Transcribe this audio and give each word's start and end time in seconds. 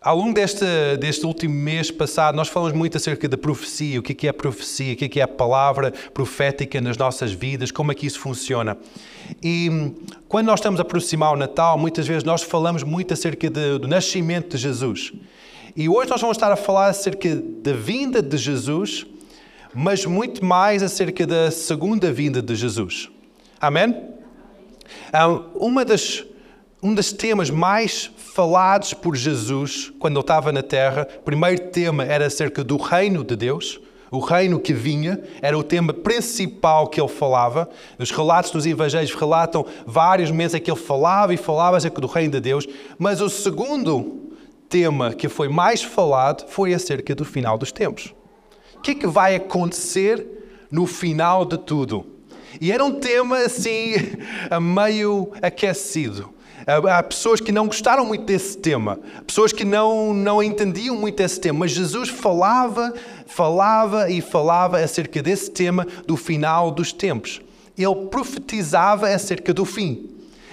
Ao 0.00 0.16
longo 0.16 0.32
deste, 0.32 0.64
deste 1.00 1.26
último 1.26 1.52
mês 1.52 1.90
passado, 1.90 2.36
nós 2.36 2.46
falamos 2.46 2.72
muito 2.72 2.96
acerca 2.96 3.28
da 3.28 3.36
profecia, 3.36 3.98
o 3.98 4.02
que 4.02 4.28
é, 4.28 4.30
a 4.30 4.32
profecia, 4.32 4.92
o 4.92 4.96
que 4.96 5.18
é 5.18 5.24
a 5.24 5.26
palavra 5.26 5.92
profética 6.14 6.80
nas 6.80 6.96
nossas 6.96 7.32
vidas, 7.32 7.72
como 7.72 7.90
é 7.90 7.96
que 7.96 8.06
isso 8.06 8.20
funciona. 8.20 8.78
E 9.42 9.92
quando 10.28 10.46
nós 10.46 10.60
estamos 10.60 10.78
a 10.78 10.82
aproximar 10.82 11.32
o 11.32 11.36
Natal, 11.36 11.76
muitas 11.76 12.06
vezes 12.06 12.22
nós 12.22 12.44
falamos 12.44 12.84
muito 12.84 13.12
acerca 13.12 13.50
de, 13.50 13.76
do 13.76 13.88
nascimento 13.88 14.56
de 14.56 14.62
Jesus. 14.62 15.12
E 15.74 15.88
hoje 15.88 16.08
nós 16.08 16.20
vamos 16.20 16.36
estar 16.36 16.52
a 16.52 16.56
falar 16.56 16.86
acerca 16.86 17.34
da 17.34 17.72
vinda 17.72 18.22
de 18.22 18.36
Jesus, 18.36 19.04
mas 19.74 20.06
muito 20.06 20.44
mais 20.44 20.80
acerca 20.80 21.26
da 21.26 21.50
segunda 21.50 22.12
vinda 22.12 22.40
de 22.40 22.54
Jesus. 22.54 23.10
Amém? 23.60 23.96
Uma 25.56 25.84
das 25.84 26.24
um 26.82 26.94
dos 26.94 27.12
temas 27.12 27.50
mais 27.50 28.10
falados 28.16 28.94
por 28.94 29.16
Jesus 29.16 29.92
quando 29.98 30.14
ele 30.14 30.20
estava 30.20 30.52
na 30.52 30.62
terra, 30.62 31.08
o 31.18 31.22
primeiro 31.22 31.70
tema 31.70 32.04
era 32.04 32.26
acerca 32.26 32.62
do 32.62 32.76
reino 32.76 33.24
de 33.24 33.34
Deus, 33.34 33.80
o 34.10 34.20
reino 34.20 34.58
que 34.60 34.72
vinha, 34.72 35.20
era 35.42 35.58
o 35.58 35.62
tema 35.62 35.92
principal 35.92 36.86
que 36.86 37.00
ele 37.00 37.08
falava. 37.08 37.68
Os 37.98 38.10
relatos 38.10 38.50
dos 38.52 38.64
evangelhos 38.64 39.12
relatam 39.14 39.66
vários 39.86 40.30
meses 40.30 40.54
em 40.54 40.60
que 40.60 40.70
ele 40.70 40.78
falava 40.78 41.34
e 41.34 41.36
falava 41.36 41.76
acerca 41.76 42.00
do 42.00 42.06
reino 42.06 42.32
de 42.32 42.40
Deus, 42.40 42.66
mas 42.98 43.20
o 43.20 43.28
segundo 43.28 44.30
tema 44.68 45.12
que 45.12 45.28
foi 45.28 45.48
mais 45.48 45.82
falado 45.82 46.48
foi 46.48 46.72
acerca 46.72 47.14
do 47.14 47.24
final 47.24 47.58
dos 47.58 47.72
tempos. 47.72 48.14
O 48.76 48.80
que 48.80 48.92
é 48.92 48.94
que 48.94 49.06
vai 49.06 49.34
acontecer 49.34 50.26
no 50.70 50.86
final 50.86 51.44
de 51.44 51.58
tudo? 51.58 52.06
E 52.60 52.72
era 52.72 52.84
um 52.84 52.92
tema 52.92 53.38
assim, 53.38 53.94
meio 54.60 55.32
aquecido. 55.42 56.37
Há 56.68 57.02
pessoas 57.02 57.40
que 57.40 57.50
não 57.50 57.66
gostaram 57.66 58.04
muito 58.04 58.26
desse 58.26 58.58
tema, 58.58 59.00
pessoas 59.26 59.54
que 59.54 59.64
não, 59.64 60.12
não 60.12 60.42
entendiam 60.42 60.94
muito 60.94 61.18
esse 61.20 61.40
tema, 61.40 61.60
mas 61.60 61.70
Jesus 61.70 62.10
falava, 62.10 62.92
falava 63.24 64.10
e 64.10 64.20
falava 64.20 64.78
acerca 64.78 65.22
desse 65.22 65.50
tema 65.50 65.86
do 66.06 66.14
final 66.14 66.70
dos 66.70 66.92
tempos. 66.92 67.40
Ele 67.76 67.94
profetizava 68.10 69.08
acerca 69.08 69.54
do 69.54 69.64
fim. 69.64 70.10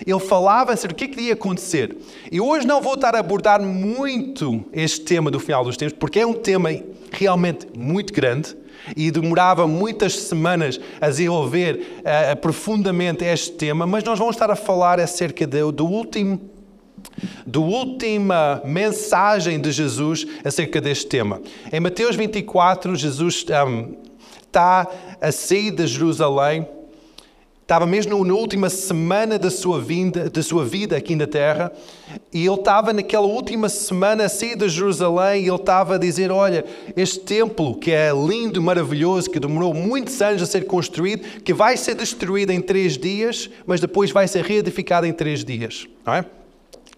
Ele 0.08 0.20
falava 0.22 0.72
acerca 0.72 0.94
do 0.94 0.98
que, 0.98 1.04
é 1.04 1.08
que 1.10 1.22
ia 1.22 1.34
acontecer. 1.34 1.94
E 2.32 2.40
hoje 2.40 2.66
não 2.66 2.82
vou 2.82 2.94
estar 2.94 3.14
a 3.14 3.20
abordar 3.20 3.62
muito 3.62 4.64
este 4.72 5.02
tema 5.02 5.30
do 5.30 5.40
final 5.40 5.66
dos 5.66 5.76
tempos, 5.76 5.98
porque 6.00 6.22
é 6.22 6.26
um 6.26 6.34
tema 6.34 6.70
realmente 7.12 7.68
muito 7.78 8.14
grande 8.14 8.56
e 8.96 9.12
demorava 9.12 9.68
muitas 9.68 10.16
semanas 10.16 10.80
a 11.00 11.08
desenvolver 11.08 12.02
uh, 12.02 12.36
profundamente 12.38 13.24
este 13.24 13.54
tema, 13.54 13.86
mas 13.86 14.04
nós 14.04 14.20
vamos 14.20 14.36
estar 14.36 14.50
a 14.50 14.56
falar 14.56 15.00
acerca 15.00 15.46
do, 15.46 15.72
do 15.72 15.86
último 15.86 16.40
da 17.46 17.60
última 17.60 18.62
mensagem 18.66 19.60
de 19.60 19.72
Jesus 19.72 20.26
acerca 20.44 20.82
deste 20.82 21.06
tema. 21.06 21.42
Em 21.72 21.80
Mateus 21.80 22.16
24, 22.16 22.96
Jesus 22.96 23.46
um, 23.68 23.96
está 24.42 24.88
a 25.22 25.32
sair 25.32 25.72
de 25.72 25.86
Jerusalém 25.86 26.68
Estava 27.66 27.88
mesmo 27.88 28.24
na 28.24 28.34
última 28.36 28.70
semana 28.70 29.40
da 29.40 29.50
sua, 29.50 29.82
vinda, 29.82 30.30
da 30.30 30.44
sua 30.44 30.64
vida 30.64 30.96
aqui 30.96 31.16
na 31.16 31.26
Terra 31.26 31.72
e 32.32 32.46
ele 32.46 32.54
estava 32.54 32.94
naquela 32.94 33.26
última 33.26 33.70
semana 33.70 34.26
a 34.26 34.30
sair 34.30 34.56
de 34.56 34.70
Jerusalém 34.70 35.44
e 35.44 35.48
ele 35.48 35.56
estava 35.56 35.96
a 35.96 35.98
dizer: 35.98 36.32
Olha, 36.32 36.64
este 36.96 37.22
templo 37.22 37.74
que 37.74 37.90
é 37.90 38.12
lindo, 38.12 38.62
maravilhoso, 38.62 39.32
que 39.32 39.40
demorou 39.40 39.74
muitos 39.74 40.22
anos 40.22 40.44
a 40.44 40.46
ser 40.46 40.68
construído, 40.68 41.24
que 41.42 41.56
vai 41.56 41.76
ser 41.76 41.96
destruído 41.96 42.52
em 42.52 42.62
três 42.62 43.00
dias, 43.00 43.50
mas 43.66 43.82
depois 43.82 44.12
vai 44.12 44.28
ser 44.28 44.46
reedificado 44.46 45.08
em 45.08 45.12
três 45.12 45.44
dias. 45.44 45.88
Não 46.06 46.14
é? 46.14 46.26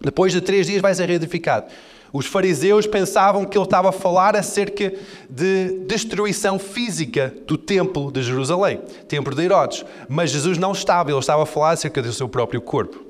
Depois 0.02 0.34
de 0.34 0.42
três 0.42 0.66
dias 0.66 0.82
vai 0.82 0.94
ser 0.94 1.08
reedificado. 1.08 1.64
Os 2.12 2.26
fariseus 2.26 2.86
pensavam 2.86 3.44
que 3.44 3.56
ele 3.56 3.64
estava 3.64 3.90
a 3.90 3.92
falar 3.92 4.34
acerca 4.34 4.92
de 5.28 5.80
destruição 5.86 6.58
física 6.58 7.34
do 7.46 7.58
templo 7.58 8.10
de 8.10 8.22
Jerusalém, 8.22 8.80
templo 9.06 9.34
de 9.34 9.42
Herodes. 9.42 9.84
Mas 10.08 10.30
Jesus 10.30 10.56
não 10.56 10.72
estava, 10.72 11.10
ele 11.10 11.18
estava 11.18 11.42
a 11.42 11.46
falar 11.46 11.72
acerca 11.72 12.00
do 12.00 12.12
seu 12.12 12.28
próprio 12.28 12.60
corpo. 12.60 13.04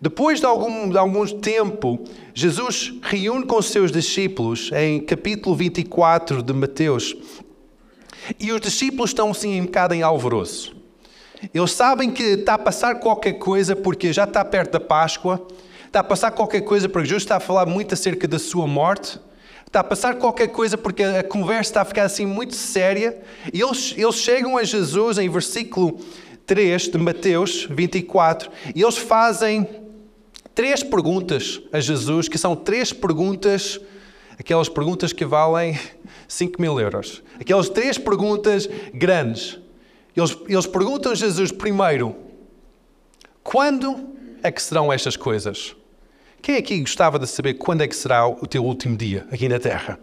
Depois 0.00 0.40
de 0.40 0.46
algum, 0.46 0.90
de 0.90 0.98
algum 0.98 1.24
tempo, 1.26 2.02
Jesus 2.34 2.92
reúne 3.02 3.46
com 3.46 3.56
os 3.56 3.66
seus 3.66 3.92
discípulos 3.92 4.70
em 4.74 5.00
capítulo 5.00 5.54
24 5.54 6.42
de 6.42 6.52
Mateus. 6.52 7.16
E 8.40 8.50
os 8.52 8.60
discípulos 8.60 9.10
estão 9.10 9.30
assim 9.30 9.60
um 9.60 9.64
bocado 9.64 9.94
em 9.94 10.02
alvoroço. 10.02 10.74
Eles 11.52 11.72
sabem 11.72 12.10
que 12.10 12.22
está 12.22 12.54
a 12.54 12.58
passar 12.58 12.96
qualquer 12.96 13.34
coisa 13.34 13.76
porque 13.76 14.12
já 14.12 14.24
está 14.24 14.44
perto 14.44 14.72
da 14.72 14.80
Páscoa 14.80 15.46
Está 15.94 16.00
a 16.00 16.02
passar 16.02 16.32
qualquer 16.32 16.62
coisa 16.62 16.88
porque 16.88 17.06
Jesus 17.06 17.22
está 17.22 17.36
a 17.36 17.40
falar 17.40 17.66
muito 17.66 17.94
acerca 17.94 18.26
da 18.26 18.36
sua 18.36 18.66
morte. 18.66 19.16
Está 19.64 19.78
a 19.78 19.84
passar 19.84 20.16
qualquer 20.16 20.48
coisa 20.48 20.76
porque 20.76 21.04
a 21.04 21.22
conversa 21.22 21.70
está 21.70 21.82
a 21.82 21.84
ficar 21.84 22.02
assim 22.02 22.26
muito 22.26 22.56
séria. 22.56 23.22
E 23.52 23.60
eles, 23.60 23.94
eles 23.96 24.16
chegam 24.16 24.58
a 24.58 24.64
Jesus 24.64 25.18
em 25.18 25.28
versículo 25.28 26.00
3 26.46 26.88
de 26.88 26.98
Mateus 26.98 27.68
24 27.70 28.50
e 28.74 28.82
eles 28.82 28.98
fazem 28.98 29.68
três 30.52 30.82
perguntas 30.82 31.60
a 31.72 31.78
Jesus, 31.78 32.28
que 32.28 32.38
são 32.38 32.56
três 32.56 32.92
perguntas, 32.92 33.80
aquelas 34.36 34.68
perguntas 34.68 35.12
que 35.12 35.24
valem 35.24 35.78
5 36.26 36.60
mil 36.60 36.80
euros. 36.80 37.22
Aquelas 37.38 37.68
três 37.68 37.96
perguntas 37.96 38.68
grandes. 38.92 39.60
Eles, 40.16 40.36
eles 40.48 40.66
perguntam 40.66 41.12
a 41.12 41.14
Jesus 41.14 41.52
primeiro: 41.52 42.16
quando 43.44 44.08
é 44.42 44.50
que 44.50 44.60
serão 44.60 44.92
estas 44.92 45.16
coisas? 45.16 45.76
Quem 46.44 46.58
aqui 46.58 46.78
gostava 46.80 47.18
de 47.18 47.26
saber 47.26 47.54
quando 47.54 47.80
é 47.80 47.88
que 47.88 47.96
será 47.96 48.28
o 48.28 48.46
teu 48.46 48.62
último 48.62 48.98
dia 48.98 49.26
aqui 49.32 49.48
na 49.48 49.58
Terra? 49.58 49.98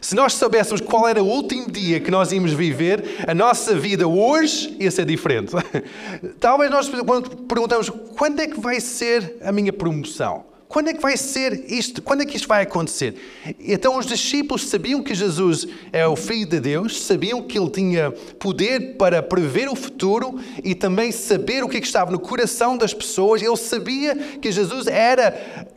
Se 0.00 0.14
nós 0.14 0.32
soubéssemos 0.32 0.80
qual 0.80 1.06
era 1.06 1.22
o 1.22 1.26
último 1.26 1.70
dia 1.70 2.00
que 2.00 2.10
nós 2.10 2.32
íamos 2.32 2.54
viver, 2.54 3.04
a 3.28 3.34
nossa 3.34 3.74
vida 3.74 4.08
hoje 4.08 4.74
ia 4.80 4.90
ser 4.90 5.04
diferente. 5.04 5.52
Talvez 6.40 6.70
nós 6.70 6.88
perguntamos 6.88 7.90
quando 8.16 8.40
é 8.40 8.46
que 8.46 8.58
vai 8.58 8.80
ser 8.80 9.36
a 9.42 9.52
minha 9.52 9.70
promoção? 9.70 10.46
Quando 10.68 10.88
é 10.88 10.94
que 10.94 11.00
vai 11.00 11.16
ser 11.16 11.70
isto? 11.72 12.02
Quando 12.02 12.22
é 12.22 12.26
que 12.26 12.36
isto 12.36 12.48
vai 12.48 12.62
acontecer? 12.62 13.14
Então 13.60 13.96
os 13.96 14.06
discípulos 14.06 14.66
sabiam 14.66 15.02
que 15.02 15.14
Jesus 15.14 15.66
é 15.92 16.06
o 16.06 16.16
Filho 16.16 16.48
de 16.48 16.60
Deus, 16.60 17.00
sabiam 17.02 17.42
que 17.42 17.58
ele 17.58 17.70
tinha 17.70 18.10
poder 18.38 18.96
para 18.96 19.22
prever 19.22 19.68
o 19.68 19.76
futuro 19.76 20.40
e 20.64 20.74
também 20.74 21.12
saber 21.12 21.62
o 21.62 21.68
que, 21.68 21.76
é 21.76 21.80
que 21.80 21.86
estava 21.86 22.10
no 22.10 22.18
coração 22.18 22.76
das 22.76 22.92
pessoas. 22.92 23.42
Ele 23.42 23.56
sabia 23.56 24.16
que 24.16 24.50
Jesus 24.50 24.86
era 24.88 25.68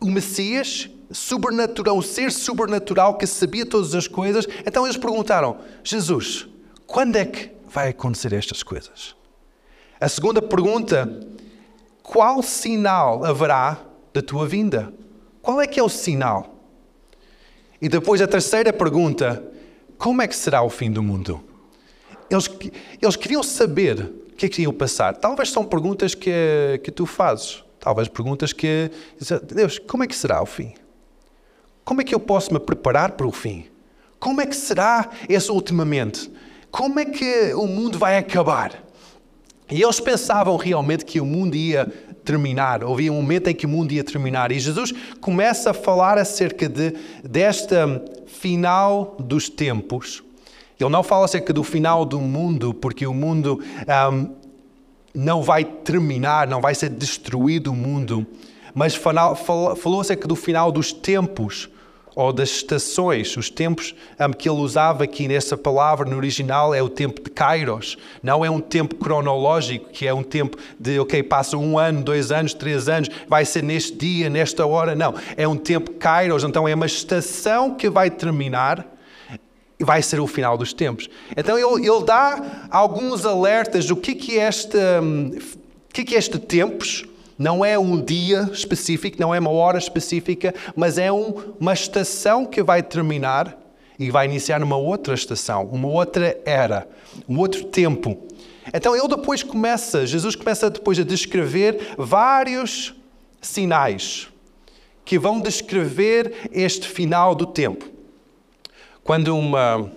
o 0.00 0.06
Messias, 0.06 0.88
sobrenatural, 1.12 1.98
um 1.98 2.02
ser 2.02 2.32
sobrenatural 2.32 3.18
que 3.18 3.26
sabia 3.26 3.66
todas 3.66 3.94
as 3.94 4.08
coisas. 4.08 4.46
Então 4.64 4.86
eles 4.86 4.96
perguntaram: 4.96 5.58
Jesus, 5.84 6.48
quando 6.86 7.16
é 7.16 7.26
que 7.26 7.50
vai 7.68 7.90
acontecer 7.90 8.32
estas 8.32 8.62
coisas? 8.62 9.14
A 10.00 10.08
segunda 10.08 10.40
pergunta: 10.40 11.20
qual 12.02 12.42
sinal 12.42 13.22
haverá 13.24 13.89
da 14.12 14.22
tua 14.22 14.46
vinda? 14.46 14.92
Qual 15.42 15.60
é 15.60 15.66
que 15.66 15.80
é 15.80 15.82
o 15.82 15.88
sinal? 15.88 16.56
E 17.80 17.88
depois 17.88 18.20
a 18.20 18.26
terceira 18.26 18.72
pergunta: 18.72 19.42
como 19.98 20.22
é 20.22 20.28
que 20.28 20.36
será 20.36 20.62
o 20.62 20.70
fim 20.70 20.90
do 20.90 21.02
mundo? 21.02 21.42
Eles, 22.30 22.48
eles 23.00 23.16
queriam 23.16 23.42
saber 23.42 24.12
o 24.32 24.36
que 24.36 24.46
é 24.46 24.48
que 24.48 24.62
ia 24.62 24.72
passar. 24.72 25.16
Talvez 25.16 25.50
são 25.50 25.64
perguntas 25.64 26.14
que, 26.14 26.80
que 26.84 26.90
tu 26.90 27.06
fazes. 27.06 27.64
Talvez 27.78 28.08
perguntas 28.08 28.52
que. 28.52 28.90
Deus, 29.42 29.78
como 29.78 30.04
é 30.04 30.06
que 30.06 30.14
será 30.14 30.42
o 30.42 30.46
fim? 30.46 30.74
Como 31.84 32.00
é 32.00 32.04
que 32.04 32.14
eu 32.14 32.20
posso 32.20 32.52
me 32.52 32.60
preparar 32.60 33.12
para 33.12 33.26
o 33.26 33.32
fim? 33.32 33.66
Como 34.18 34.40
é 34.40 34.46
que 34.46 34.54
será 34.54 35.10
esse 35.28 35.50
ultimamente? 35.50 36.30
Como 36.70 37.00
é 37.00 37.04
que 37.06 37.54
o 37.54 37.66
mundo 37.66 37.98
vai 37.98 38.18
acabar? 38.18 38.84
E 39.70 39.82
eles 39.82 40.00
pensavam 40.00 40.56
realmente 40.56 41.04
que 41.04 41.20
o 41.20 41.26
mundo 41.26 41.54
ia 41.54 41.86
terminar, 42.24 42.82
havia 42.84 43.12
um 43.12 43.16
momento 43.16 43.48
em 43.48 43.54
que 43.54 43.66
o 43.66 43.68
mundo 43.68 43.92
ia 43.92 44.04
terminar. 44.04 44.52
E 44.52 44.58
Jesus 44.58 44.92
começa 45.20 45.70
a 45.70 45.74
falar 45.74 46.18
acerca 46.18 46.68
de, 46.68 46.94
desta 47.24 48.02
final 48.26 49.16
dos 49.18 49.48
tempos. 49.48 50.22
Ele 50.78 50.90
não 50.90 51.02
fala 51.02 51.24
acerca 51.24 51.52
do 51.52 51.62
final 51.62 52.04
do 52.04 52.20
mundo, 52.20 52.72
porque 52.72 53.06
o 53.06 53.12
mundo 53.14 53.60
um, 54.12 54.30
não 55.14 55.42
vai 55.42 55.64
terminar, 55.64 56.46
não 56.46 56.60
vai 56.60 56.74
ser 56.74 56.88
destruído 56.88 57.70
o 57.70 57.76
mundo, 57.76 58.26
mas 58.74 58.94
falou, 58.94 59.34
falou 59.76 60.00
acerca 60.00 60.26
do 60.26 60.36
final 60.36 60.72
dos 60.72 60.92
tempos 60.92 61.68
ou 62.14 62.32
das 62.32 62.50
estações, 62.50 63.36
os 63.36 63.48
tempos 63.48 63.94
que 64.38 64.48
ele 64.48 64.58
usava 64.58 65.04
aqui 65.04 65.28
nessa 65.28 65.56
palavra 65.56 66.08
no 66.08 66.16
original 66.16 66.74
é 66.74 66.82
o 66.82 66.88
tempo 66.88 67.22
de 67.22 67.30
Kairos. 67.30 67.96
Não 68.22 68.44
é 68.44 68.50
um 68.50 68.60
tempo 68.60 68.96
cronológico, 68.96 69.90
que 69.90 70.06
é 70.06 70.12
um 70.12 70.22
tempo 70.22 70.56
de, 70.78 70.98
ok, 70.98 71.22
passa 71.22 71.56
um 71.56 71.78
ano, 71.78 72.02
dois 72.02 72.32
anos, 72.32 72.52
três 72.54 72.88
anos, 72.88 73.08
vai 73.28 73.44
ser 73.44 73.62
neste 73.62 73.96
dia, 73.96 74.28
nesta 74.28 74.66
hora. 74.66 74.94
Não, 74.94 75.14
é 75.36 75.46
um 75.46 75.56
tempo 75.56 75.92
Kairos, 75.92 76.44
então 76.44 76.66
é 76.66 76.74
uma 76.74 76.86
estação 76.86 77.74
que 77.74 77.88
vai 77.88 78.10
terminar 78.10 78.86
e 79.78 79.84
vai 79.84 80.02
ser 80.02 80.20
o 80.20 80.26
final 80.26 80.58
dos 80.58 80.72
tempos. 80.72 81.08
Então 81.34 81.56
ele, 81.58 81.88
ele 81.88 82.04
dá 82.04 82.66
alguns 82.70 83.24
alertas 83.24 83.86
do 83.86 83.96
que, 83.96 84.14
que, 84.14 84.38
é 84.38 84.48
este, 84.48 84.76
um, 85.02 85.30
que, 85.92 86.04
que 86.04 86.14
é 86.14 86.18
este 86.18 86.38
tempos 86.38 87.06
Não 87.40 87.64
é 87.64 87.78
um 87.78 87.98
dia 87.98 88.50
específico, 88.52 89.16
não 89.18 89.34
é 89.34 89.38
uma 89.38 89.48
hora 89.48 89.78
específica, 89.78 90.54
mas 90.76 90.98
é 90.98 91.10
um, 91.10 91.54
uma 91.58 91.72
estação 91.72 92.44
que 92.44 92.62
vai 92.62 92.82
terminar 92.82 93.58
e 93.98 94.10
vai 94.10 94.26
iniciar 94.26 94.62
uma 94.62 94.76
outra 94.76 95.14
estação, 95.14 95.64
uma 95.72 95.88
outra 95.88 96.38
era, 96.44 96.86
um 97.26 97.38
outro 97.38 97.64
tempo. 97.64 98.28
Então 98.74 98.94
ele 98.94 99.08
depois 99.08 99.42
começa, 99.42 100.06
Jesus 100.06 100.36
começa 100.36 100.68
depois 100.68 100.98
a 100.98 101.02
descrever 101.02 101.94
vários 101.96 102.94
sinais 103.40 104.28
que 105.02 105.18
vão 105.18 105.40
descrever 105.40 106.50
este 106.52 106.86
final 106.86 107.34
do 107.34 107.46
tempo. 107.46 107.88
Quando 109.02 109.34
uma 109.34 109.90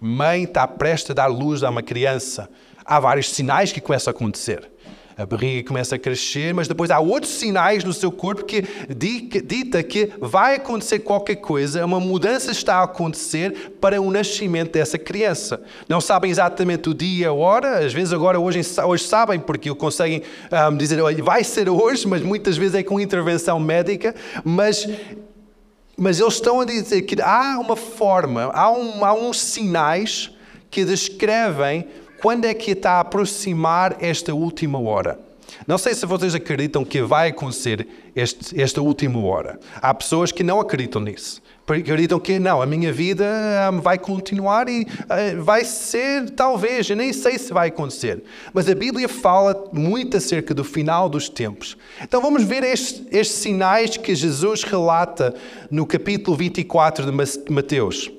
mãe 0.00 0.44
está 0.44 0.66
prestes 0.66 1.10
a 1.10 1.14
dar 1.14 1.26
luz 1.26 1.62
a 1.62 1.68
uma 1.68 1.82
criança, 1.82 2.48
há 2.86 2.98
vários 2.98 3.28
sinais 3.28 3.70
que 3.70 3.82
começam 3.82 4.10
a 4.10 4.16
acontecer. 4.16 4.70
A 5.20 5.26
barriga 5.26 5.68
começa 5.68 5.96
a 5.96 5.98
crescer, 5.98 6.54
mas 6.54 6.66
depois 6.66 6.90
há 6.90 6.98
outros 6.98 7.32
sinais 7.32 7.84
no 7.84 7.92
seu 7.92 8.10
corpo 8.10 8.42
que 8.42 8.64
dita 8.88 9.82
que 9.82 10.10
vai 10.18 10.54
acontecer 10.54 11.00
qualquer 11.00 11.36
coisa, 11.36 11.84
uma 11.84 12.00
mudança 12.00 12.50
está 12.50 12.76
a 12.76 12.84
acontecer 12.84 13.72
para 13.78 14.00
o 14.00 14.10
nascimento 14.10 14.72
dessa 14.72 14.98
criança. 14.98 15.62
Não 15.86 16.00
sabem 16.00 16.30
exatamente 16.30 16.88
o 16.88 16.94
dia, 16.94 17.28
a 17.28 17.34
hora, 17.34 17.84
às 17.84 17.92
vezes 17.92 18.14
agora 18.14 18.40
hoje, 18.40 18.62
hoje 18.82 19.04
sabem 19.04 19.38
porque 19.38 19.74
conseguem 19.74 20.22
um, 20.70 20.74
dizer, 20.74 20.98
olha, 21.02 21.22
vai 21.22 21.44
ser 21.44 21.68
hoje, 21.68 22.08
mas 22.08 22.22
muitas 22.22 22.56
vezes 22.56 22.76
é 22.76 22.82
com 22.82 22.98
intervenção 22.98 23.60
médica, 23.60 24.14
mas 24.42 24.88
mas 25.98 26.18
eles 26.18 26.32
estão 26.32 26.62
a 26.62 26.64
dizer 26.64 27.02
que 27.02 27.20
há 27.20 27.58
uma 27.58 27.76
forma, 27.76 28.44
há, 28.54 28.72
um, 28.72 29.04
há 29.04 29.12
uns 29.12 29.38
sinais 29.38 30.30
que 30.70 30.82
descrevem 30.82 31.86
quando 32.20 32.44
é 32.44 32.54
que 32.54 32.72
está 32.72 32.92
a 32.92 33.00
aproximar 33.00 33.96
esta 34.00 34.34
última 34.34 34.78
hora. 34.80 35.18
Não 35.66 35.78
sei 35.78 35.94
se 35.94 36.06
vocês 36.06 36.34
acreditam 36.34 36.84
que 36.84 37.02
vai 37.02 37.28
acontecer 37.28 37.86
este, 38.14 38.60
esta 38.60 38.80
última 38.80 39.20
hora. 39.20 39.58
Há 39.76 39.92
pessoas 39.92 40.32
que 40.32 40.42
não 40.42 40.60
acreditam 40.60 41.00
nisso. 41.00 41.42
Acreditam 41.66 42.18
que 42.18 42.40
não, 42.40 42.60
a 42.60 42.66
minha 42.66 42.92
vida 42.92 43.24
um, 43.72 43.80
vai 43.80 43.96
continuar 43.96 44.68
e 44.68 44.82
uh, 44.82 45.42
vai 45.44 45.64
ser, 45.64 46.28
talvez, 46.30 46.90
eu 46.90 46.96
nem 46.96 47.12
sei 47.12 47.38
se 47.38 47.52
vai 47.52 47.68
acontecer. 47.68 48.24
Mas 48.52 48.68
a 48.68 48.74
Bíblia 48.74 49.08
fala 49.08 49.68
muito 49.72 50.16
acerca 50.16 50.52
do 50.52 50.64
final 50.64 51.08
dos 51.08 51.28
tempos. 51.28 51.76
Então 52.02 52.20
vamos 52.20 52.42
ver 52.42 52.64
estes, 52.64 53.06
estes 53.12 53.36
sinais 53.38 53.96
que 53.96 54.16
Jesus 54.16 54.64
relata 54.64 55.32
no 55.70 55.86
capítulo 55.86 56.36
24 56.36 57.06
de 57.06 57.52
Mateus. 57.52 58.10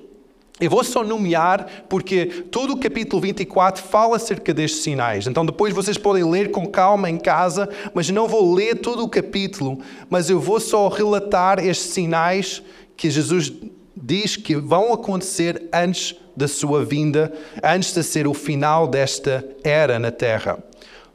Eu 0.61 0.69
vou 0.69 0.83
só 0.83 1.03
nomear 1.03 1.65
porque 1.89 2.27
todo 2.51 2.73
o 2.73 2.79
capítulo 2.79 3.19
24 3.19 3.81
fala 3.81 4.17
acerca 4.17 4.53
destes 4.53 4.83
sinais. 4.83 5.25
Então 5.25 5.43
depois 5.43 5.73
vocês 5.73 5.97
podem 5.97 6.23
ler 6.23 6.51
com 6.51 6.67
calma 6.67 7.09
em 7.09 7.17
casa, 7.17 7.67
mas 7.95 8.07
não 8.11 8.27
vou 8.27 8.53
ler 8.53 8.75
todo 8.75 9.03
o 9.03 9.09
capítulo, 9.09 9.79
mas 10.07 10.29
eu 10.29 10.39
vou 10.39 10.59
só 10.59 10.87
relatar 10.87 11.57
estes 11.57 11.87
sinais 11.87 12.61
que 12.95 13.09
Jesus 13.09 13.51
diz 13.97 14.35
que 14.35 14.55
vão 14.55 14.93
acontecer 14.93 15.67
antes 15.73 16.15
da 16.37 16.47
sua 16.47 16.85
vinda, 16.85 17.33
antes 17.63 17.91
de 17.91 18.03
ser 18.03 18.27
o 18.27 18.33
final 18.33 18.87
desta 18.87 19.43
era 19.63 19.97
na 19.97 20.11
terra. 20.11 20.59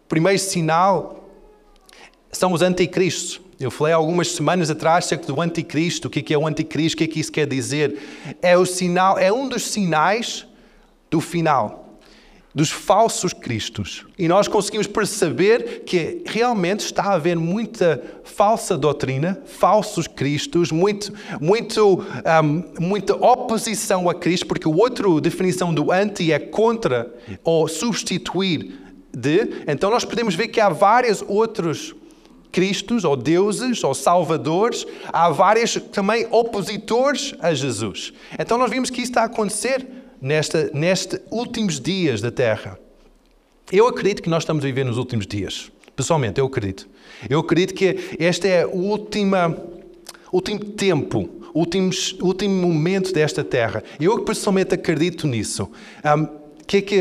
O 0.05 0.09
primeiro 0.09 0.41
sinal 0.41 1.25
são 2.33 2.53
os 2.53 2.63
anticristos. 2.63 3.41
Eu 3.59 3.71
falei 3.71 3.95
algumas 3.95 4.33
semanas 4.33 4.71
atrás 4.71 5.07
acerca 5.07 5.27
do 5.33 5.41
anticristo, 5.41 6.09
o 6.09 6.11
que 6.11 6.33
é 6.33 6.37
o 6.37 6.47
anticristo, 6.47 6.97
o 6.97 6.99
que 6.99 7.05
é 7.05 7.07
que 7.07 7.21
isso 7.21 7.33
quer 7.33 7.47
dizer. 7.47 7.99
É 8.43 8.57
o 8.57 8.67
sinal, 8.67 9.19
é 9.19 9.33
um 9.33 9.49
dos 9.49 9.63
sinais 9.63 10.47
do 11.11 11.23
final, 11.23 11.99
dos 12.55 12.71
falsos 12.71 13.33
cristos. 13.33 14.05
E 14.19 14.29
nós 14.29 14.47
conseguimos 14.47 14.87
perceber 14.87 15.85
que 15.87 16.23
realmente 16.27 16.81
está 16.81 17.05
a 17.05 17.15
haver 17.15 17.37
muita 17.37 18.03
falsa 18.25 18.77
doutrina, 18.77 19.41
falsos 19.47 20.07
cristos, 20.07 20.71
muito, 20.71 21.11
muito, 21.41 22.05
um, 22.45 22.65
muita 22.79 23.15
oposição 23.15 24.11
a 24.11 24.15
Cristo, 24.15 24.47
porque 24.47 24.69
a 24.69 24.71
outra 24.71 25.19
definição 25.19 25.73
do 25.73 25.91
anti 25.91 26.31
é 26.31 26.39
contra 26.39 27.11
ou 27.43 27.67
substituir 27.69 28.75
de. 29.17 29.63
Então 29.67 29.91
nós 29.91 30.05
podemos 30.05 30.35
ver 30.35 30.49
que 30.49 30.61
há 30.61 30.69
vários 30.69 31.25
outros 31.27 31.95
cristos, 32.57 33.05
ou 33.05 33.15
deuses, 33.15 33.85
ou 33.85 33.93
salvadores, 33.93 34.87
há 35.13 35.29
vários 35.29 35.75
também 35.93 36.27
opositores 36.31 37.35
a 37.39 37.53
Jesus. 37.53 38.15
Então 38.39 38.57
nós 38.57 38.71
vimos 38.71 38.89
que 38.89 39.03
isso 39.03 39.11
está 39.11 39.21
a 39.21 39.27
acontecer 39.27 39.87
nesta, 40.23 40.71
nestes 40.73 41.21
últimos 41.31 41.79
dias 41.79 42.23
da 42.23 42.31
Terra. 42.31 42.79
Eu 43.71 43.87
acredito 43.87 44.23
que 44.23 44.31
nós 44.31 44.43
estamos 44.43 44.65
a 44.65 44.67
viver 44.67 44.85
nos 44.85 44.97
últimos 44.97 45.27
dias. 45.27 45.71
Pessoalmente, 45.95 46.41
eu 46.41 46.47
acredito. 46.47 46.89
Eu 47.29 47.41
acredito 47.41 47.75
que 47.75 48.17
este 48.19 48.49
é 48.49 48.65
o 48.65 48.79
última, 48.79 49.55
último 50.33 50.61
tempo, 50.61 51.29
últimos, 51.53 52.17
último 52.23 52.55
momento 52.55 53.13
desta 53.13 53.45
terra. 53.45 53.85
Eu 54.01 54.25
pessoalmente 54.25 54.75
acredito 54.75 55.27
nisso. 55.27 55.65
O 55.65 56.19
um, 56.19 56.27
que 56.67 56.79
é 56.79 56.81
que, 56.81 56.97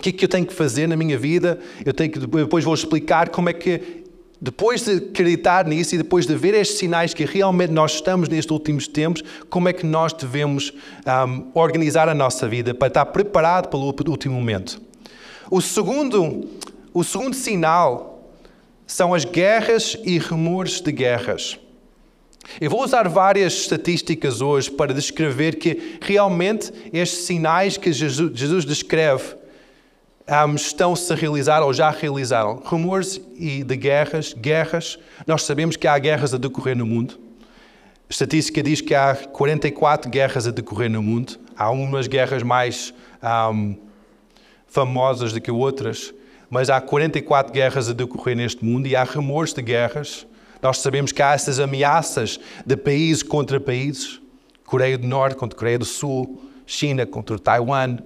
que 0.00 0.08
é 0.08 0.12
que 0.12 0.24
eu 0.24 0.28
tenho 0.30 0.46
que 0.46 0.54
fazer 0.54 0.86
na 0.86 0.96
minha 0.96 1.18
vida? 1.18 1.60
Eu 1.84 1.92
tenho 1.92 2.10
que 2.10 2.18
depois 2.18 2.64
vou 2.64 2.72
explicar 2.72 3.28
como 3.28 3.50
é 3.50 3.52
que 3.52 3.99
depois 4.40 4.82
de 4.82 4.96
acreditar 4.96 5.66
nisso 5.66 5.94
e 5.94 5.98
depois 5.98 6.26
de 6.26 6.34
ver 6.34 6.54
estes 6.54 6.78
sinais 6.78 7.12
que 7.12 7.24
realmente 7.24 7.72
nós 7.72 7.94
estamos 7.94 8.28
nestes 8.28 8.50
últimos 8.50 8.88
tempos, 8.88 9.22
como 9.50 9.68
é 9.68 9.72
que 9.72 9.84
nós 9.84 10.12
devemos 10.14 10.72
um, 11.06 11.50
organizar 11.54 12.08
a 12.08 12.14
nossa 12.14 12.48
vida 12.48 12.72
para 12.72 12.88
estar 12.88 13.06
preparado 13.06 13.68
pelo 13.68 13.84
último 14.08 14.34
momento? 14.34 14.80
O 15.50 15.60
segundo, 15.60 16.48
o 16.94 17.04
segundo 17.04 17.34
sinal 17.34 18.32
são 18.86 19.12
as 19.12 19.24
guerras 19.24 19.96
e 20.04 20.16
rumores 20.16 20.80
de 20.80 20.90
guerras. 20.90 21.58
Eu 22.58 22.70
vou 22.70 22.82
usar 22.82 23.08
várias 23.08 23.52
estatísticas 23.52 24.40
hoje 24.40 24.70
para 24.70 24.94
descrever 24.94 25.56
que 25.56 25.98
realmente 26.00 26.72
estes 26.92 27.26
sinais 27.26 27.76
que 27.76 27.92
Jesus 27.92 28.64
descreve 28.64 29.39
um, 30.30 30.54
estão-se 30.54 31.12
a 31.12 31.16
realizar 31.16 31.60
ou 31.60 31.72
já 31.72 31.90
realizaram. 31.90 32.62
Rumores 32.64 33.20
e 33.36 33.64
de 33.64 33.76
guerras, 33.76 34.32
guerras. 34.32 34.96
Nós 35.26 35.42
sabemos 35.42 35.76
que 35.76 35.88
há 35.88 35.98
guerras 35.98 36.32
a 36.32 36.38
decorrer 36.38 36.76
no 36.76 36.86
mundo. 36.86 37.18
A 38.08 38.12
estatística 38.12 38.62
diz 38.62 38.80
que 38.80 38.94
há 38.94 39.14
44 39.14 40.08
guerras 40.08 40.46
a 40.46 40.52
decorrer 40.52 40.88
no 40.88 41.02
mundo. 41.02 41.36
Há 41.56 41.70
umas 41.70 42.06
guerras 42.06 42.44
mais 42.44 42.94
um, 43.52 43.76
famosas 44.68 45.32
do 45.32 45.40
que 45.40 45.50
outras, 45.50 46.14
mas 46.48 46.70
há 46.70 46.80
44 46.80 47.52
guerras 47.52 47.88
a 47.88 47.92
decorrer 47.92 48.36
neste 48.36 48.64
mundo 48.64 48.86
e 48.86 48.94
há 48.94 49.02
rumores 49.02 49.52
de 49.52 49.62
guerras. 49.62 50.26
Nós 50.62 50.78
sabemos 50.78 51.10
que 51.10 51.22
há 51.22 51.32
essas 51.32 51.58
ameaças 51.58 52.38
de 52.64 52.76
países 52.76 53.22
contra 53.24 53.58
países. 53.58 54.20
Coreia 54.64 54.96
do 54.96 55.08
Norte 55.08 55.36
contra 55.36 55.58
Coreia 55.58 55.78
do 55.78 55.84
Sul, 55.84 56.40
China 56.64 57.04
contra 57.04 57.36
Taiwan, 57.36 57.98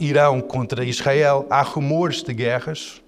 Irão 0.00 0.40
contra 0.40 0.84
Israel, 0.84 1.46
há 1.48 1.62
rumores 1.62 2.22
de 2.22 2.34
guerras. 2.34 3.00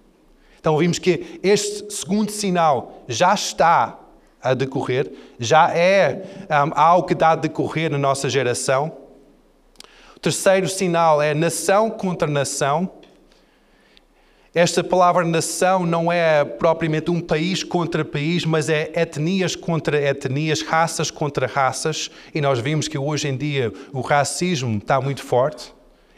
Então 0.61 0.79
vimos 0.79 0.99
que 0.99 1.41
este 1.43 1.93
segundo 1.93 2.31
sinal 2.31 3.05
já 3.09 3.35
está 3.35 3.99
a 4.43 4.55
decorrer, 4.55 5.13
já 5.39 5.71
é 5.71 6.23
um, 6.51 6.73
algo 6.75 7.07
que 7.07 7.15
dá 7.15 7.31
a 7.31 7.37
decorrer 7.37 7.91
na 7.91 7.99
nossa 7.99 8.29
geração. 8.29 8.93
O 10.17 10.21
terceiro 10.21 10.69
sinal 10.69 11.21
é 11.21 11.35
nação 11.35 11.91
contra 11.91 12.29
nação. 12.29 12.91
Esta 14.55 14.83
palavra 14.83 15.25
nação 15.25 15.85
não 15.85 16.11
é 16.11 16.45
propriamente 16.45 17.11
um 17.11 17.21
país 17.21 17.63
contra 17.63 18.05
país, 18.05 18.45
mas 18.45 18.69
é 18.69 18.91
etnias 18.95 19.55
contra 19.55 20.01
etnias, 20.01 20.63
raças 20.63 21.11
contra 21.11 21.47
raças. 21.47 22.11
E 22.35 22.41
nós 22.41 22.59
vimos 22.59 22.89
que 22.89 22.97
hoje 22.97 23.29
em 23.29 23.37
dia 23.37 23.73
o 23.93 24.01
racismo 24.01 24.79
está 24.79 25.01
muito 25.01 25.23
forte 25.23 25.76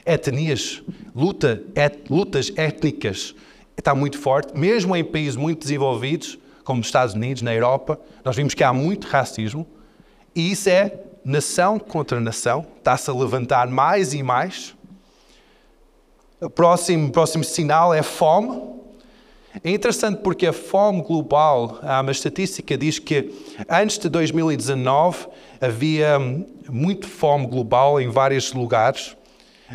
etnias, 0.08 0.82
luta, 1.14 1.62
et, 1.74 2.04
lutas 2.08 2.50
étnicas 2.56 3.34
está 3.76 3.94
muito 3.94 4.18
forte, 4.18 4.58
mesmo 4.58 4.96
em 4.96 5.04
países 5.04 5.36
muito 5.36 5.60
desenvolvidos, 5.60 6.38
como 6.64 6.80
os 6.80 6.88
Estados 6.88 7.14
Unidos, 7.14 7.42
na 7.42 7.54
Europa, 7.54 8.00
nós 8.24 8.34
vimos 8.34 8.54
que 8.54 8.64
há 8.64 8.72
muito 8.72 9.06
racismo, 9.06 9.66
e 10.34 10.50
isso 10.52 10.68
é 10.68 10.92
nação 11.24 11.78
contra 11.78 12.18
nação, 12.20 12.66
está-se 12.78 13.10
a 13.10 13.14
levantar 13.14 13.68
mais 13.68 14.14
e 14.14 14.22
mais. 14.22 14.74
O 16.40 16.48
próximo, 16.48 17.10
próximo 17.10 17.44
sinal 17.44 17.92
é 17.92 18.02
fome. 18.02 18.78
É 19.64 19.70
interessante 19.70 20.20
porque 20.22 20.46
a 20.46 20.52
fome 20.52 21.02
global, 21.02 21.80
uma 21.82 22.12
estatística 22.12 22.76
diz 22.78 22.98
que 22.98 23.32
antes 23.68 23.98
de 23.98 24.08
2019 24.08 25.26
havia 25.60 26.18
muito 26.68 27.08
fome 27.08 27.46
global 27.46 28.00
em 28.00 28.08
vários 28.08 28.52
lugares 28.52 29.16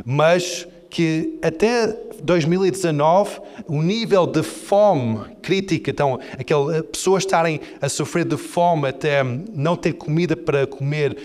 mas 0.05 0.67
que 0.89 1.39
até 1.41 1.87
2019 2.23 3.41
o 3.67 3.81
nível 3.81 4.27
de 4.27 4.43
fome 4.43 5.25
crítica, 5.41 5.91
então, 5.91 6.19
aquelas 6.37 6.77
eh, 6.77 6.83
pessoas 6.83 7.23
estarem 7.23 7.59
a 7.81 7.89
sofrer 7.89 8.25
de 8.25 8.37
fome 8.37 8.87
até 8.87 9.23
não 9.23 9.75
ter 9.75 9.93
comida 9.93 10.35
para 10.35 10.67
comer, 10.67 11.17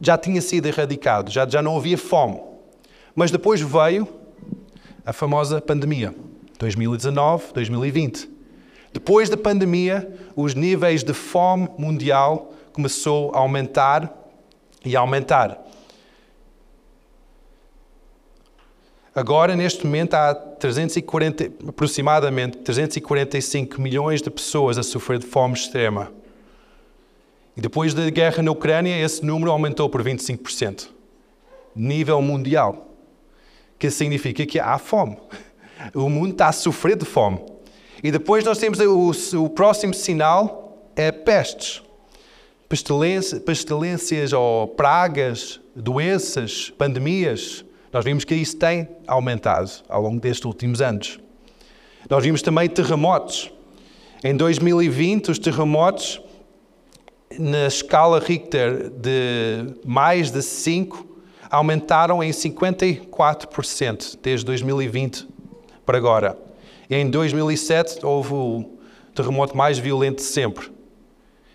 já 0.00 0.16
tinha 0.16 0.40
sido 0.40 0.66
erradicado, 0.66 1.30
já, 1.30 1.46
já 1.46 1.60
não 1.60 1.76
havia 1.76 1.98
fome. 1.98 2.40
Mas 3.14 3.30
depois 3.30 3.60
veio 3.60 4.08
a 5.04 5.12
famosa 5.12 5.60
pandemia, 5.60 6.14
2019, 6.58 7.52
2020. 7.52 8.30
Depois 8.92 9.28
da 9.28 9.36
pandemia, 9.36 10.10
os 10.34 10.54
níveis 10.54 11.04
de 11.04 11.12
fome 11.12 11.68
mundial 11.76 12.52
começou 12.72 13.30
a 13.34 13.38
aumentar 13.38 14.12
e 14.84 14.96
aumentar. 14.96 15.67
Agora, 19.18 19.56
neste 19.56 19.84
momento, 19.84 20.14
há 20.14 20.32
340, 20.32 21.50
aproximadamente 21.68 22.58
345 22.58 23.80
milhões 23.80 24.22
de 24.22 24.30
pessoas 24.30 24.78
a 24.78 24.82
sofrer 24.84 25.18
de 25.18 25.26
fome 25.26 25.54
extrema. 25.54 26.12
E 27.56 27.60
depois 27.60 27.92
da 27.92 28.08
guerra 28.10 28.44
na 28.44 28.52
Ucrânia, 28.52 28.96
esse 28.96 29.26
número 29.26 29.50
aumentou 29.50 29.90
por 29.90 30.04
25%. 30.04 30.90
Nível 31.74 32.22
mundial. 32.22 32.94
Que 33.76 33.90
significa 33.90 34.46
que 34.46 34.60
há 34.60 34.78
fome. 34.78 35.16
O 35.92 36.08
mundo 36.08 36.30
está 36.30 36.46
a 36.46 36.52
sofrer 36.52 36.96
de 36.96 37.04
fome. 37.04 37.40
E 38.00 38.12
depois 38.12 38.44
nós 38.44 38.58
temos 38.58 38.78
o, 38.78 39.42
o 39.42 39.50
próximo 39.50 39.94
sinal 39.94 40.80
é 40.94 41.10
pestes. 41.10 41.82
Pestilências, 42.68 43.42
pestilências 43.42 44.32
ou 44.32 44.68
pragas, 44.68 45.60
doenças, 45.74 46.70
pandemias. 46.78 47.64
Nós 47.92 48.04
vimos 48.04 48.24
que 48.24 48.34
isso 48.34 48.56
tem 48.56 48.88
aumentado 49.06 49.70
ao 49.88 50.02
longo 50.02 50.20
destes 50.20 50.44
últimos 50.44 50.80
anos. 50.82 51.18
Nós 52.08 52.22
vimos 52.22 52.42
também 52.42 52.68
terremotos. 52.68 53.50
Em 54.22 54.36
2020, 54.36 55.30
os 55.30 55.38
terremotos, 55.38 56.20
na 57.38 57.66
escala 57.66 58.18
Richter 58.18 58.90
de 58.90 59.74
mais 59.84 60.30
de 60.30 60.42
5, 60.42 61.06
aumentaram 61.50 62.22
em 62.22 62.30
54% 62.30 64.18
desde 64.22 64.44
2020 64.44 65.26
para 65.86 65.96
agora. 65.96 66.36
Em 66.90 67.08
2007 67.08 68.04
houve 68.04 68.34
o 68.34 68.78
terremoto 69.14 69.56
mais 69.56 69.78
violento 69.78 70.16
de 70.16 70.22
sempre. 70.22 70.70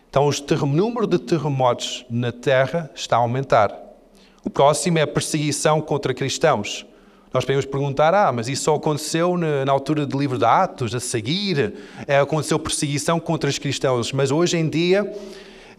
Então, 0.10 0.28
o 0.28 0.66
número 0.66 1.08
de 1.08 1.18
terremotos 1.18 2.06
na 2.10 2.32
Terra 2.32 2.90
está 2.94 3.16
a 3.16 3.20
aumentar. 3.20 3.83
O 4.44 4.50
próximo 4.50 5.00
é 5.00 5.04
a 5.04 5.08
perseguição 5.08 5.80
contra 5.80 6.14
cristãos. 6.14 6.86
Nós 7.34 7.46
podemos 7.46 7.66
perguntar, 7.66 8.14
ah, 8.14 8.32
mas 8.32 8.48
isso 8.48 8.66
só 8.66 8.76
aconteceu 8.76 9.38
na, 9.38 9.72
altura 9.72 10.06
do 10.06 10.20
livro 10.20 10.38
de 10.38 10.46
Atos, 10.46 10.94
a 10.94 11.00
seguir, 11.00 11.74
é, 12.06 12.20
aconteceu 12.20 12.60
perseguição 12.60 13.20
contra 13.20 13.50
os 13.50 13.58
cristãos. 13.58 14.12
Mas 14.12 14.30
hoje 14.30 14.58
em 14.58 14.70
dia, 14.70 15.12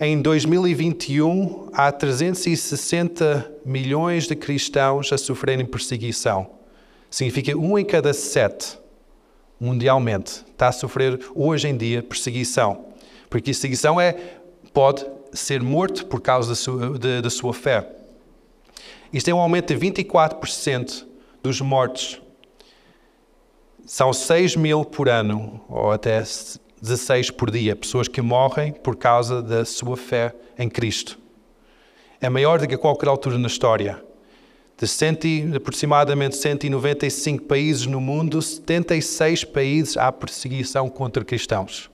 em 0.00 0.21
2021, 0.21 1.68
há 1.73 1.92
360 1.92 3.52
milhões 3.64 4.26
de 4.26 4.35
cristãos 4.35 5.12
a 5.12 5.18
sofrerem 5.18 5.64
perseguição. 5.64 6.50
Significa 7.09 7.56
um 7.56 7.78
em 7.78 7.85
cada 7.85 8.12
sete, 8.12 8.76
mundialmente, 9.61 10.44
está 10.50 10.68
a 10.68 10.73
sofrer 10.73 11.21
hoje 11.37 11.68
em 11.68 11.76
dia 11.76 12.02
perseguição. 12.02 12.87
Porque 13.30 13.52
perseguição 13.52 14.00
é, 14.00 14.16
pode 14.73 15.06
ser 15.33 15.62
morto 15.62 16.06
por 16.06 16.21
causa 16.21 16.49
da 16.49 16.54
sua, 16.56 16.99
de, 16.99 17.23
da 17.23 17.30
sua 17.30 17.54
fé. 17.54 17.88
Isto 19.14 19.28
é 19.28 19.35
um 19.35 19.38
aumento 19.38 19.73
de 19.73 19.78
24% 19.80 21.06
dos 21.40 21.61
mortos. 21.61 22.21
São 23.87 24.12
6 24.12 24.56
mil 24.56 24.85
por 24.85 25.09
ano, 25.09 25.64
ou 25.68 25.92
até 25.92 26.21
16 26.83 27.30
por 27.30 27.49
dia, 27.49 27.76
pessoas 27.76 28.09
que 28.09 28.21
morrem 28.21 28.73
por 28.73 28.97
causa 28.97 29.40
da 29.40 29.64
sua 29.64 29.97
fé 29.97 30.35
em 30.59 30.68
Cristo. 30.68 31.16
É 32.21 32.28
maior 32.28 32.59
do 32.59 32.66
que 32.66 32.75
a 32.75 32.78
qualquer 32.78 33.09
altura 33.09 33.38
na 33.38 33.47
história. 33.47 34.02
De, 34.76 34.88
cento, 34.88 35.28
de 35.28 35.59
aproximadamente 35.59 36.37
195 36.37 37.44
países 37.44 37.87
no 37.87 38.00
mundo, 38.00 38.42
76 38.42 39.44
países 39.44 39.97
há 39.97 40.11
perseguição 40.11 40.88
contra 40.88 41.25
cristãos. 41.25 41.88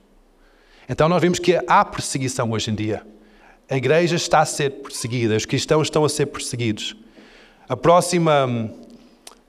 Então 0.89 1.07
nós 1.07 1.21
vemos 1.21 1.37
que 1.37 1.59
há 1.67 1.85
perseguição 1.85 2.49
hoje 2.49 2.71
em 2.71 2.73
dia. 2.73 3.05
A 3.69 3.77
igreja 3.77 4.15
está 4.15 4.39
a 4.39 4.45
ser 4.45 4.71
perseguida, 4.81 5.35
os 5.35 5.45
cristãos 5.45 5.85
estão 5.85 6.03
a 6.03 6.09
ser 6.09 6.25
perseguidos. 6.25 6.95
A 7.69 7.77
próxima, 7.77 8.47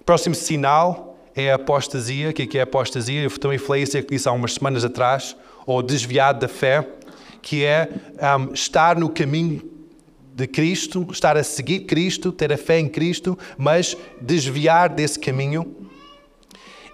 o 0.00 0.04
próximo 0.04 0.35
sinal 0.35 1.19
é 1.35 1.50
a 1.50 1.57
apostasia. 1.57 2.31
O 2.31 2.33
que 2.33 2.57
é, 2.57 2.59
é 2.59 2.61
a 2.61 2.64
apostasia? 2.64 3.23
Eu 3.23 3.31
também 3.38 3.59
falei 3.59 3.85
isso 4.11 4.28
há 4.28 4.33
umas 4.33 4.54
semanas 4.54 4.85
atrás, 4.85 5.37
ou 5.66 5.83
desviado 5.83 6.40
da 6.40 6.49
fé, 6.49 6.87
que 7.40 7.64
é 7.64 7.88
um, 8.38 8.52
estar 8.52 8.97
no 8.97 9.09
caminho 9.09 9.62
de 10.35 10.47
Cristo, 10.47 11.07
estar 11.11 11.37
a 11.37 11.42
seguir 11.42 11.81
Cristo, 11.81 12.33
ter 12.33 12.52
a 12.52 12.57
fé 12.57 12.78
em 12.78 12.88
Cristo, 12.88 13.38
mas 13.59 13.97
desviar 14.21 14.88
desse 14.88 15.19
caminho. 15.19 15.76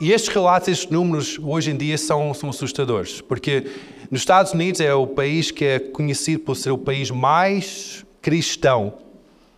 E 0.01 0.13
estes 0.13 0.33
relatos, 0.33 0.69
estes 0.69 0.91
números, 0.91 1.39
hoje 1.43 1.71
em 1.71 1.77
dia 1.77 1.99
são, 1.99 2.33
são 2.33 2.51
assustadores, 2.51 3.21
porque 3.21 3.67
nos 4.11 4.21
Estados 4.21 4.53
Unidos 4.53 4.81
é 4.81 4.95
o 4.95 5.07
país 5.07 5.51
que 5.51 5.65
é 5.65 5.79
conhecido 5.79 6.41
por 6.41 6.57
ser 6.57 6.71
o 6.71 6.79
país 6.79 7.11
mais 7.11 8.05
cristão 8.23 8.95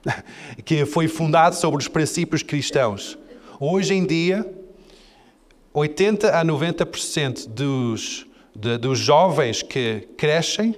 que 0.65 0.85
foi 0.85 1.09
fundado 1.09 1.55
sobre 1.55 1.81
os 1.81 1.89
princípios 1.89 2.43
cristãos. 2.43 3.19
Hoje 3.59 3.95
em 3.95 4.05
dia, 4.05 4.47
80 5.73 6.39
a 6.39 6.45
90% 6.45 7.49
dos, 7.49 8.27
de, 8.55 8.79
dos 8.79 8.99
jovens 8.99 9.63
que 9.63 10.09
crescem, 10.17 10.75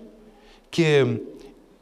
que 0.71 1.23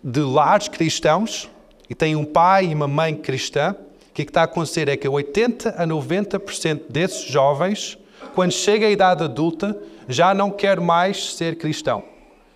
de 0.03 0.21
lares 0.21 0.69
cristãos, 0.69 1.49
e 1.89 1.95
têm 1.95 2.15
um 2.15 2.25
pai 2.25 2.67
e 2.67 2.75
uma 2.75 2.87
mãe 2.87 3.15
cristã, 3.15 3.75
o 4.11 4.13
que, 4.13 4.23
está 4.23 4.43
a 4.43 4.45
acontecer 4.45 4.89
é 4.89 4.97
que 4.97 5.09
80 5.09 5.71
a 5.71 5.87
90% 5.87 6.83
desses 6.89 7.25
jovens, 7.25 7.99
quando 8.35 8.53
chega 8.53 8.87
à 8.87 8.91
idade 8.91 9.25
adulta, 9.25 9.77
já 10.09 10.35
não 10.35 10.51
quer 10.51 10.81
mais 10.81 11.35
ser 11.35 11.57
cristão, 11.57 12.05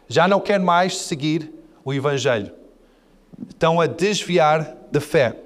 já 0.08 0.28
não 0.28 0.40
quer 0.40 0.60
mais 0.60 0.98
seguir 0.98 1.50
o 1.84 1.92
Evangelho 1.92 2.63
estão 3.48 3.80
a 3.80 3.86
desviar 3.86 4.76
da 4.90 5.00
fé. 5.00 5.36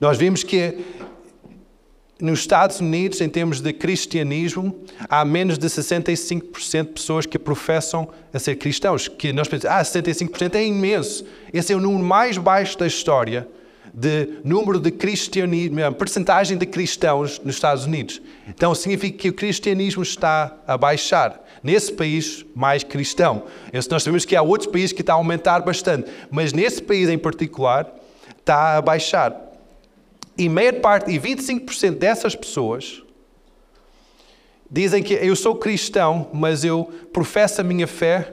Nós 0.00 0.18
vimos 0.18 0.42
que 0.42 0.78
nos 2.20 2.40
Estados 2.40 2.80
Unidos, 2.80 3.20
em 3.20 3.28
termos 3.28 3.60
de 3.60 3.72
cristianismo, 3.72 4.74
há 5.08 5.24
menos 5.24 5.58
de 5.58 5.66
65% 5.66 6.86
de 6.86 6.92
pessoas 6.92 7.26
que 7.26 7.38
professam 7.38 8.08
a 8.32 8.38
ser 8.38 8.56
cristãos. 8.56 9.08
Que 9.08 9.32
nós 9.32 9.48
pensamos, 9.48 9.76
ah, 9.76 9.84
65% 9.84 10.54
é 10.54 10.64
imenso. 10.64 11.24
Esse 11.52 11.72
é 11.72 11.76
o 11.76 11.80
número 11.80 12.04
mais 12.04 12.38
baixo 12.38 12.78
da 12.78 12.86
história 12.86 13.48
de 13.96 14.40
número 14.42 14.80
de 14.80 14.90
cristianismo, 14.90 15.94
percentagem 15.94 16.58
de 16.58 16.66
cristãos 16.66 17.40
nos 17.44 17.54
Estados 17.54 17.84
Unidos. 17.84 18.20
Então 18.48 18.74
significa 18.74 19.16
que 19.16 19.28
o 19.28 19.32
cristianismo 19.32 20.02
está 20.02 20.56
a 20.66 20.76
baixar 20.76 21.40
nesse 21.62 21.92
país 21.92 22.44
mais 22.56 22.82
cristão. 22.82 23.44
Nós 23.72 24.02
sabemos 24.02 24.24
que 24.24 24.34
há 24.34 24.42
outros 24.42 24.68
países 24.68 24.92
que 24.92 25.00
está 25.00 25.12
a 25.12 25.16
aumentar 25.16 25.60
bastante, 25.60 26.10
mas 26.28 26.52
nesse 26.52 26.82
país 26.82 27.08
em 27.08 27.16
particular 27.16 27.88
está 28.36 28.76
a 28.76 28.82
baixar. 28.82 29.40
E 30.36 30.48
meia 30.48 30.72
parte, 30.72 31.12
e 31.12 31.20
25% 31.20 31.92
dessas 31.92 32.34
pessoas 32.34 33.00
dizem 34.68 35.04
que 35.04 35.14
eu 35.14 35.36
sou 35.36 35.54
cristão, 35.54 36.28
mas 36.34 36.64
eu 36.64 36.92
professo 37.12 37.60
a 37.60 37.64
minha 37.64 37.86
fé 37.86 38.32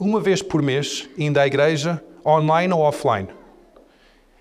uma 0.00 0.18
vez 0.18 0.40
por 0.40 0.62
mês, 0.62 1.06
indo 1.18 1.38
à 1.38 1.46
igreja, 1.46 2.02
online 2.24 2.72
ou 2.72 2.80
offline. 2.80 3.28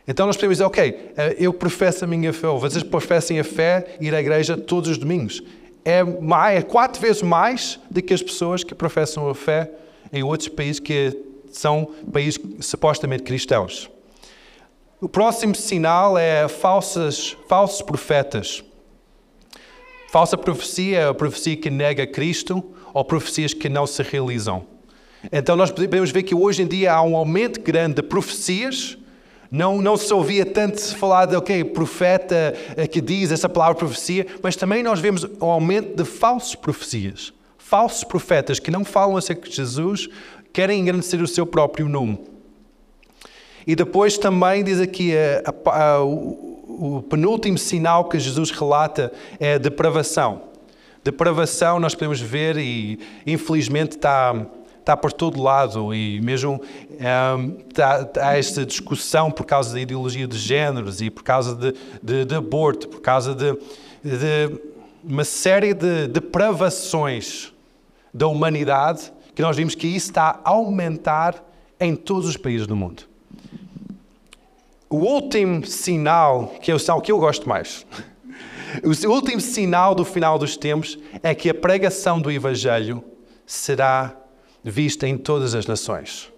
Então 0.07 0.25
nós 0.25 0.35
podemos 0.35 0.57
dizer, 0.57 0.65
ok, 0.65 1.11
eh, 1.15 1.35
eu 1.39 1.53
professo 1.53 2.03
a 2.03 2.07
minha 2.07 2.33
fé, 2.33 2.47
ou 2.47 2.59
vocês 2.59 2.83
professem 2.83 3.39
a 3.39 3.43
fé, 3.43 3.95
ir 4.01 4.13
à 4.13 4.19
igreja 4.19 4.57
todos 4.57 4.89
os 4.89 4.97
domingos 4.97 5.41
é, 5.85 6.03
mais, 6.03 6.59
é 6.59 6.61
quatro 6.61 7.01
vezes 7.01 7.21
mais 7.21 7.79
do 7.89 8.01
que 8.01 8.13
as 8.13 8.21
pessoas 8.21 8.63
que 8.63 8.73
professam 8.73 9.29
a 9.29 9.35
fé 9.35 9.69
em 10.11 10.23
outros 10.23 10.49
países 10.49 10.79
que 10.79 11.17
são 11.51 11.91
países 12.11 12.39
supostamente 12.61 13.23
cristãos. 13.23 13.89
O 15.01 15.09
próximo 15.09 15.53
sinal 15.53 16.17
é 16.17 16.47
falsos 16.47 17.35
profetas. 17.85 18.63
Falsa 20.09 20.37
profecia 20.37 20.99
é 20.99 21.07
a 21.07 21.13
profecia 21.13 21.57
que 21.57 21.69
nega 21.69 22.07
Cristo 22.07 22.63
ou 22.93 23.03
profecias 23.03 23.53
que 23.53 23.67
não 23.67 23.85
se 23.85 24.01
realizam. 24.03 24.65
Então 25.31 25.55
nós 25.55 25.71
podemos 25.71 26.11
ver 26.11 26.23
que 26.23 26.35
hoje 26.35 26.61
em 26.61 26.67
dia 26.67 26.93
há 26.93 27.01
um 27.01 27.15
aumento 27.15 27.59
grande 27.59 27.95
de 27.95 28.03
profecias 28.03 28.97
não, 29.53 29.79
não 29.83 29.95
se 29.95 30.11
ouvia 30.11 30.47
tanto 30.47 30.81
falar 30.97 31.27
de, 31.27 31.35
ok, 31.35 31.63
profeta 31.65 32.55
eh, 32.75 32.87
que 32.87 32.99
diz 32.99 33.31
essa 33.31 33.47
palavra 33.47 33.75
profecia, 33.75 34.25
mas 34.41 34.55
também 34.55 34.81
nós 34.81 34.99
vemos 34.99 35.27
o 35.39 35.45
aumento 35.45 35.95
de 35.95 36.03
falsas 36.03 36.55
profecias. 36.55 37.31
Falsos 37.55 38.03
profetas 38.03 38.57
que 38.57 38.71
não 38.71 38.83
falam 38.83 39.15
acerca 39.15 39.47
de 39.47 39.55
Jesus, 39.55 40.09
querem 40.51 40.79
engrandecer 40.79 41.21
o 41.21 41.27
seu 41.27 41.45
próprio 41.45 41.87
nome. 41.87 42.17
E 43.67 43.75
depois 43.75 44.17
também 44.17 44.63
diz 44.63 44.79
aqui 44.79 45.13
a, 45.15 45.43
a, 45.69 45.83
a, 45.83 46.03
o, 46.03 46.97
o 46.97 47.03
penúltimo 47.03 47.59
sinal 47.59 48.05
que 48.05 48.17
Jesus 48.17 48.49
relata 48.49 49.13
é 49.39 49.53
a 49.53 49.57
depravação. 49.59 50.45
Depravação 51.03 51.79
nós 51.79 51.93
podemos 51.93 52.19
ver 52.19 52.57
e 52.57 52.97
infelizmente 53.27 53.97
está 53.97 54.47
está 54.83 54.97
por 54.97 55.13
todo 55.13 55.41
lado 55.41 55.93
e 55.95 56.19
mesmo 56.19 56.61
um, 57.39 57.57
está, 57.69 58.09
há 58.21 58.37
esta 58.37 58.65
discussão 58.65 59.31
por 59.31 59.45
causa 59.45 59.73
da 59.73 59.79
ideologia 59.79 60.27
de 60.27 60.37
géneros 60.37 61.01
e 61.01 61.09
por 61.09 61.23
causa 61.23 61.55
de, 61.55 61.73
de, 62.01 62.25
de 62.25 62.35
aborto, 62.35 62.89
por 62.89 62.99
causa 62.99 63.33
de, 63.33 63.53
de 64.03 64.59
uma 65.01 65.23
série 65.23 65.73
de 65.73 66.07
depravações 66.07 67.53
da 68.13 68.27
humanidade, 68.27 69.11
que 69.33 69.41
nós 69.41 69.55
vimos 69.55 69.73
que 69.73 69.87
isso 69.87 70.09
está 70.09 70.41
a 70.43 70.49
aumentar 70.49 71.41
em 71.79 71.95
todos 71.95 72.27
os 72.27 72.35
países 72.35 72.67
do 72.67 72.75
mundo. 72.75 73.03
O 74.89 74.97
último 74.97 75.65
sinal, 75.65 76.55
que 76.61 76.71
é 76.71 76.75
o 76.75 76.79
sinal 76.79 77.01
que 77.01 77.11
eu 77.11 77.19
gosto 77.19 77.47
mais, 77.47 77.85
o 78.83 79.09
último 79.09 79.39
sinal 79.39 79.95
do 79.95 80.03
final 80.03 80.37
dos 80.37 80.57
tempos 80.57 80.99
é 81.23 81.33
que 81.33 81.49
a 81.49 81.53
pregação 81.53 82.19
do 82.19 82.29
Evangelho 82.29 83.01
será 83.45 84.22
vista 84.63 85.07
em 85.07 85.17
todas 85.17 85.53
as 85.53 85.65
nações. 85.65 86.31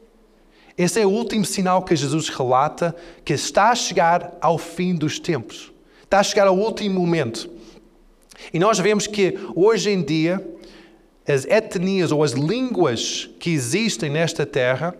Esse 0.77 0.99
é 0.99 1.05
o 1.05 1.09
último 1.09 1.45
sinal 1.45 1.83
que 1.83 1.95
Jesus 1.95 2.27
relata 2.29 2.95
que 3.23 3.33
está 3.33 3.69
a 3.69 3.75
chegar 3.75 4.37
ao 4.41 4.57
fim 4.57 4.93
dos 4.93 5.19
tempos. 5.19 5.71
Está 6.03 6.19
a 6.19 6.23
chegar 6.23 6.47
ao 6.47 6.57
último 6.57 6.99
momento. 6.99 7.49
E 8.53 8.59
nós 8.59 8.77
vemos 8.77 9.07
que 9.07 9.37
hoje 9.55 9.89
em 9.89 10.01
dia 10.01 10.45
as 11.27 11.45
etnias 11.45 12.11
ou 12.11 12.23
as 12.23 12.31
línguas 12.31 13.29
que 13.39 13.49
existem 13.51 14.09
nesta 14.09 14.45
terra, 14.45 14.95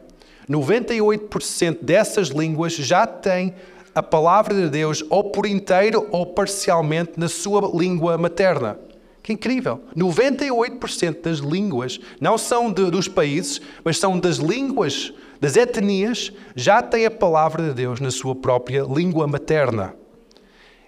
98% 0.50 1.80
dessas 1.82 2.30
línguas 2.30 2.74
já 2.74 3.06
têm 3.06 3.54
a 3.94 4.02
palavra 4.02 4.54
de 4.54 4.70
Deus 4.70 5.04
ou 5.10 5.26
por 5.26 5.46
inteiro 5.46 6.08
ou 6.12 6.26
parcialmente 6.26 7.14
na 7.18 7.28
sua 7.28 7.72
língua 7.74 8.18
materna. 8.18 8.80
Que 9.26 9.34
incrível! 9.34 9.82
98% 9.98 11.24
das 11.24 11.40
línguas 11.40 12.00
não 12.22 12.38
são 12.38 12.72
de, 12.72 12.92
dos 12.92 13.08
países, 13.08 13.60
mas 13.84 13.98
são 13.98 14.20
das 14.20 14.38
línguas, 14.38 15.12
das 15.42 15.58
etnias, 15.58 16.32
já 16.56 16.80
têm 16.80 17.08
a 17.08 17.12
palavra 17.12 17.64
de 17.64 17.74
Deus 17.74 18.00
na 18.00 18.12
sua 18.12 18.36
própria 18.36 18.84
língua 18.84 19.26
materna. 19.26 19.96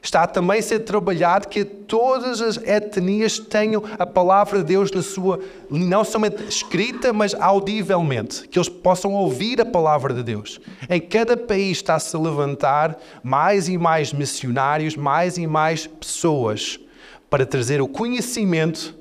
Está 0.04 0.28
também 0.28 0.60
a 0.60 0.62
ser 0.62 0.82
trabalhado 0.82 1.48
que 1.48 1.66
todas 1.66 2.40
as 2.40 2.58
etnias 2.58 3.40
tenham 3.40 3.84
a 3.98 4.06
palavra 4.06 4.60
de 4.60 4.66
Deus 4.66 4.92
na 4.92 5.02
sua, 5.02 5.40
não 5.68 6.04
somente 6.04 6.44
escrita, 6.44 7.12
mas 7.12 7.34
audivelmente, 7.34 8.48
que 8.50 8.60
eles 8.60 8.70
possam 8.70 9.14
ouvir 9.14 9.60
a 9.60 9.66
palavra 9.66 10.14
de 10.14 10.22
Deus. 10.22 10.62
Em 10.88 11.02
cada 11.02 11.36
país 11.36 11.78
está-se 11.78 12.16
a 12.16 12.20
levantar 12.20 13.00
mais 13.24 13.68
e 13.68 13.80
mais 13.80 14.14
missionários, 14.14 14.96
mais 14.96 15.40
e 15.40 15.48
mais 15.48 15.88
pessoas 15.88 16.80
para 17.30 17.46
trazer 17.46 17.82
o 17.82 17.88
conhecimento 17.88 18.96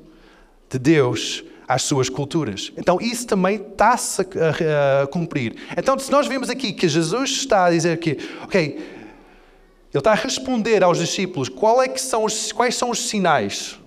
de 0.69 0.79
Deus 0.79 1.45
às 1.69 1.83
suas 1.83 2.09
culturas. 2.09 2.73
Então, 2.77 2.99
isso 3.01 3.27
também 3.27 3.57
está-se 3.57 4.23
a, 4.23 5.07
cumprir. 5.09 5.57
Então, 5.77 5.99
se 5.99 6.11
nós 6.11 6.27
vemos 6.27 6.49
aqui 6.49 6.73
que 6.73 6.89
Jesus 6.89 7.31
está 7.31 7.67
a 7.67 7.71
dizer 7.71 7.99
que, 7.99 8.19
ok, 8.43 8.63
ele 8.63 10.01
está 10.01 10.13
a 10.13 10.15
responder 10.15 10.83
aos 10.83 10.99
discípulos 10.99 11.49
qual 11.49 11.83
é 11.83 11.89
que 11.89 12.01
são 12.01 12.25
os, 12.25 12.53
quais 12.53 12.75
são 12.75 12.91
os 12.91 13.09
sinais. 13.09 13.79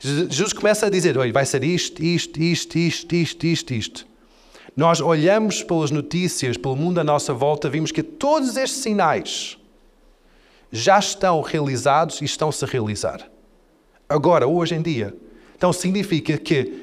Jesus 0.00 0.52
começa 0.52 0.86
a 0.86 0.90
dizer, 0.90 1.16
vai 1.32 1.46
ser 1.46 1.62
isto, 1.62 2.02
isto, 2.02 2.40
isto, 2.40 2.76
isto, 2.76 3.14
isto, 3.14 3.46
isto, 3.46 3.74
isto. 3.74 4.06
Nós 4.76 5.00
olhamos 5.00 5.62
pelas 5.62 5.90
notícias, 5.90 6.56
pelo 6.56 6.74
mundo 6.74 6.98
à 6.98 7.04
nossa 7.04 7.32
volta, 7.32 7.68
vimos 7.68 7.92
que 7.92 8.02
todos 8.02 8.56
estes 8.56 8.80
sinais 8.82 9.58
já 10.72 10.98
estão 10.98 11.40
realizados 11.42 12.20
e 12.22 12.24
estão-se 12.24 12.64
a 12.64 12.68
realizar 12.68 13.31
agora, 14.12 14.46
hoje 14.46 14.74
em 14.74 14.82
dia. 14.82 15.14
Então 15.56 15.72
significa 15.72 16.36
que 16.36 16.82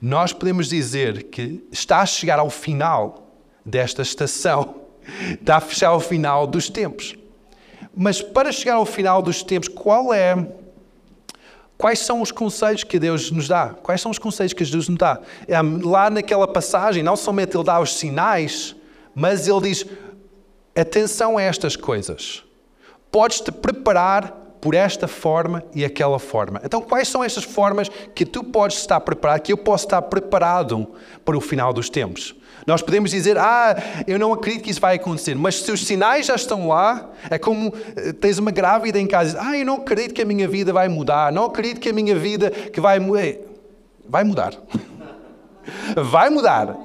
nós 0.00 0.32
podemos 0.32 0.68
dizer 0.68 1.24
que 1.24 1.64
está 1.70 2.00
a 2.00 2.06
chegar 2.06 2.38
ao 2.38 2.50
final 2.50 3.32
desta 3.64 4.02
estação, 4.02 4.82
está 5.40 5.56
a 5.56 5.60
fechar 5.60 5.88
ao 5.88 6.00
final 6.00 6.46
dos 6.46 6.68
tempos. 6.68 7.16
Mas 7.96 8.20
para 8.20 8.50
chegar 8.50 8.74
ao 8.74 8.86
final 8.86 9.22
dos 9.22 9.42
tempos, 9.42 9.68
qual 9.68 10.12
é 10.12 10.34
Quais 11.76 11.98
são 11.98 12.22
os 12.22 12.30
conselhos 12.30 12.84
que 12.84 12.98
Deus 12.98 13.30
nos 13.30 13.48
dá? 13.48 13.70
Quais 13.70 14.00
são 14.00 14.10
os 14.10 14.18
conselhos 14.18 14.52
que 14.52 14.64
Jesus 14.64 14.88
nos 14.88 14.96
dá? 14.98 15.20
Lá 15.82 16.08
naquela 16.08 16.46
passagem, 16.46 17.02
não 17.02 17.16
somente 17.16 17.56
Ele 17.56 17.64
dá 17.64 17.80
os 17.80 17.96
sinais, 17.96 18.76
mas 19.14 19.48
Ele 19.48 19.60
diz: 19.62 19.84
atenção 20.74 21.36
a 21.36 21.42
estas 21.42 21.76
coisas. 21.76 22.42
Podes-te 23.10 23.50
preparar 23.50 24.43
por 24.64 24.74
esta 24.74 25.06
forma 25.06 25.62
e 25.74 25.84
aquela 25.84 26.18
forma. 26.18 26.58
Então, 26.64 26.80
quais 26.80 27.06
são 27.08 27.22
estas 27.22 27.44
formas 27.44 27.90
que 28.14 28.24
tu 28.24 28.42
podes 28.42 28.78
estar 28.78 28.98
preparado, 28.98 29.42
que 29.42 29.52
eu 29.52 29.58
posso 29.58 29.84
estar 29.84 30.00
preparado 30.00 30.86
para 31.22 31.36
o 31.36 31.40
final 31.42 31.70
dos 31.70 31.90
tempos? 31.90 32.34
Nós 32.66 32.80
podemos 32.80 33.10
dizer, 33.10 33.36
ah, 33.36 33.76
eu 34.06 34.18
não 34.18 34.32
acredito 34.32 34.62
que 34.62 34.70
isso 34.70 34.80
vai 34.80 34.96
acontecer, 34.96 35.34
mas 35.34 35.56
se 35.56 35.70
os 35.70 35.84
sinais 35.84 36.24
já 36.24 36.34
estão 36.34 36.66
lá, 36.66 37.10
é 37.28 37.36
como 37.36 37.74
eh, 37.94 38.14
tens 38.14 38.38
uma 38.38 38.50
grávida 38.50 38.98
em 38.98 39.06
casa, 39.06 39.38
ah, 39.38 39.54
eu 39.54 39.66
não 39.66 39.74
acredito 39.74 40.14
que 40.14 40.22
a 40.22 40.24
minha 40.24 40.48
vida 40.48 40.72
vai 40.72 40.88
mudar, 40.88 41.30
não 41.30 41.44
acredito 41.44 41.78
que 41.78 41.90
a 41.90 41.92
minha 41.92 42.16
vida 42.16 42.50
que 42.50 42.80
vai 42.80 42.98
mudar. 42.98 43.34
Vai 44.08 44.24
mudar. 44.24 44.54
Vai 45.96 46.28
mudar. 46.28 46.76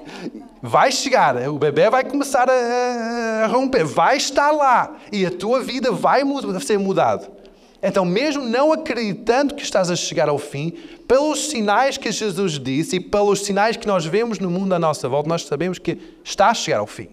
Vai 0.61 0.91
chegar, 0.91 1.35
o 1.49 1.57
bebê 1.57 1.89
vai 1.89 2.03
começar 2.03 2.49
a, 2.49 3.43
a 3.43 3.47
romper, 3.47 3.85
vai 3.85 4.15
estar 4.17 4.51
lá 4.51 4.95
e 5.11 5.25
a 5.25 5.31
tua 5.31 5.61
vida 5.61 5.91
vai 5.91 6.21
ser 6.61 6.77
mudada. 6.77 7.38
Então, 7.81 8.03
mesmo 8.03 8.43
não 8.43 8.73
acreditando 8.73 9.55
que 9.55 9.63
estás 9.63 9.89
a 9.89 9.95
chegar 9.95 10.27
ao 10.27 10.37
fim, 10.37 10.73
pelos 11.07 11.49
sinais 11.49 11.97
que 11.97 12.11
Jesus 12.11 12.59
disse 12.59 12.97
e 12.97 12.99
pelos 12.99 13.45
sinais 13.45 13.77
que 13.77 13.87
nós 13.87 14.05
vemos 14.05 14.37
no 14.37 14.49
mundo 14.49 14.73
à 14.73 14.79
nossa 14.79 15.07
volta, 15.07 15.29
nós 15.29 15.43
sabemos 15.43 15.79
que 15.79 15.97
está 16.23 16.49
a 16.49 16.53
chegar 16.53 16.79
ao 16.79 16.87
fim. 16.87 17.07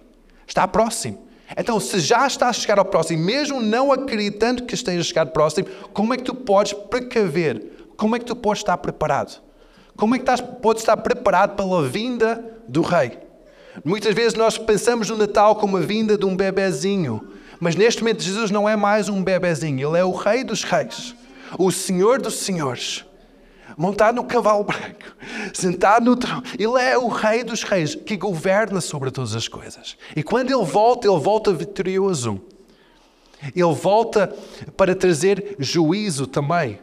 Está 0.47 0.67
próximo. 0.67 1.27
Então, 1.57 1.79
se 1.79 2.01
já 2.01 2.27
está 2.27 2.49
a 2.49 2.53
chegar 2.53 2.79
ao 2.79 2.85
próximo, 2.85 3.23
mesmo 3.23 3.61
não 3.61 3.93
acreditando 3.93 4.65
que 4.65 4.75
esteja 4.75 5.01
a 5.01 5.05
chegar 5.05 5.27
próximo, 5.27 5.69
como 5.93 6.13
é 6.13 6.17
que 6.17 6.25
tu 6.25 6.35
podes 6.35 6.73
precaver? 6.73 7.93
Como 7.97 8.17
é 8.17 8.19
que 8.19 8.25
tu 8.25 8.35
podes 8.35 8.63
estar 8.63 8.77
preparado? 8.79 9.41
Como 9.97 10.15
é 10.15 10.19
que 10.19 10.23
estás, 10.23 10.41
podes 10.41 10.83
estar 10.83 10.97
preparado 10.97 11.57
pela 11.57 11.87
vinda 11.87 12.45
do 12.67 12.83
Rei? 12.83 13.19
Muitas 13.85 14.15
vezes 14.15 14.35
nós 14.35 14.59
pensamos 14.59 15.09
no 15.09 15.17
Natal 15.17 15.57
como 15.57 15.77
a 15.77 15.81
vinda 15.81 16.19
de 16.19 16.27
um 16.27 16.37
bebezinho. 16.37 17.36
Mas 17.61 17.75
neste 17.75 18.03
momento 18.03 18.23
Jesus 18.23 18.51
não 18.51 18.69
é 18.69 18.77
mais 18.77 19.09
um 19.09 19.23
bebezinho, 19.23 19.89
ele 19.89 19.99
é 19.99 20.05
o 20.05 20.13
rei 20.13 20.45
dos 20.45 20.63
reis, 20.63 21.15
o 21.59 21.71
senhor 21.71 22.21
dos 22.21 22.35
senhores. 22.35 23.05
Montado 23.77 24.15
no 24.15 24.25
cavalo 24.25 24.65
branco, 24.65 25.17
sentado 25.53 26.07
no 26.07 26.17
trono. 26.17 26.43
Ele 26.59 26.81
é 26.81 26.97
o 26.97 27.09
rei 27.09 27.45
dos 27.45 27.63
reis 27.63 27.95
que 27.95 28.17
governa 28.17 28.81
sobre 28.81 29.11
todas 29.11 29.35
as 29.35 29.49
coisas. 29.49 29.99
E 30.15 30.23
quando 30.23 30.51
ele 30.51 30.65
volta, 30.65 31.07
ele 31.07 31.19
volta 31.19 31.53
vitorioso. 31.53 32.41
Ele 33.55 33.75
volta 33.75 34.35
para 34.79 34.95
trazer 34.95 35.57
juízo 35.59 36.27
também. 36.27 36.79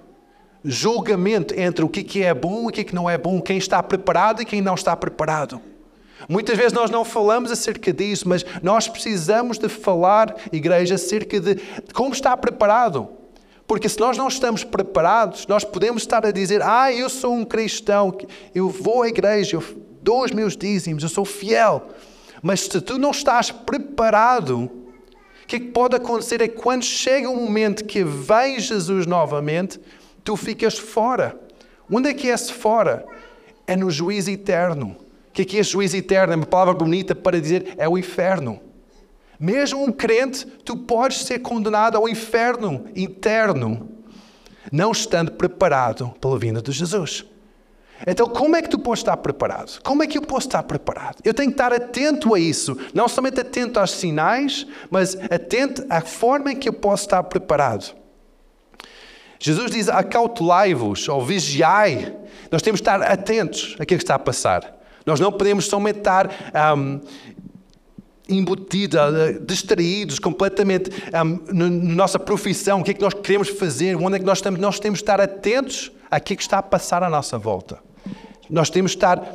Julgamento 0.64 1.60
entre 1.60 1.84
o 1.84 1.90
que 1.90 2.22
é 2.22 2.34
bom 2.34 2.66
e 2.66 2.68
o 2.68 2.72
que 2.72 2.94
não 2.94 3.10
é 3.10 3.18
bom, 3.18 3.42
quem 3.42 3.58
está 3.58 3.82
preparado 3.82 4.42
e 4.42 4.46
quem 4.46 4.62
não 4.62 4.76
está 4.76 4.96
preparado. 4.96 5.60
Muitas 6.28 6.58
vezes 6.58 6.74
nós 6.74 6.90
não 6.90 7.04
falamos 7.04 7.52
acerca 7.52 7.92
disso, 7.92 8.28
mas 8.28 8.46
nós 8.62 8.88
precisamos 8.88 9.58
de 9.58 9.68
falar, 9.68 10.36
igreja, 10.52 10.96
acerca 10.96 11.40
de 11.40 11.56
como 11.94 12.14
está 12.14 12.36
preparado. 12.38 13.10
Porque 13.68 13.88
se 13.88 14.00
nós 14.00 14.18
não 14.18 14.28
estamos 14.28 14.64
preparados, 14.64 15.48
nós 15.48 15.64
podemos 15.64 16.04
estar 16.04 16.26
a 16.26 16.32
dizer: 16.32 16.62
Ah, 16.62 16.92
eu 16.92 17.10
sou 17.10 17.34
um 17.34 17.46
cristão, 17.46 18.16
eu 18.54 18.70
vou 18.70 19.04
à 19.04 19.08
igreja, 19.08 19.58
eu 19.58 19.64
dou 20.02 20.24
os 20.24 20.32
meus 20.32 20.56
dízimos, 20.56 21.04
eu 21.04 21.10
sou 21.10 21.26
fiel. 21.26 21.90
Mas 22.42 22.62
se 22.62 22.82
tu 22.82 22.98
não 22.98 23.12
estás 23.12 23.52
preparado, 23.52 24.64
o 24.64 25.48
que, 25.48 25.56
é 25.56 25.60
que 25.60 25.68
pode 25.68 25.96
acontecer 25.96 26.42
é 26.42 26.48
que 26.48 26.56
quando 26.56 26.84
chega 26.84 27.30
o 27.30 27.36
momento 27.36 27.86
que 27.86 28.04
vem 28.04 28.60
Jesus 28.60 29.06
novamente, 29.06 29.80
tu 30.24 30.36
ficas 30.36 30.78
fora. 30.78 31.40
Onde 31.90 32.10
é 32.10 32.14
que 32.14 32.30
é 32.30 32.34
esse 32.34 32.52
fora? 32.52 33.06
É 33.66 33.76
no 33.76 33.90
juízo 33.90 34.30
eterno 34.30 35.03
que 35.34 35.42
aqui 35.42 35.60
é 35.60 35.64
juízo 35.64 35.98
eterno, 35.98 36.34
é 36.34 36.36
uma 36.36 36.46
palavra 36.46 36.74
bonita 36.74 37.16
para 37.16 37.42
dizer 37.42 37.74
é 37.78 37.90
o 37.90 37.98
inferno. 37.98 38.62
Mesmo 39.40 39.84
um 39.84 39.92
crente, 39.92 40.46
tu 40.64 40.78
podes 40.78 41.26
ser 41.26 41.40
condenado 41.40 41.98
ao 41.98 42.08
inferno 42.08 42.86
interno, 42.96 43.90
não 44.72 44.92
estando 44.92 45.32
preparado 45.32 46.14
pela 46.22 46.38
vinda 46.38 46.62
de 46.62 46.72
Jesus. 46.72 47.26
Então, 48.06 48.28
como 48.28 48.56
é 48.56 48.62
que 48.62 48.70
tu 48.70 48.78
podes 48.78 49.00
estar 49.00 49.18
preparado? 49.18 49.82
Como 49.82 50.04
é 50.04 50.08
que 50.08 50.18
eu 50.18 50.22
posso 50.22 50.48
estar 50.48 50.62
preparado? 50.64 51.18
Eu 51.24 51.34
tenho 51.34 51.50
que 51.50 51.54
estar 51.54 51.72
atento 51.72 52.36
a 52.36 52.40
isso, 52.40 52.78
não 52.94 53.08
somente 53.08 53.40
atento 53.40 53.80
aos 53.80 53.92
sinais, 53.92 54.68
mas 54.90 55.16
atento 55.16 55.86
à 55.90 56.02
forma 56.02 56.52
em 56.52 56.56
que 56.56 56.68
eu 56.68 56.74
posso 56.74 57.04
estar 57.04 57.24
preparado. 57.24 57.96
Jesus 59.40 59.72
diz: 59.72 59.90
acautelai-vos 59.90 61.08
ou 61.10 61.26
vigiai. 61.26 62.16
Nós 62.52 62.62
temos 62.62 62.80
que 62.80 62.90
estar 62.90 63.02
atentos 63.02 63.76
àquilo 63.80 63.98
que 63.98 64.04
está 64.04 64.16
a 64.16 64.20
passar. 64.20 64.83
Nós 65.06 65.20
não 65.20 65.32
podemos 65.32 65.66
somente 65.66 66.00
estar 66.00 66.30
um, 66.78 67.00
embutidos, 68.28 69.00
distraídos 69.46 70.20
completamente 70.20 70.90
um, 71.14 71.54
na 71.54 71.70
nossa 71.70 72.18
profissão, 72.18 72.82
o 72.82 72.84
que 72.84 72.92
é 72.92 72.94
que 72.94 73.02
nós 73.02 73.14
queremos 73.14 73.50
fazer, 73.50 73.96
onde 73.96 74.16
é 74.16 74.20
que 74.20 74.26
nós 74.26 74.38
estamos. 74.38 74.60
Nós 74.60 74.80
temos 74.80 75.00
de 75.00 75.04
estar 75.04 75.20
atentos 75.20 75.92
àquilo 76.10 76.38
que 76.38 76.44
está 76.44 76.60
a 76.60 76.64
passar 76.64 77.04
à 77.04 77.10
nossa 77.10 77.38
volta. 77.38 77.80
Nós 78.50 78.70
temos 78.70 78.92
de 78.92 78.98
estar 78.98 79.34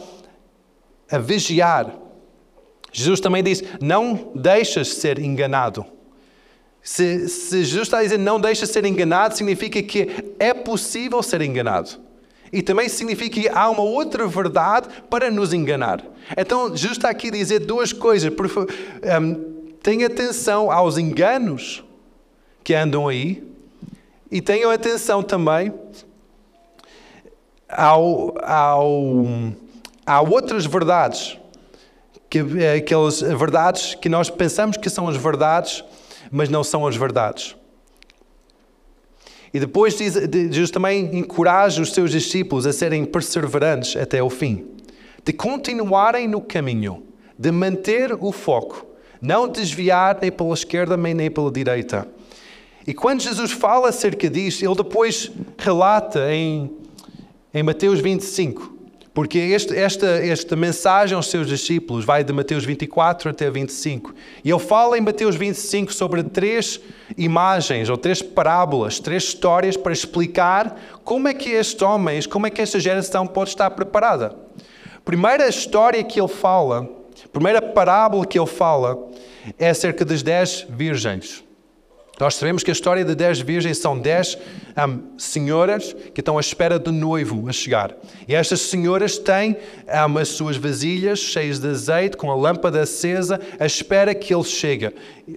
a 1.11 1.19
vigiar. 1.19 1.95
Jesus 2.93 3.21
também 3.21 3.43
disse: 3.43 3.67
Não 3.81 4.33
deixas 4.35 4.89
ser 4.89 5.19
enganado. 5.19 5.85
Se, 6.83 7.29
se 7.29 7.65
Jesus 7.65 7.83
está 7.83 7.99
a 7.99 8.03
dizer 8.03 8.19
não 8.19 8.41
deixa 8.41 8.65
ser 8.65 8.85
enganado, 8.87 9.37
significa 9.37 9.83
que 9.83 10.09
é 10.39 10.55
possível 10.55 11.23
ser 11.23 11.43
enganado. 11.43 12.08
E 12.53 12.63
também 12.63 12.89
significa 12.89 13.41
que 13.41 13.49
há 13.49 13.69
uma 13.69 13.83
outra 13.83 14.27
verdade 14.27 14.89
para 15.11 15.31
nos 15.31 15.53
enganar. 15.53 16.03
Então, 16.37 16.75
está 16.75 17.11
aqui 17.11 17.29
a 17.29 17.33
dizer 17.33 17.61
duas 17.61 17.93
coisas. 17.93 18.33
Por 18.33 18.49
favor, 18.49 18.73
um, 19.21 19.59
tenha 19.83 20.07
atenção 20.07 20.71
aos 20.71 20.99
enganos 20.99 21.85
que 22.65 22.75
andam 22.75 23.09
aí 23.09 23.47
e 24.31 24.41
tenham 24.41 24.71
atenção 24.71 25.23
também 25.23 25.73
ao, 27.69 28.35
ao, 28.43 29.27
há 30.07 30.21
outras 30.23 30.65
verdades, 30.65 31.39
que, 32.31 32.39
eh, 32.39 32.77
aquelas 32.77 33.21
verdades 33.21 33.95
que 33.95 34.09
nós 34.09 34.31
pensamos 34.31 34.77
que 34.77 34.89
são 34.89 35.09
as 35.09 35.17
verdades, 35.17 35.85
mas 36.31 36.49
não 36.49 36.65
são 36.65 36.87
as 36.87 36.97
verdades. 36.97 37.57
E 39.53 39.59
depois 39.59 39.97
diz, 39.97 40.15
Jesus 40.15 40.71
também 40.71 41.17
encoraja 41.17 41.81
os 41.81 41.93
seus 41.93 42.11
discípulos 42.11 42.67
a 42.67 42.73
serem 42.73 43.05
perseverantes 43.05 43.97
até 43.97 44.23
o 44.23 44.29
fim, 44.29 44.67
de 45.25 45.33
continuarem 45.33 46.29
no 46.29 46.41
caminho, 46.41 47.03
de 47.39 47.51
manter 47.51 48.13
o 48.13 48.31
foco, 48.31 48.87
não 49.21 49.49
desviar 49.49 50.19
nem 50.21 50.31
pela 50.31 50.55
esquerda 50.55 50.97
nem 51.15 51.31
pela 51.31 51.51
direita. 51.51 52.07
E 52.87 52.95
quando 52.95 53.21
Jesus 53.21 53.51
fala 53.51 53.89
acerca 53.89 54.31
disso, 54.31 54.65
ele 54.65 54.75
depois 54.75 55.31
relata 55.59 56.33
em, 56.33 56.71
em 57.53 57.63
Mateus 57.63 58.01
25, 58.01 58.78
porque 59.19 59.37
este, 59.37 59.77
esta, 59.77 60.07
esta 60.07 60.55
mensagem 60.55 61.17
aos 61.17 61.29
seus 61.29 61.49
discípulos 61.49 62.05
vai 62.05 62.23
de 62.23 62.33
Mateus 62.33 62.65
24 62.65 63.31
até 63.31 63.51
25. 63.51 64.15
E 64.45 64.49
ele 64.49 64.61
fala 64.61 64.97
em 64.97 65.01
Mateus 65.01 65.35
25 65.35 65.93
sobre 65.93 66.23
três 66.23 66.81
imagens, 67.17 67.89
ou 67.89 67.97
três 67.97 68.23
parábolas, 68.23 69.01
três 69.01 69.25
histórias 69.25 69.77
para 69.77 69.93
explicar 69.93 70.81
como 71.03 71.27
é 71.27 71.35
que 71.35 71.51
estes 71.51 71.83
homens, 71.83 72.29
como 72.29 72.47
é 72.47 72.51
que 72.51 72.63
esta 72.63 72.79
geração 72.79 73.27
pode 73.27 73.51
estar 73.51 73.69
preparada. 73.73 74.37
Primeira 75.05 75.49
história 75.49 76.05
que 76.05 76.21
ele 76.21 76.29
fala, 76.29 76.89
primeira 77.33 77.61
parábola 77.61 78.25
que 78.25 78.39
ele 78.39 78.47
fala, 78.47 79.05
é 79.59 79.71
acerca 79.71 80.05
das 80.05 80.23
dez 80.23 80.65
virgens. 80.71 81.43
Nós 82.21 82.35
sabemos 82.35 82.65
que 82.65 82.71
a 82.71 82.73
história 82.73 83.05
de 83.05 83.15
dez 83.15 83.41
virgens 83.41 83.79
são 83.79 83.97
dez 83.97 84.37
um, 84.77 85.17
senhoras 85.17 85.95
que 86.13 86.21
estão 86.21 86.37
à 86.37 86.41
espera 86.41 86.79
do 86.79 86.91
noivo 86.91 87.49
a 87.49 87.53
chegar. 87.53 87.95
E 88.27 88.35
estas 88.35 88.61
senhoras 88.63 89.19
têm 89.19 89.57
um, 89.87 90.19
as 90.19 90.29
suas 90.29 90.57
vasilhas 90.57 91.21
cheias 91.21 91.61
de 91.61 91.69
azeite, 91.69 92.17
com 92.17 92.31
a 92.31 92.35
lâmpada 92.35 92.81
acesa, 92.81 93.41
à 93.59 93.67
espera 93.67 94.15
que 94.15 94.35
ele 94.35 94.43
chegue. 94.43 94.93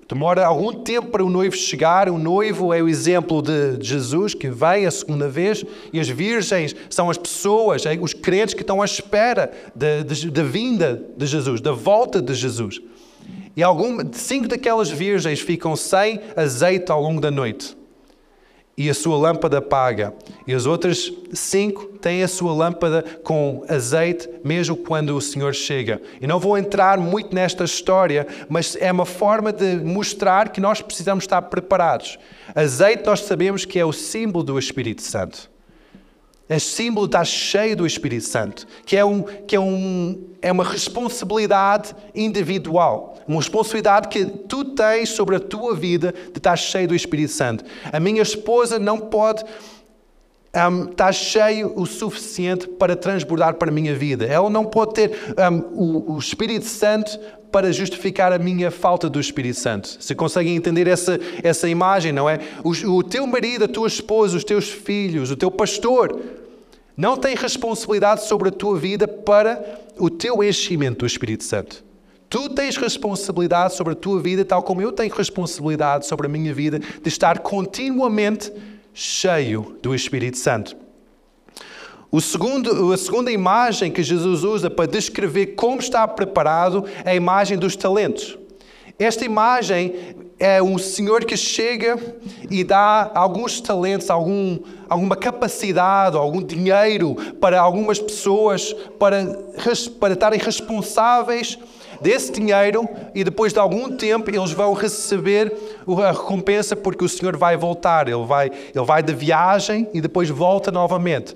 Demora 0.10 0.46
algum 0.46 0.74
tempo 0.74 1.10
para 1.10 1.24
o 1.24 1.30
noivo 1.30 1.56
chegar. 1.56 2.10
O 2.10 2.18
noivo 2.18 2.74
é 2.74 2.82
o 2.82 2.90
exemplo 2.90 3.44
de 3.44 3.78
Jesus, 3.80 4.34
que 4.34 4.50
vem 4.50 4.88
a 4.88 4.92
segunda 4.92 5.28
vez, 5.28 5.64
e 5.94 6.00
as 6.00 6.10
virgens 6.10 6.76
são 6.90 7.10
as 7.10 7.18
pessoas, 7.18 7.86
é, 7.86 7.96
os 8.02 8.14
crentes 8.14 8.56
que 8.56 8.62
estão 8.62 8.82
à 8.82 8.86
espera 8.86 9.52
da 9.76 10.44
vinda 10.44 11.04
de 11.16 11.26
Jesus, 11.28 11.62
da 11.62 11.74
volta 11.74 12.22
de 12.22 12.34
Jesus. 12.34 12.82
E 13.56 13.62
cinco 14.14 14.48
daquelas 14.48 14.90
virgens 14.90 15.42
ficam 15.42 15.76
sem 15.76 16.22
azeite 16.36 16.92
ao 16.92 17.02
longo 17.02 17.20
da 17.20 17.30
noite. 17.30 17.78
E 18.78 18.90
a 18.90 18.94
sua 18.94 19.18
lâmpada 19.18 19.58
apaga. 19.58 20.14
E 20.48 20.54
as 20.54 20.66
outras 20.66 21.12
cinco 21.34 21.86
têm 22.00 22.24
a 22.24 22.28
sua 22.28 22.54
lâmpada 22.54 23.04
com 23.24 23.64
azeite, 23.68 24.30
mesmo 24.44 24.78
quando 24.78 25.16
o 25.16 25.22
Senhor 25.22 25.54
chega. 25.54 26.02
E 26.22 26.26
não 26.26 26.40
vou 26.40 26.58
entrar 26.58 26.98
muito 26.98 27.36
nesta 27.36 27.66
história, 27.66 28.26
mas 28.50 28.78
é 28.80 28.92
uma 28.92 29.06
forma 29.06 29.52
de 29.52 29.76
mostrar 29.76 30.50
que 30.50 30.62
nós 30.62 30.82
precisamos 30.82 31.26
estar 31.26 31.42
preparados. 31.44 32.18
Azeite, 32.56 33.06
nós 33.06 33.20
sabemos 33.20 33.66
que 33.66 33.78
é 33.78 33.86
o 33.86 33.92
símbolo 33.92 34.44
do 34.46 34.58
Espírito 34.58 35.02
Santo. 35.02 35.51
É 36.52 36.60
símbolo 36.60 37.06
estar 37.06 37.24
cheio 37.24 37.78
do 37.78 37.88
Espírito 37.88 38.26
Santo, 38.26 38.68
que 38.86 38.98
é, 38.98 39.06
um, 39.06 39.24
que 39.24 39.56
é, 39.56 39.60
um, 39.60 40.22
é 40.42 40.52
uma 40.52 40.66
responsabilidade 40.66 41.96
individual, 42.14 43.18
uma 43.26 43.38
responsabilidade 43.40 44.10
que 44.10 44.26
tu 44.26 44.66
tens 44.66 45.12
sobre 45.12 45.38
a 45.38 45.40
tua 45.40 45.74
vida 45.74 46.14
de 46.34 46.40
estar 46.40 46.58
cheio 46.58 46.90
do 46.90 46.94
Espírito 46.94 47.32
Santo. 47.32 47.64
A 47.90 48.02
minha 48.02 48.22
esposa 48.22 48.78
não 48.78 49.00
pode 49.00 49.46
um, 50.54 50.90
estar 50.90 51.14
cheio 51.14 51.72
o 51.74 51.86
suficiente 51.86 52.68
para 52.68 52.98
transbordar 52.98 53.54
para 53.54 53.70
a 53.70 53.74
minha 53.74 53.96
vida. 53.96 54.26
Ela 54.26 54.50
não 54.50 54.66
pode 54.66 54.96
ter 54.96 55.12
um, 55.50 55.58
o, 55.74 56.16
o 56.16 56.20
Espírito 56.20 56.66
Santo 56.66 57.18
para 57.50 57.72
justificar 57.72 58.34
a 58.34 58.38
minha 58.38 58.70
falta 58.70 59.10
do 59.10 59.22
Espírito 59.22 59.58
Santo. 59.58 59.88
Se 60.02 60.14
conseguem 60.14 60.58
entender 60.58 60.86
essa, 60.90 61.18
essa 61.42 61.70
imagem, 61.70 62.12
não 62.12 62.30
é? 62.30 62.40
O, 62.62 62.72
o 62.98 63.04
teu 63.04 63.26
marido, 63.26 63.64
a 63.64 63.70
tua 63.70 63.88
esposa, 63.88 64.36
os 64.36 64.44
teus 64.44 64.70
filhos, 64.70 65.32
o 65.32 65.38
teu 65.38 65.50
pastor 65.50 66.41
não 67.02 67.18
tem 67.18 67.36
responsabilidade 67.36 68.26
sobre 68.28 68.50
a 68.50 68.52
tua 68.52 68.78
vida 68.78 69.08
para 69.08 69.82
o 69.98 70.08
teu 70.08 70.44
enchimento 70.44 71.00
do 71.00 71.08
Espírito 71.08 71.44
Santo. 71.44 71.84
Tu 72.30 72.48
tens 72.50 72.78
responsabilidade 72.78 73.74
sobre 73.74 73.94
a 73.94 73.96
tua 73.96 74.22
vida, 74.22 74.46
tal 74.46 74.62
como 74.62 74.84
eu 74.84 74.92
tenho 74.92 75.12
responsabilidade 75.12 76.06
sobre 76.06 76.28
a 76.28 76.30
minha 76.30 76.54
vida, 76.54 76.78
de 76.78 77.10
estar 77.10 77.40
continuamente 77.40 78.54
cheio 78.94 79.80
do 79.82 79.96
Espírito 79.96 80.38
Santo. 80.38 80.78
O 82.12 82.22
segundo, 82.22 82.94
a 82.94 82.98
segunda 82.98 83.32
imagem 83.32 83.92
que 83.92 84.04
Jesus 84.04 84.44
usa 84.44 84.70
para 84.70 84.86
descrever 84.86 85.56
como 85.56 85.80
está 85.80 86.08
preparado 86.08 86.86
é 87.04 87.10
a 87.10 87.16
imagem 87.16 87.58
dos 87.58 87.76
talentos. 87.76 88.38
Esta 89.00 89.26
imagem 89.26 89.96
é 90.42 90.60
um 90.62 90.76
senhor 90.80 91.24
que 91.24 91.38
chega 91.38 92.00
e 92.50 92.64
dá 92.64 93.12
alguns 93.14 93.62
talentos, 93.62 94.10
algum, 94.10 94.58
alguma 94.90 95.16
capacidade, 95.16 96.18
algum 96.18 96.42
dinheiro 96.42 97.16
para 97.40 97.62
algumas 97.62 98.00
pessoas 98.00 98.74
para, 98.98 99.24
para 100.00 100.14
estarem 100.14 100.40
responsáveis 100.40 101.60
desse 102.02 102.32
dinheiro 102.32 102.90
e 103.14 103.24
depois 103.24 103.54
de 103.54 103.60
algum 103.60 103.96
tempo 103.96 104.32
eles 104.32 104.52
vão 104.52 104.74
receber 104.74 105.56
a 106.04 106.12
recompensa 106.12 106.76
porque 106.76 107.06
o 107.06 107.10
Senhor 107.10 107.38
vai 107.38 107.56
voltar, 107.56 108.08
ele 108.08 108.26
vai, 108.26 108.48
ele 108.48 108.84
vai 108.84 109.04
de 109.04 109.14
viagem 109.14 109.88
e 109.94 110.02
depois 110.02 110.28
volta 110.28 110.72
novamente. 110.72 111.36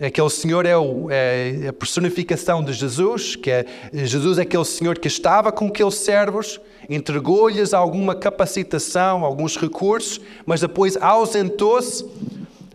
Aquele 0.00 0.30
Senhor 0.30 0.66
é, 0.66 0.76
o, 0.76 1.08
é, 1.10 1.68
a 1.68 1.72
personificação 1.72 2.64
de 2.64 2.72
Jesus, 2.72 3.36
que 3.36 3.50
é 3.50 3.66
Jesus 3.92 4.38
é 4.38 4.42
aquele 4.42 4.64
Senhor 4.64 4.98
que 4.98 5.06
estava 5.06 5.52
com 5.52 5.66
aqueles 5.66 5.94
servos, 5.96 6.60
entregou-lhes 6.88 7.72
alguma 7.72 8.14
capacitação, 8.14 9.24
alguns 9.24 9.56
recursos, 9.56 10.20
mas 10.46 10.60
depois 10.60 10.96
ausentou-se 10.96 12.04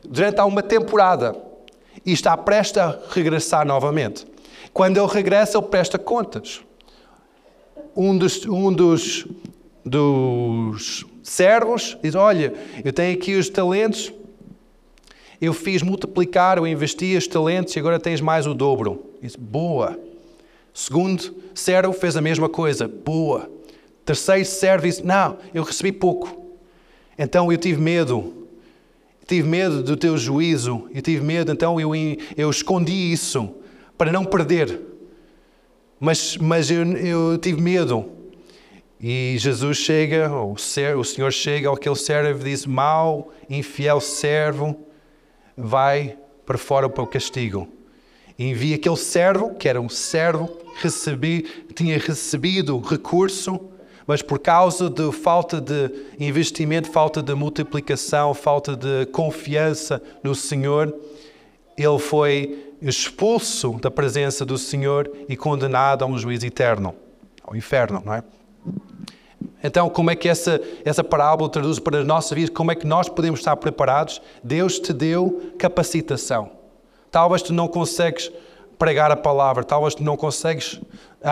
durante 0.07 0.39
uma 0.41 0.63
temporada 0.63 1.35
e 2.05 2.13
está 2.13 2.37
prestes 2.37 2.77
a 2.77 2.97
regressar 3.09 3.65
novamente. 3.65 4.25
Quando 4.71 4.97
ele 4.97 5.07
regressa, 5.11 5.57
ele 5.57 5.67
presta 5.67 5.97
contas. 5.97 6.61
Um 7.95 8.17
dos, 8.17 8.45
um 8.45 8.71
dos, 8.71 9.25
dos 9.83 11.05
servos 11.23 11.97
diz: 12.01 12.15
Olha, 12.15 12.53
eu 12.85 12.93
tenho 12.93 13.17
aqui 13.17 13.35
os 13.35 13.49
talentos 13.49 14.13
eu 15.39 15.53
fiz 15.53 15.81
multiplicar, 15.81 16.57
eu 16.57 16.65
investi 16.65 17.15
os 17.15 17.27
talentos 17.27 17.75
e 17.75 17.79
agora 17.79 17.99
tens 17.99 18.21
mais 18.21 18.47
o 18.47 18.53
dobro. 18.53 19.05
Disse, 19.21 19.37
boa. 19.37 19.99
Segundo 20.73 21.35
servo 21.53 21.93
fez 21.93 22.15
a 22.17 22.21
mesma 22.21 22.49
coisa, 22.49 22.87
boa. 22.87 23.49
Terceiro 24.05 24.45
servo 24.45 24.85
disse, 24.85 25.05
não, 25.05 25.37
eu 25.53 25.63
recebi 25.63 25.91
pouco. 25.91 26.45
Então 27.17 27.51
eu 27.51 27.57
tive 27.57 27.81
medo. 27.81 28.47
Tive 29.27 29.47
medo 29.47 29.83
do 29.83 29.97
teu 29.97 30.17
juízo. 30.17 30.87
Eu 30.93 31.01
tive 31.01 31.23
medo, 31.23 31.51
então 31.51 31.79
eu, 31.79 31.91
eu 32.35 32.49
escondi 32.49 33.11
isso 33.11 33.53
para 33.97 34.11
não 34.11 34.23
perder. 34.23 34.79
Mas, 35.99 36.37
mas 36.37 36.71
eu, 36.71 36.83
eu 36.93 37.37
tive 37.37 37.61
medo. 37.61 38.05
E 38.99 39.35
Jesus 39.37 39.77
chega, 39.77 40.31
o, 40.31 40.57
ser, 40.57 40.95
o 40.95 41.03
Senhor 41.03 41.31
chega 41.31 41.71
aquele 41.71 41.95
servo 41.95 42.41
e 42.41 42.49
diz: 42.49 42.65
Mal, 42.65 43.31
infiel 43.49 43.99
servo, 43.99 44.86
vai 45.57 46.15
para 46.45 46.57
fora 46.57 46.87
para 46.87 47.03
o 47.03 47.07
castigo. 47.07 47.67
Envia 48.37 48.75
aquele 48.75 48.95
servo, 48.95 49.55
que 49.55 49.67
era 49.67 49.81
um 49.81 49.89
servo, 49.89 50.49
recebi, 50.75 51.43
tinha 51.73 51.97
recebido 51.97 52.79
recurso, 52.79 53.59
mas 54.05 54.21
por 54.21 54.39
causa 54.39 54.89
de 54.89 55.11
falta 55.11 55.59
de 55.59 55.91
investimento, 56.19 56.89
falta 56.89 57.21
de 57.21 57.33
multiplicação, 57.33 58.33
falta 58.33 58.75
de 58.75 59.07
confiança 59.07 60.01
no 60.23 60.35
Senhor, 60.35 60.95
ele 61.77 61.99
foi 61.99 62.73
expulso 62.81 63.73
da 63.81 63.89
presença 63.89 64.45
do 64.45 64.57
Senhor 64.57 65.11
e 65.27 65.35
condenado 65.35 66.03
a 66.03 66.07
um 66.07 66.17
juízo 66.17 66.45
eterno, 66.45 66.95
ao 67.43 67.55
inferno, 67.55 68.01
não 68.05 68.13
é? 68.13 68.23
Então, 69.63 69.89
como 69.89 70.11
é 70.11 70.15
que 70.15 70.29
essa, 70.29 70.61
essa 70.85 71.03
parábola 71.03 71.49
traduz 71.49 71.79
para 71.79 71.99
a 71.99 72.03
nossa 72.03 72.33
vida? 72.35 72.51
Como 72.51 72.71
é 72.71 72.75
que 72.75 72.85
nós 72.85 73.09
podemos 73.09 73.39
estar 73.39 73.55
preparados? 73.57 74.21
Deus 74.43 74.79
te 74.79 74.93
deu 74.93 75.51
capacitação. 75.57 76.51
Talvez 77.11 77.41
tu 77.41 77.53
não 77.53 77.67
consegues 77.67 78.31
pregar 78.77 79.11
a 79.11 79.15
palavra, 79.15 79.63
talvez 79.63 79.95
tu 79.95 80.03
não 80.03 80.15
consegues 80.15 80.79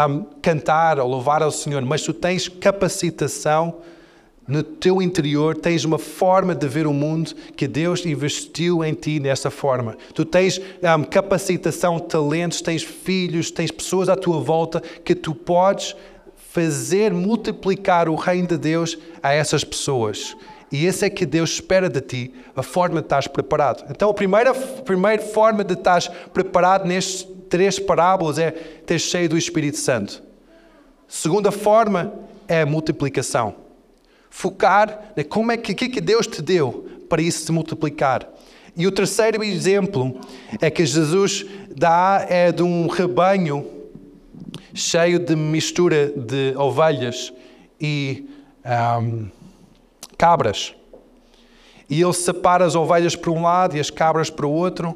um, 0.10 0.24
cantar 0.42 1.00
ou 1.00 1.08
louvar 1.08 1.44
ao 1.44 1.52
Senhor, 1.52 1.82
mas 1.84 2.02
tu 2.02 2.14
tens 2.14 2.48
capacitação 2.48 3.76
no 4.48 4.62
teu 4.62 5.02
interior 5.02 5.56
tens 5.56 5.86
uma 5.86 5.98
forma 5.98 6.54
de 6.54 6.68
ver 6.68 6.86
o 6.86 6.94
mundo 6.94 7.32
que 7.56 7.68
Deus 7.68 8.06
investiu 8.06 8.84
em 8.84 8.94
ti 8.94 9.20
nessa 9.20 9.50
forma. 9.50 9.98
Tu 10.14 10.24
tens 10.24 10.60
um, 10.60 11.04
capacitação, 11.04 11.98
talentos, 11.98 12.62
tens 12.62 12.84
filhos, 12.84 13.50
tens 13.50 13.72
pessoas 13.72 14.08
à 14.08 14.16
tua 14.16 14.40
volta 14.40 14.82
que 15.04 15.16
tu 15.16 15.34
podes 15.34 15.96
fazer 16.56 17.12
multiplicar 17.12 18.08
o 18.08 18.16
reino 18.16 18.48
de 18.48 18.58
Deus 18.58 18.98
a 19.22 19.34
essas 19.34 19.66
pessoas. 19.66 20.38
E 20.72 20.86
esse 20.86 21.06
é 21.06 21.10
que 21.10 21.26
Deus 21.26 21.52
espera 21.52 21.90
de 21.90 22.00
ti, 22.00 22.34
a 22.56 22.64
forma 22.64 23.02
de 23.02 23.06
estás 23.08 23.28
preparado. 23.28 23.84
Então, 23.90 24.10
a 24.10 24.14
primeira, 24.14 24.52
a 24.52 24.82
primeira 24.82 25.22
forma 25.22 25.66
de 25.66 25.74
estás 25.74 26.08
preparado 26.34 26.86
nestes 26.86 27.28
três 27.50 27.78
parábolas 27.78 28.40
é 28.40 28.52
ter 28.52 29.00
cheio 29.00 29.28
do 29.28 29.38
Espírito 29.38 29.78
Santo. 29.78 30.24
Segunda 31.10 31.52
forma 31.52 32.14
é 32.48 32.62
a 32.62 32.66
multiplicação 32.66 33.66
focar 34.30 35.14
em 35.16 35.24
como 35.24 35.52
é 35.54 35.58
que, 35.58 35.74
que, 35.74 35.88
que 35.88 36.02
Deus 36.02 36.28
te 36.28 36.42
deu 36.42 36.90
para 37.08 37.22
isso 37.22 37.46
se 37.46 37.52
multiplicar. 37.54 38.28
E 38.76 38.86
o 38.86 38.92
terceiro 38.92 39.42
exemplo 39.42 40.20
é 40.60 40.70
que 40.70 40.86
Jesus 40.86 41.46
dá 41.74 42.26
é 42.30 42.52
de 42.52 42.62
um 42.62 42.88
rebanho 42.88 43.75
cheio 44.76 45.18
de 45.18 45.36
mistura 45.36 46.12
de 46.16 46.54
ovelhas 46.58 47.34
e 47.80 48.30
um, 49.02 49.28
cabras. 50.18 50.76
E 51.90 52.02
ele 52.02 52.14
separa 52.14 52.66
as 52.66 52.76
ovelhas 52.76 53.16
para 53.16 53.32
um 53.32 53.42
lado 53.42 53.78
e 53.78 53.80
as 53.80 53.90
cabras 53.90 54.30
para 54.30 54.46
o 54.46 54.52
outro. 54.52 54.96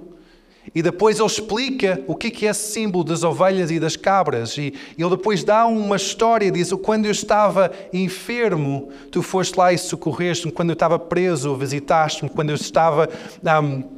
E 0.76 0.84
depois 0.84 1.18
ele 1.18 1.28
explica 1.28 2.04
o 2.08 2.16
que 2.16 2.46
é 2.46 2.50
esse 2.50 2.74
símbolo 2.74 3.04
das 3.04 3.24
ovelhas 3.24 3.72
e 3.72 3.80
das 3.80 3.96
cabras. 3.96 4.58
E 4.58 4.74
ele 4.98 5.10
depois 5.10 5.44
dá 5.44 5.66
uma 5.66 5.96
história, 5.96 6.52
diz, 6.52 6.72
quando 6.74 7.06
eu 7.06 7.12
estava 7.12 7.72
enfermo, 7.94 8.90
tu 9.10 9.22
foste 9.22 9.58
lá 9.58 9.72
e 9.72 9.78
socorreste-me. 9.78 10.52
Quando 10.52 10.70
eu 10.70 10.74
estava 10.74 11.00
preso, 11.00 11.56
visitaste-me. 11.56 12.30
Quando 12.30 12.50
eu 12.50 12.56
estava... 12.56 13.10
Um, 13.64 13.98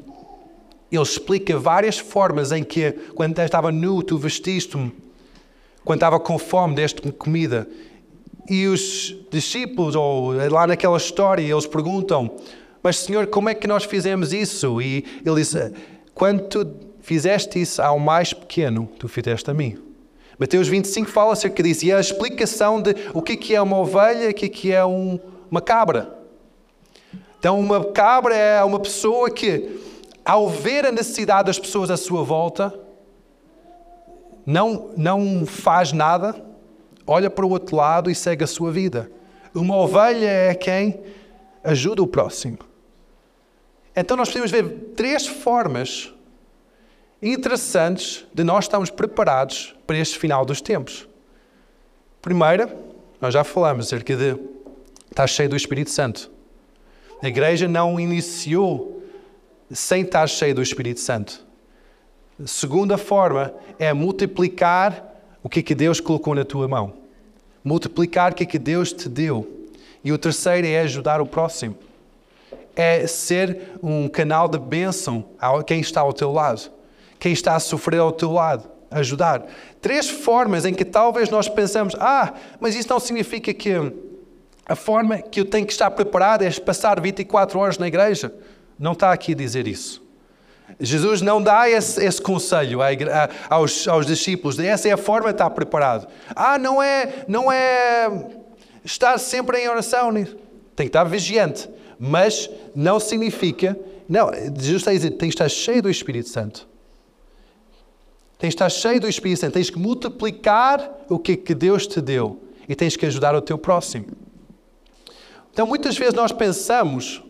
ele 0.92 1.02
explica 1.02 1.58
várias 1.58 1.98
formas 1.98 2.52
em 2.52 2.64
que, 2.64 2.92
quando 3.16 3.40
eu 3.40 3.46
estava 3.46 3.72
nu, 3.72 4.04
tu 4.04 4.18
vestiste-me. 4.18 4.94
Quando 5.84 5.98
estava 5.98 6.20
com 6.20 6.38
fome, 6.38 6.76
deste-me 6.76 7.12
comida. 7.12 7.68
E 8.50 8.68
os 8.68 9.16
discípulos, 9.32 9.96
ou 9.96 10.34
lá 10.50 10.68
naquela 10.68 10.98
história, 10.98 11.42
eles 11.42 11.66
perguntam, 11.66 12.38
mas 12.84 12.98
Senhor, 12.98 13.28
como 13.28 13.50
é 13.50 13.54
que 13.54 13.68
nós 13.68 13.84
fizemos 13.84 14.34
isso? 14.34 14.82
E 14.82 15.06
ele 15.26 15.36
diz 15.36 15.56
quando 16.14 16.42
tu 16.48 16.68
fizeste 17.02 17.62
isso 17.62 17.82
ao 17.82 17.98
mais 17.98 18.34
pequeno, 18.34 18.90
tu 19.00 19.08
fizeste 19.08 19.50
a 19.50 19.54
mim. 19.54 19.78
Mateus 20.38 20.68
25 20.68 21.10
fala 21.10 21.34
acerca 21.34 21.62
disso. 21.62 21.86
E 21.86 21.94
a 21.94 22.00
explicação 22.00 22.82
de 22.82 22.96
o 23.14 23.22
que 23.22 23.56
é 23.56 23.62
uma 23.62 23.78
ovelha 23.78 24.26
e 24.26 24.32
o 24.32 24.34
que 24.34 24.72
é 24.72 24.84
um, 24.84 25.20
uma 25.50 25.62
cabra. 25.62 26.18
Então, 27.38 27.60
uma 27.60 27.84
cabra 27.86 28.36
é 28.36 28.64
uma 28.64 28.80
pessoa 28.80 29.30
que, 29.30 29.80
ao 30.26 30.50
ver 30.50 30.86
a 30.86 30.92
necessidade 30.92 31.48
das 31.48 31.60
pessoas 31.60 31.90
à 31.90 31.98
sua 31.98 32.24
volta, 32.24 32.74
não, 34.46 34.92
não 34.98 35.46
faz 35.46 35.92
nada, 35.92 36.36
olha 37.06 37.30
para 37.30 37.46
o 37.46 37.50
outro 37.50 37.76
lado 37.76 38.10
e 38.10 38.16
segue 38.16 38.44
a 38.44 38.48
sua 38.48 38.72
vida. 38.72 39.12
Uma 39.54 39.76
ovelha 39.76 40.28
é 40.28 40.56
quem 40.56 41.00
ajuda 41.64 42.02
o 42.02 42.08
próximo. 42.08 42.60
Então 43.96 44.16
nós 44.16 44.30
podemos 44.30 44.52
ver 44.52 44.94
três 44.96 45.28
formas 45.28 46.14
interessantes 47.22 48.26
de 48.34 48.44
nós 48.44 48.66
estarmos 48.66 48.90
preparados 48.90 49.76
para 49.86 49.98
este 49.98 50.18
final 50.18 50.46
dos 50.46 50.62
tempos. 50.62 51.08
Primeira, 52.22 52.76
nós 53.20 53.34
já 53.34 53.44
falamos 53.44 53.88
acerca 53.88 54.16
de 54.16 54.38
estar 55.10 55.28
cheio 55.28 55.50
do 55.50 55.56
Espírito 55.56 55.90
Santo. 55.92 56.32
A 57.22 57.28
igreja 57.28 57.68
não 57.68 58.00
iniciou 58.00 59.04
sem 59.70 60.04
estar 60.04 60.28
cheio 60.28 60.56
do 60.56 60.62
Espírito 60.62 61.00
Santo. 61.00 61.46
Segunda 62.46 62.98
forma 62.98 63.54
é 63.78 63.94
multiplicar 63.94 65.06
o 65.44 65.50
que, 65.50 65.60
é 65.60 65.64
que 65.64 65.76
Deus 65.76 66.00
colocou 66.00 66.36
na 66.36 66.46
tua 66.46 66.68
mão. 66.68 66.94
Multiplicar 67.64 68.32
o 68.32 68.36
que, 68.36 68.44
é 68.44 68.46
que 68.46 68.60
Deus 68.60 68.92
te 68.94 69.08
deu. 69.08 69.68
E 70.04 70.12
o 70.12 70.18
terceiro 70.18 70.66
é 70.66 70.80
ajudar 70.80 71.22
o 71.22 71.26
próximo 71.26 71.76
é 72.76 73.06
ser 73.08 73.72
um 73.82 74.08
canal 74.08 74.48
de 74.48 74.58
bênção 74.58 75.26
a 75.40 75.64
quem 75.64 75.80
está 75.80 76.02
ao 76.02 76.14
teu 76.14 76.32
lado, 76.32 76.72
quem 77.20 77.34
está 77.34 77.56
a 77.56 77.60
sofrer 77.60 78.00
ao 78.00 78.12
teu 78.12 78.32
lado, 78.32 78.70
ajudar. 78.90 79.46
Três 79.82 80.10
formas 80.10 80.66
em 80.66 80.74
que 80.74 80.86
talvez 80.86 81.30
nós 81.30 81.48
pensamos: 81.48 81.96
ah, 82.00 82.34
mas 82.60 82.76
isso 82.76 82.90
não 82.90 83.00
significa 83.00 83.54
que 83.54 83.74
a 84.66 84.76
forma 84.76 85.20
que 85.20 85.40
eu 85.40 85.46
tenho 85.46 85.66
que 85.66 85.74
estar 85.74 85.92
preparado 85.92 86.44
é 86.44 86.52
passar 86.52 87.00
24 87.00 87.60
horas 87.60 87.78
na 87.78 87.88
igreja. 87.88 88.34
Não 88.80 88.94
está 88.94 89.12
aqui 89.12 89.34
a 89.34 89.36
dizer 89.36 89.68
isso. 89.68 90.02
Jesus 90.80 91.22
não 91.22 91.42
dá 91.42 91.70
esse, 91.70 92.04
esse 92.04 92.22
conselho 92.22 92.80
aos, 93.50 93.88
aos, 93.88 94.06
discípulos. 94.06 94.58
Essa 94.60 94.90
é 94.90 94.92
a 94.92 94.98
forma 94.98 95.30
de 95.30 95.36
estar 95.36 95.50
preparado. 95.50 96.08
Ah, 96.36 96.58
não 96.58 96.82
é, 96.82 97.26
não 97.28 97.52
é 97.52 98.10
estar 98.84 99.18
sempre 99.18 99.60
em 99.60 99.68
oração. 99.68 100.14
Tem 100.14 100.88
que 100.88 100.90
estar 100.90 101.04
vigiante 101.04 101.70
mas 102.04 102.50
não 102.74 103.00
significa. 103.00 103.80
Não, 104.10 104.34
Jesus 104.34 104.78
está 104.78 104.90
a 104.90 104.94
dizer: 104.96 105.12
tens 105.12 105.28
de 105.28 105.36
estar 105.36 105.50
cheio 105.50 105.84
do 105.84 105.90
Espírito 105.90 106.30
Santo. 106.30 106.68
Tens 108.40 108.50
de 108.50 108.56
estar 108.56 108.70
cheio 108.70 109.00
do 109.00 109.08
Espírito 109.08 109.42
Santo. 109.42 109.54
Tens 109.54 109.70
que 109.70 109.78
multiplicar 109.78 110.92
o 111.08 111.20
que, 111.20 111.38
que 111.38 111.54
Deus 111.54 111.86
te 111.86 112.02
deu 112.02 112.42
e 112.68 112.74
tens 112.74 112.98
que 112.98 113.06
ajudar 113.06 113.36
o 113.36 113.42
teu 113.42 113.56
próximo. 113.56 114.08
Então, 115.54 115.68
muitas 115.68 115.96
vezes 115.96 116.16
nós 116.16 116.32
pensamos: 116.32 117.22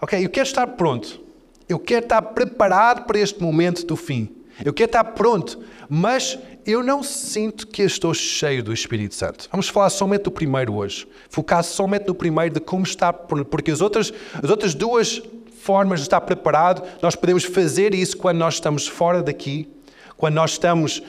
ok, 0.00 0.24
eu 0.24 0.28
quero 0.28 0.48
estar 0.48 0.66
pronto, 0.66 1.21
eu 1.72 1.78
quero 1.78 2.04
estar 2.04 2.22
preparado 2.22 3.06
para 3.06 3.18
este 3.18 3.42
momento 3.42 3.84
do 3.84 3.96
fim, 3.96 4.28
eu 4.64 4.72
quero 4.72 4.88
estar 4.88 5.04
pronto, 5.04 5.58
mas 5.88 6.38
eu 6.64 6.82
não 6.82 7.02
sinto 7.02 7.66
que 7.66 7.82
estou 7.82 8.14
cheio 8.14 8.62
do 8.62 8.72
Espírito 8.72 9.14
Santo. 9.14 9.48
Vamos 9.50 9.68
falar 9.68 9.90
somente 9.90 10.22
do 10.22 10.30
primeiro 10.30 10.74
hoje. 10.74 11.06
Focar 11.28 11.64
somente 11.64 12.06
no 12.06 12.14
primeiro 12.14 12.54
de 12.54 12.60
como 12.60 12.84
está, 12.84 13.12
porque 13.12 13.70
as 13.70 13.80
outras, 13.80 14.12
as 14.40 14.48
outras 14.48 14.74
duas 14.74 15.20
formas 15.60 16.00
de 16.00 16.06
estar 16.06 16.20
preparado, 16.20 16.82
nós 17.00 17.16
podemos 17.16 17.44
fazer 17.44 17.94
isso 17.94 18.16
quando 18.16 18.38
nós 18.38 18.54
estamos 18.54 18.86
fora 18.86 19.22
daqui, 19.22 19.68
quando 20.22 20.34
nós 20.34 20.52
estamos 20.52 21.02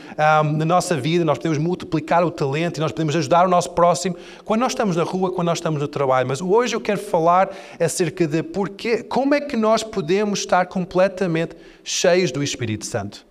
um, 0.44 0.54
na 0.54 0.66
nossa 0.66 1.00
vida, 1.00 1.24
nós 1.24 1.38
podemos 1.38 1.60
multiplicar 1.60 2.26
o 2.26 2.32
talento 2.32 2.78
e 2.78 2.80
nós 2.80 2.92
podemos 2.92 3.16
ajudar 3.16 3.46
o 3.46 3.48
nosso 3.48 3.70
próximo, 3.70 4.16
quando 4.44 4.62
nós 4.62 4.72
estamos 4.72 4.96
na 4.96 5.04
rua, 5.04 5.32
quando 5.32 5.50
nós 5.50 5.60
estamos 5.60 5.80
no 5.80 5.88
trabalho. 5.88 6.28
Mas 6.28 6.42
hoje 6.42 6.76
eu 6.76 6.82
quero 6.82 7.00
falar 7.00 7.56
acerca 7.80 8.26
de 8.26 8.42
porque, 8.42 9.04
como 9.04 9.36
é 9.36 9.40
que 9.40 9.56
nós 9.56 9.84
podemos 9.84 10.40
estar 10.40 10.66
completamente 10.66 11.56
cheios 11.84 12.32
do 12.32 12.42
Espírito 12.42 12.88
Santo 12.88 13.24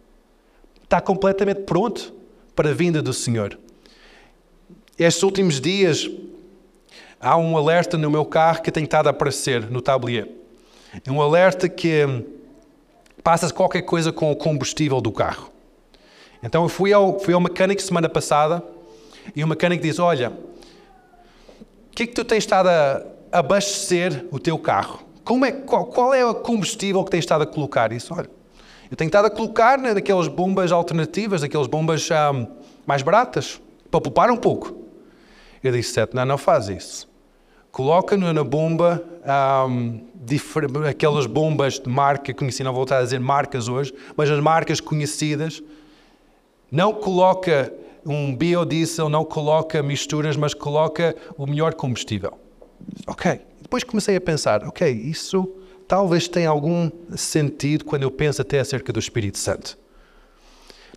está 0.84 1.00
completamente 1.00 1.62
pronto 1.62 2.14
para 2.54 2.70
a 2.70 2.72
vinda 2.72 3.02
do 3.02 3.12
Senhor. 3.12 3.58
Estes 4.96 5.24
últimos 5.24 5.60
dias, 5.60 6.08
há 7.20 7.36
um 7.36 7.56
alerta 7.56 7.98
no 7.98 8.08
meu 8.08 8.24
carro 8.24 8.62
que 8.62 8.70
tem 8.70 8.84
estado 8.84 9.08
a 9.08 9.10
aparecer 9.10 9.68
no 9.68 9.82
tablier. 9.82 10.28
É 11.04 11.10
um 11.10 11.20
alerta 11.20 11.68
que 11.68 12.06
passa 13.24 13.52
qualquer 13.52 13.82
coisa 13.82 14.12
com 14.12 14.30
o 14.30 14.36
combustível 14.36 15.00
do 15.00 15.10
carro. 15.10 15.50
Então 16.42 16.64
eu 16.64 16.68
fui 16.68 16.92
ao, 16.92 17.18
fui 17.20 17.32
ao 17.32 17.40
mecânico 17.40 17.80
semana 17.80 18.08
passada 18.08 18.62
e 19.34 19.44
o 19.44 19.46
mecânico 19.46 19.82
diz: 19.82 19.98
Olha, 19.98 20.30
o 20.30 21.94
que 21.94 22.02
é 22.02 22.06
que 22.06 22.14
tu 22.14 22.24
tens 22.24 22.38
estado 22.38 22.68
a 22.68 23.02
abastecer 23.30 24.26
o 24.30 24.38
teu 24.38 24.58
carro? 24.58 25.00
Como 25.24 25.44
é, 25.44 25.52
qual, 25.52 25.86
qual 25.86 26.12
é 26.12 26.26
o 26.26 26.34
combustível 26.34 27.04
que 27.04 27.10
tens 27.10 27.20
estado 27.20 27.42
a 27.42 27.46
colocar? 27.46 27.92
Isso, 27.92 28.12
olha, 28.12 28.28
eu 28.90 28.96
tenho 28.96 29.08
estado 29.08 29.26
a 29.26 29.30
colocar 29.30 29.78
né, 29.78 29.94
daquelas 29.94 30.26
bombas 30.26 30.72
alternativas, 30.72 31.40
daquelas 31.42 31.66
bombas 31.68 32.08
um, 32.10 32.46
mais 32.84 33.02
baratas, 33.02 33.60
para 33.90 34.00
poupar 34.00 34.30
um 34.30 34.36
pouco. 34.36 34.76
Eu 35.62 35.70
disse, 35.70 35.92
Sete, 35.92 36.14
não, 36.14 36.24
não 36.24 36.36
faz 36.36 36.68
isso. 36.68 37.08
Coloca-no 37.70 38.32
na 38.32 38.44
bomba, 38.44 39.02
um, 39.66 40.00
aquelas 40.88 41.24
bombas 41.24 41.78
de 41.78 41.88
marca 41.88 42.34
conhecida, 42.34 42.64
não 42.64 42.72
vou 42.72 42.80
voltar 42.80 42.98
a 42.98 43.02
dizer 43.02 43.18
marcas 43.20 43.68
hoje, 43.68 43.94
mas 44.16 44.28
as 44.28 44.40
marcas 44.40 44.80
conhecidas. 44.80 45.62
Não 46.72 46.94
coloca 46.94 47.70
um 48.04 48.34
biodiesel, 48.34 49.10
não 49.10 49.26
coloca 49.26 49.82
misturas, 49.82 50.38
mas 50.38 50.54
coloca 50.54 51.14
o 51.36 51.46
melhor 51.46 51.74
combustível. 51.74 52.32
Ok. 53.06 53.42
Depois 53.60 53.84
comecei 53.84 54.16
a 54.16 54.20
pensar, 54.20 54.66
ok, 54.66 54.90
isso 54.90 55.46
talvez 55.86 56.26
tenha 56.28 56.48
algum 56.48 56.90
sentido 57.14 57.84
quando 57.84 58.04
eu 58.04 58.10
penso 58.10 58.40
até 58.40 58.58
acerca 58.58 58.90
do 58.90 58.98
Espírito 58.98 59.36
Santo. 59.36 59.78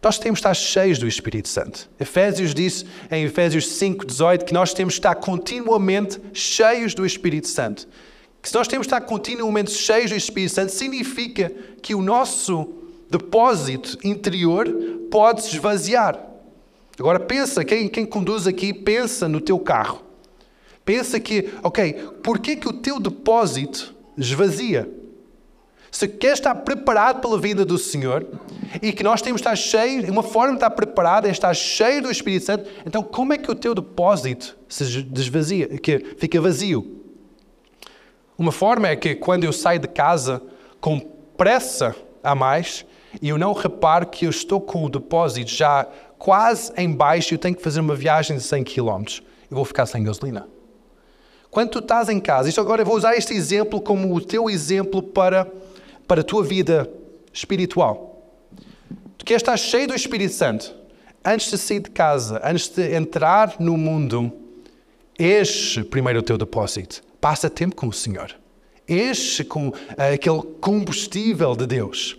Nós 0.02 0.18
temos 0.18 0.38
de 0.38 0.42
estar 0.42 0.54
cheios 0.54 0.98
do 0.98 1.08
Espírito 1.10 1.50
Santo. 1.50 1.90
Efésios 2.00 2.54
diz 2.54 2.86
em 3.12 3.26
Efésios 3.26 3.66
5,18 3.78 4.46
que 4.46 4.54
nós 4.54 4.74
temos 4.74 4.94
de 4.94 5.00
estar 5.00 5.16
continuamente 5.16 6.22
cheios 6.32 6.94
do 6.94 7.06
Espírito 7.06 7.50
Santo. 7.50 7.86
Que 8.42 8.48
se 8.48 8.56
nós 8.56 8.68
temos 8.70 8.88
de 8.88 8.94
estar 8.94 9.02
continuamente 9.02 9.72
cheios 9.72 10.12
do 10.12 10.16
Espírito 10.16 10.54
Santo, 10.54 10.72
significa 10.72 11.52
que 11.82 11.94
o 11.94 12.02
nosso 12.02 12.85
depósito 13.10 13.98
interior 14.04 14.68
pode 15.10 15.44
se 15.44 15.56
esvaziar. 15.56 16.20
Agora 17.00 17.20
pensa, 17.20 17.64
quem, 17.64 17.88
quem 17.88 18.06
conduz 18.06 18.48
aqui, 18.48 18.74
pensa 18.74 19.28
no 19.28 19.42
teu 19.42 19.60
carro. 19.60 20.02
Pensa 20.84 21.20
que, 21.20 21.52
ok, 21.64 21.94
porquê 22.24 22.56
que 22.56 22.68
o 22.68 22.74
teu 22.74 23.00
depósito 23.00 23.94
esvazia? 24.18 24.90
Se 25.92 26.08
queres 26.08 26.40
estar 26.40 26.54
preparado 26.56 27.22
pela 27.22 27.40
vida 27.40 27.66
do 27.66 27.78
Senhor 27.78 28.28
e 28.82 28.92
que 28.92 29.04
nós 29.04 29.22
temos 29.22 29.42
de 29.42 29.48
estar 29.48 29.56
cheios, 29.56 30.08
uma 30.10 30.22
forma 30.22 30.52
de 30.52 30.58
estar 30.58 30.70
preparado 30.72 31.26
é 31.26 31.32
estar 31.32 31.54
cheio 31.54 32.02
do 32.02 32.12
Espírito 32.12 32.46
Santo, 32.46 32.70
então 32.86 33.02
como 33.02 33.34
é 33.34 33.38
que 33.38 33.50
o 33.50 33.56
teu 33.56 33.74
depósito 33.74 34.58
se 34.68 35.02
desvazia, 35.04 35.68
que 35.80 36.00
fica 36.18 36.40
vazio? 36.42 37.02
Uma 38.38 38.52
forma 38.52 38.90
é 38.90 38.96
que 38.96 39.16
quando 39.16 39.46
eu 39.46 39.54
saio 39.54 39.80
de 39.80 39.88
casa 39.88 40.42
com 40.82 41.00
pressa 41.38 41.96
a 42.22 42.36
mais 42.36 42.86
e 43.22 43.30
eu 43.30 43.38
não 43.38 43.54
reparo 43.54 44.08
que 44.08 44.26
eu 44.26 44.30
estou 44.30 44.60
com 44.60 44.86
o 44.86 44.90
depósito 44.90 45.52
já 45.52 45.88
quase 46.18 46.72
em 46.78 46.92
baixo 46.92 47.34
e 47.34 47.36
eu 47.36 47.40
tenho 47.40 47.56
que 47.56 47.62
fazer 47.62 47.80
uma 47.80 47.96
viagem 47.96 48.38
de 48.38 48.44
100 48.44 48.64
km, 48.64 49.04
eu 49.50 49.56
vou 49.56 49.66
ficar 49.66 49.86
sem 49.86 50.04
gasolina. 50.04 50.48
Quando 51.50 51.70
tu 51.70 51.80
estás 51.80 52.10
em 52.10 52.20
casa, 52.20 52.50
isto 52.50 52.60
agora 52.60 52.82
eu 52.82 52.86
vou 52.86 52.96
usar 52.96 53.16
este 53.16 53.34
exemplo 53.34 53.80
como 53.80 54.14
o 54.14 54.20
teu 54.20 54.50
exemplo 54.50 55.02
para 55.02 55.50
para 56.08 56.22
a 56.22 56.24
tua 56.24 56.44
vida 56.44 56.90
espiritual. 57.34 58.32
Tu 59.18 59.26
queres 59.26 59.42
estar 59.42 59.58
cheio 59.58 59.88
do 59.88 59.96
Espírito 59.96 60.34
Santo. 60.34 60.74
Antes 61.24 61.50
de 61.50 61.58
sair 61.58 61.80
de 61.80 61.90
casa, 61.90 62.40
antes 62.44 62.70
de 62.70 62.96
entrar 62.96 63.56
no 63.60 63.76
mundo, 63.76 64.32
enche 65.20 65.84
primeiro 65.84 66.20
o 66.20 66.24
teu 66.24 66.38
depósito. 66.38 67.02
Passa 67.20 67.50
tempo 67.50 67.76
com 67.76 67.88
o 67.88 67.94
Senhor. 67.94 68.36
Enche 68.88 69.44
com 69.44 69.70
uh, 69.70 69.74
aquele 70.14 70.44
combustível 70.62 71.56
de 71.56 71.66
Deus. 71.66 72.16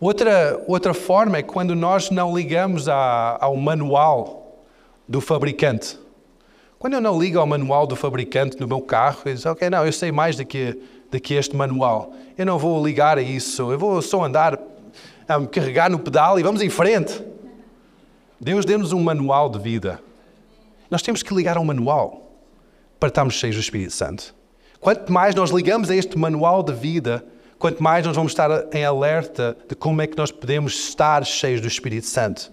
Outra, 0.00 0.62
outra 0.66 0.92
forma 0.92 1.38
é 1.38 1.42
quando 1.42 1.74
nós 1.74 2.10
não 2.10 2.36
ligamos 2.36 2.88
ao 2.88 3.56
manual 3.56 4.64
do 5.08 5.20
fabricante. 5.20 5.98
Quando 6.78 6.94
eu 6.94 7.00
não 7.00 7.18
ligo 7.18 7.38
ao 7.38 7.46
manual 7.46 7.86
do 7.86 7.96
fabricante 7.96 8.60
no 8.60 8.68
meu 8.68 8.80
carro, 8.80 9.20
eu 9.24 9.34
digo, 9.34 9.48
ok, 9.48 9.70
não, 9.70 9.86
eu 9.86 9.92
sei 9.92 10.12
mais 10.12 10.36
do 10.36 10.44
que 10.44 10.78
do 11.14 11.20
que 11.20 11.34
este 11.34 11.54
manual. 11.54 12.12
Eu 12.36 12.44
não 12.44 12.58
vou 12.58 12.84
ligar 12.84 13.18
a 13.18 13.22
isso, 13.22 13.70
eu 13.70 13.78
vou 13.78 14.02
só 14.02 14.24
andar 14.24 14.58
a 15.28 15.38
me 15.38 15.46
carregar 15.46 15.88
no 15.88 15.98
pedal 15.98 16.38
e 16.40 16.42
vamos 16.42 16.60
em 16.60 16.68
frente. 16.68 17.22
Deus 18.40 18.64
deu-nos 18.64 18.92
um 18.92 19.00
manual 19.00 19.48
de 19.48 19.58
vida. 19.60 20.00
Nós 20.90 21.02
temos 21.02 21.22
que 21.22 21.32
ligar 21.32 21.56
ao 21.56 21.64
manual 21.64 22.32
para 22.98 23.08
estarmos 23.08 23.34
cheios 23.34 23.54
do 23.54 23.62
Espírito 23.62 23.92
Santo. 23.92 24.34
Quanto 24.80 25.12
mais 25.12 25.34
nós 25.34 25.50
ligamos 25.50 25.88
a 25.88 25.94
este 25.94 26.18
manual 26.18 26.62
de 26.62 26.72
vida, 26.72 27.24
quanto 27.64 27.82
mais 27.82 28.04
nós 28.04 28.14
vamos 28.14 28.32
estar 28.32 28.50
em 28.74 28.84
alerta 28.84 29.56
de 29.66 29.74
como 29.74 30.02
é 30.02 30.06
que 30.06 30.18
nós 30.18 30.30
podemos 30.30 30.74
estar 30.74 31.24
cheios 31.24 31.62
do 31.62 31.66
Espírito 31.66 32.06
Santo. 32.06 32.52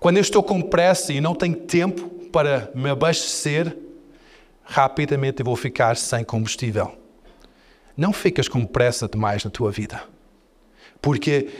Quando 0.00 0.16
eu 0.16 0.22
estou 0.22 0.42
com 0.42 0.62
pressa 0.62 1.12
e 1.12 1.20
não 1.20 1.34
tenho 1.34 1.54
tempo 1.54 2.08
para 2.30 2.70
me 2.74 2.88
abastecer, 2.88 3.76
rapidamente 4.62 5.40
eu 5.40 5.44
vou 5.44 5.54
ficar 5.54 5.98
sem 5.98 6.24
combustível. 6.24 6.96
Não 7.94 8.10
ficas 8.10 8.48
com 8.48 8.64
pressa 8.64 9.06
demais 9.06 9.44
na 9.44 9.50
tua 9.50 9.70
vida. 9.70 10.02
Porque 11.02 11.50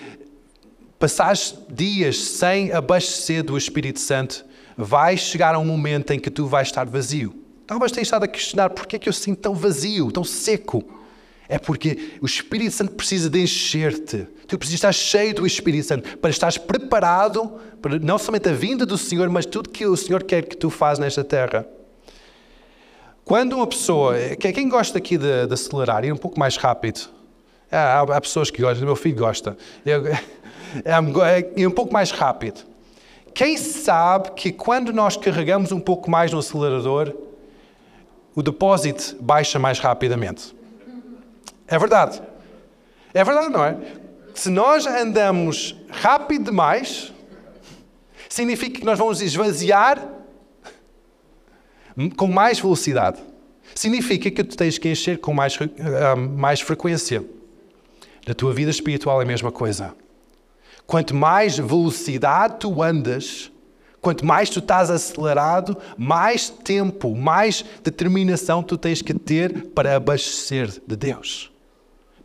passares 0.99 1.59
dias 1.69 2.17
sem 2.17 2.73
abastecer 2.73 3.43
do 3.43 3.55
Espírito 3.59 4.01
Santo, 4.01 4.47
vai 4.79 5.15
chegar 5.19 5.55
a 5.55 5.59
um 5.59 5.67
momento 5.67 6.11
em 6.11 6.19
que 6.19 6.31
tu 6.31 6.47
vais 6.47 6.69
estar 6.69 6.87
vazio. 6.87 7.45
Talvez 7.67 7.93
tenhas 7.93 8.07
estado 8.07 8.23
a 8.23 8.29
questionar 8.29 8.71
porque 8.71 8.97
é 8.97 8.99
que 8.99 9.11
eu 9.11 9.13
sinto 9.13 9.43
tão 9.43 9.55
vazio, 9.55 10.11
tão 10.11 10.25
seco. 10.25 10.98
É 11.49 11.59
porque 11.59 12.19
o 12.21 12.27
Espírito 12.27 12.73
Santo 12.73 12.93
precisa 12.93 13.31
de 13.31 13.41
encher-te. 13.41 14.27
Tu 14.47 14.59
precisas 14.59 14.79
estar 14.79 14.93
cheio 14.93 15.35
do 15.35 15.47
Espírito 15.47 15.87
Santo 15.87 16.19
para 16.19 16.31
estares 16.31 16.59
preparado 16.59 17.59
para 17.81 17.99
não 17.99 18.19
somente 18.19 18.49
a 18.49 18.53
vinda 18.53 18.85
do 18.85 18.99
Senhor, 18.99 19.29
mas 19.31 19.47
tudo 19.47 19.71
que 19.71 19.87
o 19.87 19.97
Senhor 19.97 20.23
quer 20.23 20.43
que 20.43 20.57
tu 20.57 20.69
fazes 20.69 20.99
nesta 20.99 21.25
terra. 21.25 21.67
Quando 23.25 23.55
uma 23.57 23.67
pessoa. 23.67 24.15
Quem 24.37 24.69
gosta 24.69 24.99
aqui 24.99 25.17
de, 25.17 25.47
de 25.47 25.55
acelerar 25.55 26.05
ir 26.05 26.13
um 26.13 26.17
pouco 26.17 26.39
mais 26.39 26.57
rápido? 26.57 27.09
Há, 27.71 28.01
há, 28.01 28.21
pessoas 28.21 28.51
que 28.51 28.63
gostam, 28.63 28.87
meu 28.87 28.97
filho 28.97 29.17
gosta. 29.17 29.57
Eu, 29.85 30.07
é, 30.85 31.53
ir 31.57 31.67
um 31.67 31.71
pouco 31.71 31.93
mais 31.93 32.11
rápido. 32.11 32.61
Quem 33.35 33.57
sabe 33.57 34.33
que 34.33 34.51
quando 34.51 34.93
nós 34.93 35.17
carregamos 35.17 35.73
um 35.73 35.81
pouco 35.81 36.11
mais 36.11 36.33
no 36.33 36.39
acelerador, 36.39 37.15
o 38.35 38.43
depósito 38.43 39.17
baixa 39.21 39.59
mais 39.59 39.79
rapidamente? 39.79 40.58
É 41.69 41.79
verdade. 41.79 42.21
É 43.13 43.23
verdade, 43.23 43.51
não 43.51 43.65
é? 43.65 43.77
Se 44.35 44.49
nós 44.49 44.87
andamos 44.87 45.77
rápido 45.91 46.47
demais, 46.47 47.13
significa 48.29 48.81
que 48.81 48.87
nós 48.87 48.99
vamos 48.99 49.21
esvaziar 49.21 50.07
com 52.17 52.27
mais 52.27 52.61
velocidade. 52.61 53.19
Significa 53.75 54.31
que 54.31 54.45
tu 54.45 54.57
tens 54.57 54.79
que 54.79 54.89
encher 54.89 55.19
com 55.19 55.35
mais, 55.35 55.57
uh, 55.57 55.67
mais 56.17 56.61
frequência. 56.61 57.25
Na 58.27 58.35
tua 58.35 58.53
vida 58.53 58.71
espiritual 58.71 59.21
é 59.21 59.25
a 59.25 59.27
mesma 59.27 59.51
coisa. 59.51 59.95
Quanto 60.87 61.15
mais 61.15 61.59
velocidade 61.59 62.57
tu 62.61 62.83
andas, 62.83 63.51
quanto 64.01 64.25
mais 64.25 64.49
tu 64.49 64.61
estás 64.61 64.91
acelerado, 64.91 65.77
mais 65.97 66.49
tempo, 66.49 67.15
mais 67.15 67.65
determinação 67.83 68.63
tu 68.63 68.79
tens 68.79 69.03
que 69.03 69.13
ter 69.13 69.67
para 69.71 69.97
abastecer 69.97 70.69
de 70.87 70.97
Deus. 70.97 71.51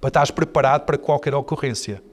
Para 0.03 0.09
estares 0.09 0.31
preparado 0.31 0.81
para 0.81 0.97
qualquer 0.97 1.33
ocorrência. 1.33 2.03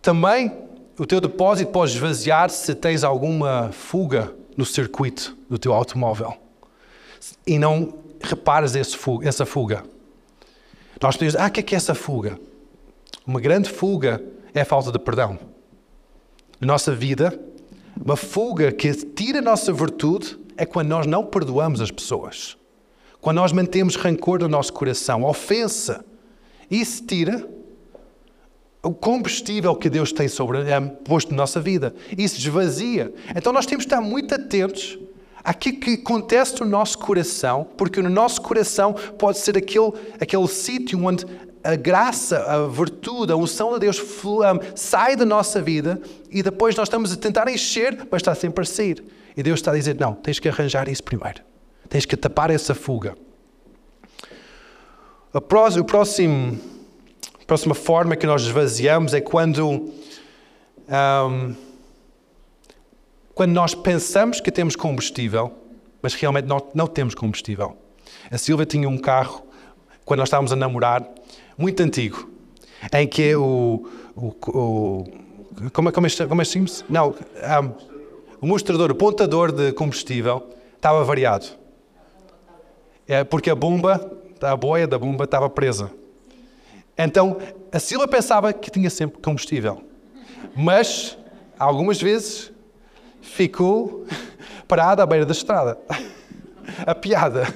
Também 0.00 0.50
o 0.98 1.04
teu 1.04 1.20
depósito 1.20 1.70
pode 1.70 1.92
esvaziar 1.92 2.48
se 2.48 2.74
tens 2.74 3.04
alguma 3.04 3.70
fuga 3.70 4.34
no 4.56 4.64
circuito 4.64 5.36
do 5.46 5.58
teu 5.58 5.74
automóvel 5.74 6.32
e 7.46 7.58
não 7.58 7.98
repares 8.18 8.94
fuga, 8.94 9.28
essa 9.28 9.44
fuga. 9.44 9.84
Nós 11.02 11.16
podemos 11.16 11.34
dizer, 11.34 11.44
ah, 11.44 11.48
o 11.48 11.50
que 11.50 11.60
é, 11.60 11.62
que 11.62 11.74
é 11.74 11.76
essa 11.76 11.94
fuga? 11.94 12.40
Uma 13.26 13.42
grande 13.42 13.68
fuga 13.68 14.24
é 14.54 14.62
a 14.62 14.64
falta 14.64 14.90
de 14.90 14.98
perdão. 14.98 15.38
Na 16.58 16.68
nossa 16.68 16.94
vida, 16.94 17.38
uma 18.02 18.16
fuga 18.16 18.72
que 18.72 18.90
tira 18.90 19.40
a 19.40 19.42
nossa 19.42 19.70
virtude 19.70 20.38
é 20.56 20.64
quando 20.64 20.88
nós 20.88 21.06
não 21.06 21.26
perdoamos 21.26 21.82
as 21.82 21.90
pessoas. 21.90 22.56
Quando 23.24 23.38
nós 23.38 23.52
mantemos 23.52 23.96
rancor 23.96 24.40
no 24.40 24.48
nosso 24.48 24.70
coração, 24.70 25.24
ofensa. 25.24 26.04
Isso 26.70 27.06
tira 27.06 27.48
o 28.82 28.92
combustível 28.92 29.74
que 29.74 29.88
Deus 29.88 30.12
tem 30.12 30.28
sobre, 30.28 30.58
é, 30.70 30.78
posto 30.78 31.30
na 31.30 31.38
nossa 31.38 31.58
vida. 31.58 31.94
Isso 32.18 32.36
esvazia. 32.36 33.14
Então 33.34 33.50
nós 33.50 33.64
temos 33.64 33.86
que 33.86 33.90
estar 33.90 34.02
muito 34.02 34.34
atentos 34.34 34.98
àquilo 35.42 35.80
que 35.80 35.94
acontece 35.94 36.60
no 36.60 36.66
nosso 36.66 36.98
coração, 36.98 37.66
porque 37.78 38.02
no 38.02 38.10
nosso 38.10 38.42
coração 38.42 38.94
pode 39.18 39.38
ser 39.38 39.56
aquele, 39.56 39.90
aquele 40.20 40.46
sítio 40.46 41.02
onde 41.02 41.24
a 41.64 41.76
graça, 41.76 42.40
a 42.40 42.68
virtude, 42.68 43.32
a 43.32 43.36
unção 43.36 43.72
de 43.72 43.78
Deus 43.78 44.02
sai 44.74 45.16
da 45.16 45.24
nossa 45.24 45.62
vida 45.62 45.98
e 46.30 46.42
depois 46.42 46.76
nós 46.76 46.88
estamos 46.88 47.10
a 47.10 47.16
tentar 47.16 47.48
encher, 47.48 48.06
mas 48.10 48.20
está 48.20 48.34
sempre 48.34 48.64
a 48.64 48.66
sair. 48.66 49.02
E 49.34 49.42
Deus 49.42 49.60
está 49.60 49.70
a 49.70 49.74
dizer: 49.74 49.96
não, 49.98 50.12
tens 50.12 50.38
que 50.38 50.46
arranjar 50.46 50.90
isso 50.90 51.02
primeiro. 51.02 51.53
Tens 51.88 52.04
que 52.04 52.16
tapar 52.16 52.50
essa 52.50 52.74
fuga. 52.74 53.16
O 55.32 55.40
próximo 55.40 56.58
a 57.44 57.46
próxima 57.46 57.74
forma 57.74 58.16
que 58.16 58.26
nós 58.26 58.40
esvaziamos 58.40 59.12
é 59.12 59.20
quando, 59.20 59.92
um, 60.88 61.54
quando 63.34 63.52
nós 63.52 63.74
pensamos 63.74 64.40
que 64.40 64.50
temos 64.50 64.74
combustível, 64.74 65.52
mas 66.00 66.14
realmente 66.14 66.46
não, 66.46 66.66
não 66.74 66.86
temos 66.86 67.14
combustível. 67.14 67.76
A 68.30 68.38
Silvia 68.38 68.64
tinha 68.64 68.88
um 68.88 68.96
carro, 68.96 69.46
quando 70.06 70.20
nós 70.20 70.28
estávamos 70.28 70.52
a 70.52 70.56
namorar, 70.56 71.06
muito 71.58 71.82
antigo, 71.82 72.30
em 72.94 73.06
que 73.06 73.36
o. 73.36 73.90
o, 74.16 74.28
o 74.48 75.04
como, 75.70 75.92
como, 75.92 76.06
é, 76.06 76.10
como 76.26 76.40
é 76.40 76.44
que 76.46 76.64
Não, 76.88 77.10
um, 77.10 77.74
o 78.40 78.46
mostrador, 78.46 78.90
o 78.90 78.94
pontador 78.94 79.52
de 79.52 79.70
combustível 79.72 80.48
estava 80.76 81.04
variado. 81.04 81.44
É 83.06 83.22
porque 83.22 83.50
a 83.50 83.54
bomba, 83.54 84.10
a 84.40 84.56
boia 84.56 84.86
da 84.86 84.98
bomba 84.98 85.24
estava 85.24 85.48
presa. 85.50 85.90
Então, 86.96 87.38
a 87.70 87.78
Sila 87.78 88.06
pensava 88.06 88.52
que 88.52 88.70
tinha 88.70 88.88
sempre 88.88 89.20
combustível. 89.20 89.82
Mas, 90.56 91.18
algumas 91.58 92.00
vezes, 92.00 92.52
ficou 93.20 94.06
parada 94.68 95.02
à 95.02 95.06
beira 95.06 95.26
da 95.26 95.32
estrada. 95.32 95.78
A 96.86 96.94
piada. 96.94 97.46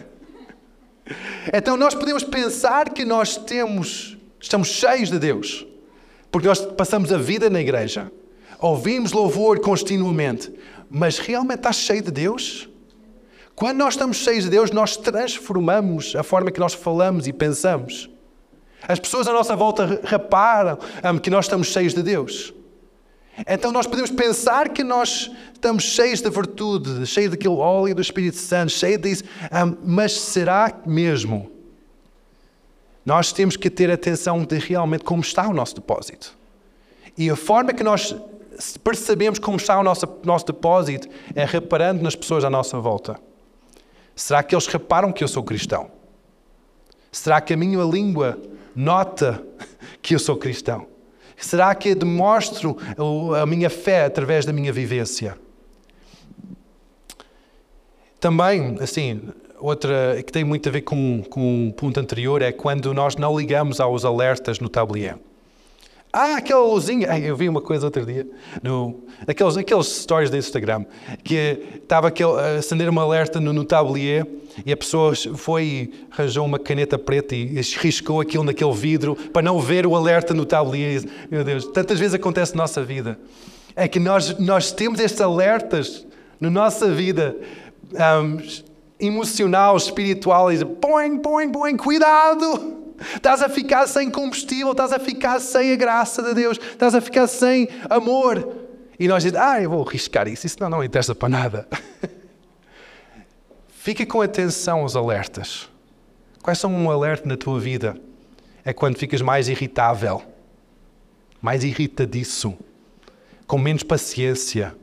Então, 1.52 1.78
nós 1.78 1.94
podemos 1.94 2.22
pensar 2.22 2.90
que 2.90 3.06
nós 3.06 3.38
temos, 3.38 4.18
estamos 4.38 4.68
cheios 4.68 5.10
de 5.10 5.18
Deus, 5.18 5.66
porque 6.30 6.46
nós 6.46 6.60
passamos 6.60 7.10
a 7.10 7.16
vida 7.16 7.48
na 7.48 7.58
igreja, 7.58 8.12
ouvimos 8.60 9.12
louvor 9.12 9.60
continuamente, 9.60 10.52
mas 10.90 11.18
realmente 11.18 11.60
está 11.60 11.72
cheio 11.72 12.02
de 12.02 12.10
Deus? 12.10 12.68
Quando 13.58 13.78
nós 13.78 13.94
estamos 13.94 14.18
cheios 14.18 14.44
de 14.44 14.50
Deus, 14.50 14.70
nós 14.70 14.96
transformamos 14.96 16.14
a 16.14 16.22
forma 16.22 16.48
que 16.48 16.60
nós 16.60 16.74
falamos 16.74 17.26
e 17.26 17.32
pensamos. 17.32 18.08
As 18.86 19.00
pessoas 19.00 19.26
à 19.26 19.32
nossa 19.32 19.56
volta 19.56 20.00
reparam 20.04 20.78
que 21.20 21.28
nós 21.28 21.46
estamos 21.46 21.66
cheios 21.66 21.92
de 21.92 22.00
Deus. 22.00 22.54
Então 23.48 23.72
nós 23.72 23.84
podemos 23.84 24.12
pensar 24.12 24.68
que 24.68 24.84
nós 24.84 25.28
estamos 25.52 25.82
cheios 25.82 26.20
da 26.20 26.30
virtude, 26.30 27.04
cheios 27.04 27.32
daquele 27.32 27.56
óleo 27.56 27.96
do 27.96 28.00
Espírito 28.00 28.36
Santo, 28.36 28.70
cheios 28.70 29.02
disso, 29.02 29.24
mas 29.84 30.12
será 30.12 30.72
mesmo? 30.86 31.50
Nós 33.04 33.32
temos 33.32 33.56
que 33.56 33.68
ter 33.68 33.90
atenção 33.90 34.44
de 34.44 34.56
realmente 34.56 35.02
como 35.02 35.20
está 35.20 35.48
o 35.48 35.52
nosso 35.52 35.74
depósito. 35.74 36.32
E 37.16 37.28
a 37.28 37.34
forma 37.34 37.72
que 37.72 37.82
nós 37.82 38.14
percebemos 38.84 39.40
como 39.40 39.56
está 39.56 39.80
o 39.80 39.82
nosso, 39.82 40.06
nosso 40.22 40.46
depósito 40.46 41.08
é 41.34 41.44
reparando 41.44 42.04
nas 42.04 42.14
pessoas 42.14 42.44
à 42.44 42.50
nossa 42.50 42.78
volta. 42.78 43.26
Será 44.18 44.42
que 44.42 44.52
eles 44.52 44.66
reparam 44.66 45.12
que 45.12 45.22
eu 45.22 45.28
sou 45.28 45.44
cristão? 45.44 45.92
Será 47.12 47.40
que 47.40 47.54
a 47.54 47.56
minha 47.56 47.84
língua 47.84 48.36
nota 48.74 49.40
que 50.02 50.12
eu 50.12 50.18
sou 50.18 50.36
cristão? 50.36 50.88
Será 51.36 51.72
que 51.72 51.94
demonstro 51.94 52.76
a 53.40 53.46
minha 53.46 53.70
fé 53.70 54.06
através 54.06 54.44
da 54.44 54.52
minha 54.52 54.72
vivência? 54.72 55.38
Também, 58.18 58.76
assim, 58.80 59.22
outra 59.60 60.20
que 60.26 60.32
tem 60.32 60.42
muito 60.42 60.68
a 60.68 60.72
ver 60.72 60.80
com, 60.82 61.22
com 61.30 61.68
o 61.68 61.72
ponto 61.72 62.00
anterior 62.00 62.42
é 62.42 62.50
quando 62.50 62.92
nós 62.92 63.14
não 63.14 63.38
ligamos 63.38 63.78
aos 63.78 64.04
alertas 64.04 64.58
no 64.58 64.68
tablier. 64.68 65.16
Ah, 66.12 66.36
aquela 66.36 66.64
luzinha. 66.64 67.18
eu 67.18 67.36
vi 67.36 67.48
uma 67.48 67.60
coisa 67.60 67.86
outro 67.86 68.04
dia, 68.06 68.26
no, 68.62 69.04
aqueles, 69.26 69.56
aqueles 69.56 69.86
stories 69.86 70.30
do 70.30 70.36
Instagram, 70.36 70.86
que 71.22 71.58
estava 71.74 72.08
a 72.08 72.58
acender 72.58 72.88
uma 72.88 73.02
alerta 73.02 73.38
no, 73.38 73.52
no 73.52 73.64
tablier 73.64 74.26
e 74.64 74.72
a 74.72 74.76
pessoa 74.76 75.12
foi 75.14 75.64
e 75.64 76.06
arranjou 76.10 76.46
uma 76.46 76.58
caneta 76.58 76.98
preta 76.98 77.34
e 77.34 77.60
riscou 77.78 78.20
aquilo 78.20 78.42
naquele 78.42 78.72
vidro 78.72 79.14
para 79.14 79.42
não 79.42 79.60
ver 79.60 79.86
o 79.86 79.94
alerta 79.94 80.32
no 80.32 80.46
tablier. 80.46 81.04
Meu 81.30 81.44
Deus, 81.44 81.66
tantas 81.66 81.98
vezes 81.98 82.14
acontece 82.14 82.56
na 82.56 82.62
nossa 82.62 82.82
vida. 82.82 83.18
É 83.76 83.86
que 83.86 84.00
nós, 84.00 84.38
nós 84.38 84.72
temos 84.72 85.00
estes 85.00 85.20
alertas 85.20 86.06
na 86.40 86.48
nossa 86.48 86.90
vida 86.90 87.36
um, 87.92 88.38
emocional, 88.98 89.76
espiritual, 89.76 90.50
e 90.50 90.64
põe, 90.64 91.18
põe, 91.18 91.50
põe, 91.50 91.76
cuidado! 91.76 92.87
Estás 93.14 93.42
a 93.42 93.48
ficar 93.48 93.86
sem 93.86 94.10
combustível, 94.10 94.72
estás 94.72 94.92
a 94.92 94.98
ficar 94.98 95.40
sem 95.40 95.72
a 95.72 95.76
graça 95.76 96.22
de 96.22 96.34
Deus, 96.34 96.58
estás 96.58 96.94
a 96.94 97.00
ficar 97.00 97.26
sem 97.26 97.68
amor. 97.88 98.66
E 98.98 99.06
nós 99.06 99.22
dizemos, 99.22 99.46
ah, 99.46 99.62
eu 99.62 99.70
vou 99.70 99.86
arriscar 99.86 100.26
isso, 100.26 100.46
isso 100.46 100.56
não, 100.60 100.68
não 100.68 100.82
interessa 100.82 101.14
para 101.14 101.28
nada. 101.28 101.68
Fica 103.68 104.04
com 104.04 104.20
atenção 104.20 104.80
aos 104.80 104.96
alertas. 104.96 105.68
Quais 106.42 106.58
são 106.58 106.74
um 106.74 106.90
alerta 106.90 107.28
na 107.28 107.36
tua 107.36 107.60
vida? 107.60 107.96
É 108.64 108.72
quando 108.72 108.98
ficas 108.98 109.22
mais 109.22 109.48
irritável, 109.48 110.22
mais 111.40 111.62
irritadiço, 111.62 112.54
com 113.46 113.56
menos 113.56 113.82
paciência, 113.82 114.74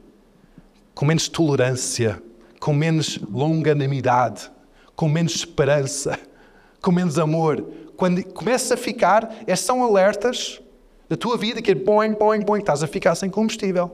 com 0.94 1.06
menos 1.06 1.28
tolerância, 1.28 2.22
com 2.60 2.74
menos 2.74 3.20
longanimidade, 3.32 4.50
com 4.96 5.10
menos 5.10 5.36
esperança, 5.36 6.18
com 6.82 6.92
menos 6.92 7.20
amor, 7.20 7.64
quando 7.96 8.24
começas 8.34 8.72
a 8.72 8.78
ficar, 8.78 9.44
estes 9.48 9.66
são 9.66 9.84
alertas 9.84 10.62
da 11.10 11.16
tua 11.16 11.38
vida 11.38 11.62
que 11.62 11.72
é 11.72 11.76
boing, 11.76 12.14
boing, 12.14 12.42
boing, 12.42 12.60
estás 12.60 12.84
a 12.84 12.88
ficar 12.88 13.16
sem 13.16 13.30
combustível. 13.30 13.92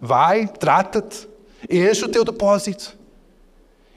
Vai, 0.00 0.46
trata-te, 0.46 1.28
enche 1.68 2.04
o 2.04 2.08
teu 2.08 2.24
depósito. 2.24 2.98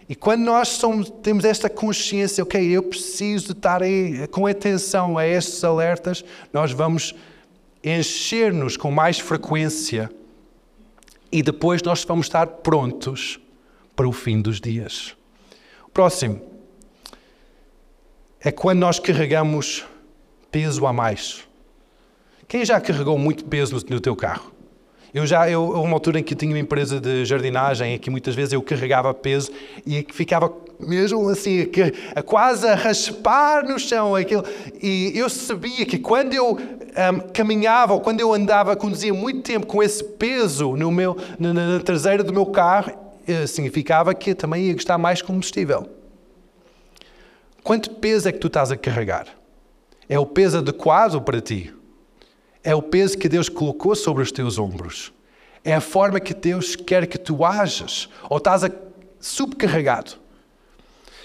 E 0.08 0.16
quando 0.16 0.42
nós 0.42 0.70
somos, 0.70 1.10
temos 1.22 1.46
esta 1.46 1.70
consciência, 1.70 2.44
ok, 2.44 2.62
eu 2.62 2.84
preciso 2.84 3.48
de 3.48 3.52
estar 3.54 3.82
aí 3.82 4.28
com 4.28 4.46
atenção 4.46 5.18
a 5.18 5.26
estes 5.26 5.64
alertas, 5.64 6.24
nós 6.52 6.72
vamos 6.72 7.16
encher-nos 7.84 8.78
com 8.78 8.92
mais 8.92 9.20
frequência 9.20 10.10
e 11.32 11.42
depois 11.42 11.82
nós 11.82 12.04
vamos 12.04 12.28
estar 12.28 12.48
prontos 12.48 13.40
para 13.96 14.08
o 14.08 14.12
fim 14.12 14.42
dos 14.42 14.60
dias. 14.60 15.16
Próximo 15.94 16.53
é 18.44 18.52
quando 18.52 18.80
nós 18.80 19.00
carregamos 19.00 19.86
peso 20.52 20.86
a 20.86 20.92
mais. 20.92 21.48
Quem 22.48 22.66
já 22.66 22.80
carregou 22.82 23.18
muito 23.18 23.46
peso 23.46 23.80
no, 23.90 24.00
teu 24.00 24.16
carro? 24.16 24.52
Eu 25.14 25.26
já, 25.26 25.50
eu, 25.50 25.70
uma 25.70 25.94
altura 25.94 26.20
em 26.20 26.24
que 26.24 26.36
tinha 26.36 26.52
uma 26.52 26.60
empresa 26.60 27.00
de 27.00 27.24
jardinagem 27.24 27.96
em 27.96 27.98
que 27.98 28.10
muitas 28.10 28.36
vezes 28.36 28.54
eu 28.54 28.62
carregava 28.62 29.14
peso 29.14 29.52
e 29.86 30.04
que 30.04 30.14
ficava 30.14 30.52
mesmo 30.80 31.30
assim, 31.30 31.62
a, 32.16 32.20
a 32.20 32.24
quase 32.24 32.68
a 32.68 32.76
raspar 32.76 33.64
no 33.66 33.80
chão. 33.80 34.16
Aquilo. 34.16 34.44
E 34.82 35.14
eu 35.16 35.30
sabia 35.30 35.86
que 35.86 35.98
quando 35.98 36.34
eu 36.34 36.58
um, 36.58 37.20
caminhava 37.32 37.94
ou 37.94 38.02
quando 38.02 38.20
eu 38.20 38.34
andava, 38.34 38.76
conduzia 38.76 39.14
muito 39.14 39.42
tempo 39.42 39.66
com 39.66 39.82
esse 39.82 40.04
peso 40.04 40.76
no 40.76 40.92
meu, 40.92 41.16
na, 41.40 41.54
na 41.54 41.80
traseira 41.80 42.24
do 42.24 42.34
meu 42.34 42.48
carro, 42.48 42.92
eh, 43.26 43.48
significava 43.48 44.14
que 44.14 44.36
também 44.36 44.66
ia 44.66 44.74
gastar 44.74 44.98
mais 44.98 45.22
combustível. 45.22 46.03
Quanto 47.64 47.92
peso 47.92 48.28
é 48.28 48.32
que 48.32 48.40
tu 48.40 48.48
estás 48.48 48.72
a 48.72 48.78
carregar? 48.78 49.28
É 50.10 50.20
o 50.20 50.26
peso 50.26 50.58
adequado 50.58 51.22
para 51.22 51.40
ti? 51.40 51.74
É 52.62 52.76
o 52.76 52.82
peso 52.82 53.18
que 53.18 53.30
Deus 53.30 53.48
colocou 53.48 53.96
sobre 53.96 54.22
os 54.22 54.32
teus 54.32 54.60
ombros? 54.60 55.14
É 55.64 55.74
a 55.74 55.80
forma 55.80 56.20
que 56.20 56.34
Deus 56.34 56.76
quer 56.76 57.08
que 57.08 57.18
tu 57.18 57.46
ajas? 57.46 58.10
Ou 58.30 58.38
estás 58.38 58.66
a 58.66 58.72
subcarregado? 59.18 60.18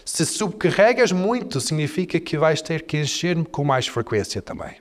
Se 0.04 0.24
subcarregas 0.24 1.10
muito, 1.10 1.60
significa 1.60 2.20
que 2.20 2.38
vais 2.38 2.62
ter 2.62 2.82
que 2.82 2.98
encher-me 2.98 3.44
com 3.44 3.64
mais 3.64 3.88
frequência 3.88 4.40
também. 4.40 4.76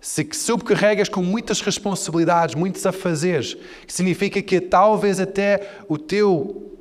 Se 0.00 0.26
subcarregas 0.32 1.08
com 1.08 1.22
muitas 1.22 1.60
responsabilidades, 1.60 2.54
muitos 2.54 2.86
afazeres, 2.86 3.56
significa 3.86 4.40
que 4.40 4.60
talvez 4.60 5.20
até 5.20 5.82
o 5.88 5.98
teu 5.98 6.79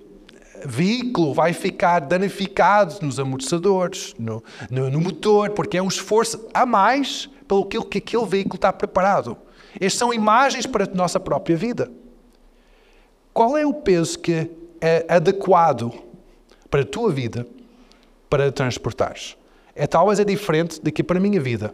veículo 0.66 1.34
vai 1.34 1.53
ficar 1.53 1.99
danificado 1.99 2.97
nos 3.01 3.20
amortecedores, 3.20 4.14
no, 4.18 4.43
no, 4.70 4.89
no, 4.89 4.99
motor, 4.99 5.51
porque 5.51 5.78
é 5.78 5.82
um 5.82 5.88
esforço 5.88 6.47
a 6.53 6.66
mais 6.66 7.30
pelo 7.47 7.66
que, 7.66 7.82
que 7.86 7.97
aquele 7.97 8.26
veículo 8.26 8.55
está 8.55 8.72
preparado. 8.72 9.38
Estas 9.80 9.99
são 9.99 10.14
imagens 10.14 10.66
para 10.66 10.86
a 10.86 10.88
nossa 10.93 11.20
própria 11.20 11.55
vida. 11.55 11.91
Qual 13.34 13.57
é 13.57 13.66
o 13.66 13.74
peso 13.74 14.20
que 14.20 14.49
é 14.82 15.05
adequado 15.07 15.93
para 16.70 16.82
a 16.82 16.86
tua 16.86 17.12
vida 17.12 17.47
para 18.30 18.51
transportares? 18.51 19.38
É 19.76 19.88
talvez 19.88 20.20
é 20.20 20.26
diferente 20.26 20.82
do 20.82 20.91
que 20.91 21.03
para 21.03 21.18
a 21.18 21.22
minha 21.22 21.39
vida. 21.39 21.74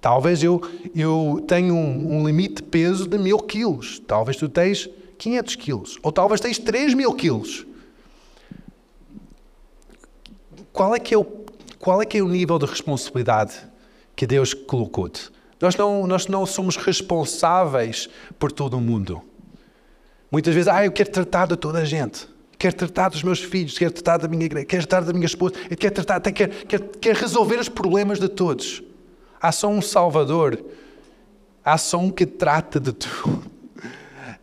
Talvez 0.00 0.42
eu, 0.42 0.60
eu 0.94 1.44
tenha 1.46 1.72
um, 1.74 2.20
um 2.20 2.26
limite 2.26 2.56
de 2.56 2.62
peso 2.62 3.06
de 3.06 3.18
mil 3.18 3.38
quilos. 3.38 4.00
Talvez 4.06 4.36
tu 4.36 4.48
tens 4.48 4.88
500 5.18 5.56
quilos. 5.56 5.98
Ou 6.02 6.10
talvez 6.10 6.40
tens 6.40 6.58
3 6.58 6.94
mil 6.94 7.12
quilos 7.12 7.66
qual 10.80 10.94
é 10.94 10.98
que 10.98 11.12
é 11.12 11.18
o, 11.18 11.26
qual 11.78 12.00
é, 12.00 12.06
que 12.06 12.16
é 12.16 12.22
o 12.22 12.26
nível 12.26 12.58
de 12.58 12.64
responsabilidade 12.64 13.52
que 14.16 14.26
Deus 14.26 14.54
colocou-te? 14.54 15.30
Nós 15.60 15.76
não, 15.76 16.06
nós 16.06 16.26
não 16.26 16.46
somos 16.46 16.74
responsáveis 16.76 18.08
por 18.38 18.50
todo 18.50 18.78
o 18.78 18.80
mundo. 18.80 19.20
Muitas 20.32 20.54
vezes, 20.54 20.68
ah, 20.68 20.82
eu 20.82 20.90
quero 20.90 21.10
tratar 21.10 21.48
de 21.48 21.54
toda 21.54 21.80
a 21.80 21.84
gente. 21.84 22.26
Quero 22.58 22.74
tratar 22.76 23.10
dos 23.10 23.22
meus 23.22 23.40
filhos, 23.40 23.78
quero 23.78 23.92
tratar 23.92 24.16
da 24.16 24.26
minha 24.26 24.46
igreja, 24.46 24.64
quero 24.64 24.86
tratar 24.86 25.06
da 25.06 25.12
minha 25.12 25.26
esposa, 25.26 25.54
quero 25.78 25.94
tratar, 25.96 26.16
até 26.16 26.32
quero, 26.32 26.50
quero, 26.66 26.88
quero 26.98 27.18
resolver 27.20 27.60
os 27.60 27.68
problemas 27.68 28.18
de 28.18 28.30
todos. 28.30 28.82
Há 29.38 29.52
só 29.52 29.68
um 29.68 29.82
Salvador. 29.82 30.64
Há 31.62 31.76
só 31.76 31.98
um 31.98 32.10
que 32.10 32.24
trata 32.24 32.80
de 32.80 32.94
tudo. 32.94 33.42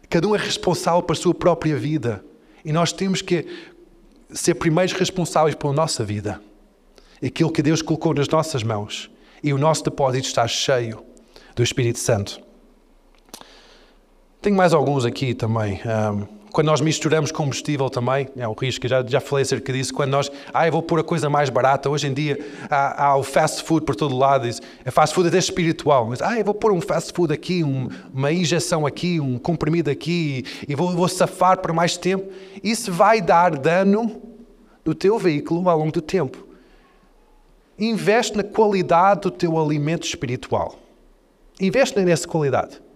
Cada 0.07 0.27
um 0.27 0.35
é 0.35 0.37
responsável 0.37 1.01
pela 1.01 1.17
sua 1.17 1.33
própria 1.33 1.75
vida. 1.77 2.23
E 2.63 2.71
nós 2.71 2.93
temos 2.93 3.23
que 3.23 3.47
ser 4.31 4.55
primeiros 4.55 4.93
responsáveis 4.93 5.55
pela 5.55 5.73
nossa 5.73 6.03
vida. 6.03 6.41
Aquilo 7.23 7.51
que 7.51 7.61
Deus 7.61 7.81
colocou 7.81 8.13
nas 8.13 8.27
nossas 8.27 8.63
mãos. 8.63 9.09
E 9.43 9.53
o 9.53 9.57
nosso 9.57 9.83
depósito 9.83 10.27
está 10.27 10.47
cheio 10.47 11.03
do 11.55 11.63
Espírito 11.63 11.99
Santo. 11.99 12.39
Tenho 14.41 14.55
mais 14.55 14.73
alguns 14.73 15.05
aqui 15.05 15.33
também. 15.33 15.81
Um, 15.83 16.36
quando 16.51 16.67
nós 16.67 16.81
misturamos 16.81 17.31
combustível 17.31 17.89
também, 17.89 18.29
é 18.35 18.47
um 18.47 18.53
risco, 18.53 18.87
já, 18.87 19.03
já 19.05 19.19
falei 19.19 19.43
acerca 19.43 19.71
disso. 19.73 19.93
Quando 19.93 20.11
nós, 20.11 20.31
ah, 20.53 20.67
eu 20.67 20.71
vou 20.71 20.81
pôr 20.81 20.99
a 20.99 21.03
coisa 21.03 21.29
mais 21.29 21.49
barata. 21.49 21.89
Hoje 21.89 22.07
em 22.07 22.13
dia 22.13 22.39
há, 22.69 23.07
há 23.07 23.15
o 23.15 23.23
fast 23.23 23.63
food 23.63 23.85
por 23.85 23.95
todo 23.95 24.15
lado. 24.17 24.47
É 24.83 24.91
fast 24.91 25.13
food 25.13 25.27
até 25.27 25.37
espiritual. 25.37 26.07
Mas, 26.07 26.21
ah, 26.21 26.37
eu 26.37 26.45
vou 26.45 26.53
pôr 26.53 26.71
um 26.71 26.81
fast 26.81 27.13
food 27.13 27.33
aqui, 27.33 27.63
um, 27.63 27.89
uma 28.13 28.31
injeção 28.31 28.85
aqui, 28.85 29.19
um 29.19 29.37
comprimido 29.37 29.89
aqui 29.89 30.45
e, 30.67 30.71
e 30.71 30.75
vou, 30.75 30.91
vou 30.91 31.07
safar 31.07 31.59
por 31.59 31.73
mais 31.73 31.97
tempo. 31.97 32.31
Isso 32.63 32.91
vai 32.91 33.21
dar 33.21 33.57
dano 33.57 34.21
no 34.85 34.95
teu 34.95 35.19
veículo 35.19 35.69
ao 35.69 35.77
longo 35.77 35.91
do 35.91 36.01
tempo. 36.01 36.47
Investe 37.77 38.35
na 38.35 38.43
qualidade 38.43 39.21
do 39.21 39.31
teu 39.31 39.59
alimento 39.59 40.07
espiritual. 40.07 40.79
Investe 41.59 41.99
nessa 41.99 42.27
qualidade 42.27 42.86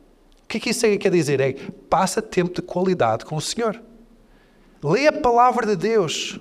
que 0.52 0.58
é 0.58 0.60
que 0.60 0.70
isso 0.72 0.82
quer 1.00 1.10
dizer? 1.10 1.40
É 1.40 1.54
passa 1.90 2.22
tempo 2.22 2.54
de 2.54 2.62
qualidade 2.62 3.24
com 3.24 3.38
o 3.38 3.42
Senhor. 3.42 3.82
Lê 4.84 5.08
a 5.08 5.14
palavra 5.14 5.66
de 5.66 5.78
Deus 5.78 6.38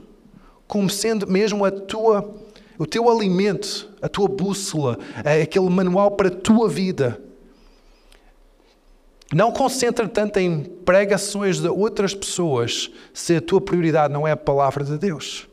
como 0.66 0.90
sendo 0.90 1.26
mesmo 1.26 1.64
a 1.64 1.70
tua, 1.70 2.34
o 2.78 2.86
teu 2.86 3.08
alimento, 3.08 3.88
a 4.02 4.08
tua 4.08 4.28
bússola, 4.28 4.98
é 5.24 5.42
aquele 5.42 5.68
manual 5.68 6.12
para 6.12 6.28
a 6.28 6.30
tua 6.30 6.68
vida. 6.68 7.20
Não 9.32 9.52
concentra 9.52 10.08
tanto 10.08 10.38
em 10.38 10.64
pregações 10.64 11.60
de 11.60 11.68
outras 11.68 12.14
pessoas 12.14 12.90
se 13.14 13.36
a 13.36 13.40
tua 13.40 13.60
prioridade 13.60 14.12
não 14.12 14.26
é 14.26 14.32
a 14.32 14.36
palavra 14.36 14.82
de 14.82 14.98
Deus. 14.98 15.48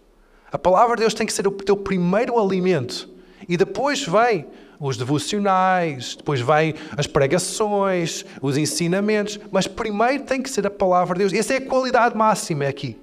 A 0.51 0.57
palavra 0.57 0.95
de 0.95 1.01
Deus 1.01 1.13
tem 1.13 1.27
que 1.27 1.33
ser 1.33 1.47
o 1.47 1.51
teu 1.51 1.77
primeiro 1.77 2.39
alimento. 2.39 3.07
E 3.47 3.55
depois 3.55 4.03
vem 4.03 4.47
os 4.79 4.97
devocionais, 4.97 6.15
depois 6.15 6.41
vem 6.41 6.75
as 6.95 7.07
pregações, 7.07 8.25
os 8.41 8.57
ensinamentos, 8.57 9.39
mas 9.51 9.67
primeiro 9.67 10.23
tem 10.23 10.41
que 10.41 10.49
ser 10.49 10.65
a 10.67 10.71
palavra 10.71 11.15
de 11.15 11.19
Deus. 11.19 11.33
Essa 11.33 11.55
é 11.55 11.57
a 11.57 11.61
qualidade 11.65 12.15
máxima 12.15 12.65
aqui. 12.65 12.97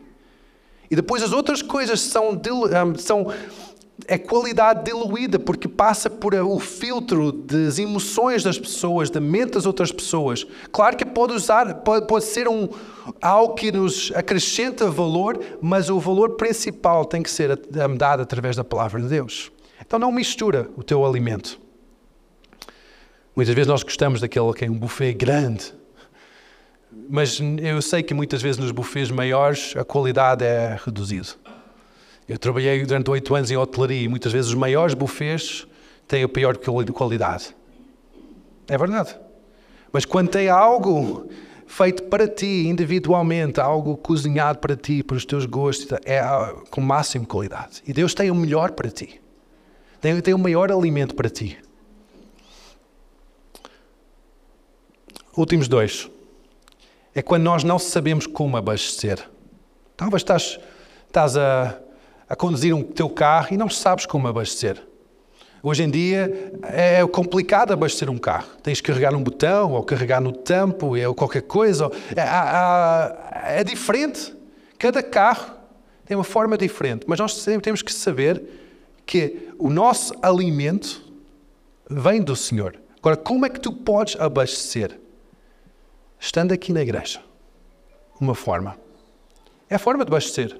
E 0.90 0.96
depois 0.96 1.22
as 1.22 1.32
outras 1.32 1.62
coisas 1.62 2.00
são, 2.00 2.40
são 2.98 3.32
é 4.06 4.18
qualidade 4.18 4.84
diluída 4.84 5.38
porque 5.38 5.68
passa 5.68 6.10
por 6.10 6.34
o 6.34 6.58
filtro 6.58 7.30
das 7.32 7.78
emoções 7.78 8.42
das 8.42 8.58
pessoas, 8.58 9.08
da 9.08 9.20
mente 9.20 9.52
das 9.52 9.66
outras 9.66 9.92
pessoas. 9.92 10.46
Claro 10.72 10.96
que 10.96 11.04
pode 11.04 11.32
usar, 11.32 11.74
pode, 11.76 12.06
pode 12.06 12.24
ser 12.24 12.48
um, 12.48 12.68
algo 13.22 13.54
que 13.54 13.70
nos 13.70 14.12
acrescenta 14.14 14.90
valor, 14.90 15.40
mas 15.60 15.90
o 15.90 15.98
valor 16.00 16.36
principal 16.36 17.04
tem 17.04 17.22
que 17.22 17.30
ser 17.30 17.56
dado 17.96 18.22
através 18.22 18.56
da 18.56 18.64
palavra 18.64 19.00
de 19.00 19.08
Deus. 19.08 19.50
Então 19.80 19.98
não 19.98 20.10
mistura 20.10 20.68
o 20.76 20.82
teu 20.82 21.04
alimento. 21.04 21.63
Muitas 23.34 23.54
vezes 23.54 23.68
nós 23.68 23.82
gostamos 23.82 24.20
daquele 24.20 24.52
que 24.52 24.64
é 24.64 24.70
um 24.70 24.78
buffet 24.78 25.12
grande, 25.12 25.74
mas 27.10 27.40
eu 27.60 27.82
sei 27.82 28.02
que 28.02 28.14
muitas 28.14 28.40
vezes 28.40 28.58
nos 28.58 28.70
buffets 28.70 29.10
maiores 29.10 29.74
a 29.76 29.84
qualidade 29.84 30.44
é 30.44 30.78
reduzida. 30.84 31.28
Eu 32.28 32.38
trabalhei 32.38 32.84
durante 32.86 33.10
oito 33.10 33.34
anos 33.34 33.50
em 33.50 33.56
hotelaria 33.56 34.02
e 34.02 34.08
muitas 34.08 34.32
vezes 34.32 34.50
os 34.50 34.54
maiores 34.54 34.94
buffets 34.94 35.66
têm 36.06 36.22
a 36.22 36.28
pior 36.28 36.56
qualidade. 36.56 37.54
É 38.68 38.78
verdade. 38.78 39.18
Mas 39.92 40.04
quando 40.04 40.28
tem 40.28 40.48
algo 40.48 41.28
feito 41.66 42.04
para 42.04 42.28
ti, 42.28 42.66
individualmente, 42.68 43.60
algo 43.60 43.96
cozinhado 43.96 44.58
para 44.58 44.76
ti, 44.76 45.02
para 45.02 45.16
os 45.16 45.24
teus 45.24 45.44
gostos, 45.44 45.88
é 46.04 46.22
com 46.70 46.80
máxima 46.80 47.26
qualidade. 47.26 47.82
E 47.86 47.92
Deus 47.92 48.14
tem 48.14 48.30
o 48.30 48.34
melhor 48.34 48.70
para 48.72 48.90
ti. 48.90 49.20
Tem, 50.00 50.18
tem 50.20 50.34
o 50.34 50.38
maior 50.38 50.70
alimento 50.70 51.14
para 51.14 51.28
ti. 51.28 51.58
Últimos 55.36 55.66
dois. 55.66 56.08
É 57.14 57.20
quando 57.20 57.42
nós 57.42 57.64
não 57.64 57.78
sabemos 57.78 58.26
como 58.26 58.56
abastecer. 58.56 59.18
Talvez 59.96 60.22
estás, 60.22 60.60
estás 61.06 61.36
a, 61.36 61.78
a 62.28 62.36
conduzir 62.36 62.74
um 62.74 62.82
teu 62.82 63.08
carro 63.08 63.48
e 63.50 63.56
não 63.56 63.68
sabes 63.68 64.06
como 64.06 64.28
abastecer. 64.28 64.80
Hoje 65.60 65.82
em 65.82 65.90
dia 65.90 66.52
é 66.62 67.04
complicado 67.06 67.72
abastecer 67.72 68.10
um 68.10 68.18
carro. 68.18 68.48
Tens 68.62 68.80
que 68.80 68.86
carregar 68.88 69.14
um 69.14 69.22
botão 69.22 69.72
ou 69.72 69.82
carregar 69.82 70.20
no 70.20 70.30
tampo 70.30 70.96
ou 70.96 71.14
qualquer 71.14 71.42
coisa. 71.42 71.90
É, 72.14 73.60
é 73.60 73.64
diferente. 73.64 74.34
Cada 74.78 75.02
carro 75.02 75.52
tem 76.04 76.16
uma 76.16 76.24
forma 76.24 76.56
diferente. 76.56 77.06
Mas 77.08 77.18
nós 77.18 77.44
temos 77.62 77.82
que 77.82 77.92
saber 77.92 78.42
que 79.06 79.48
o 79.58 79.70
nosso 79.70 80.14
alimento 80.22 81.02
vem 81.88 82.22
do 82.22 82.36
Senhor. 82.36 82.76
Agora, 82.98 83.16
como 83.16 83.46
é 83.46 83.48
que 83.48 83.58
tu 83.58 83.72
podes 83.72 84.20
abastecer? 84.20 85.00
Estando 86.24 86.52
aqui 86.52 86.72
na 86.72 86.80
igreja. 86.80 87.20
Uma 88.18 88.34
forma. 88.34 88.78
É 89.68 89.74
a 89.74 89.78
forma 89.78 90.06
de 90.06 90.10
abastecer. 90.10 90.56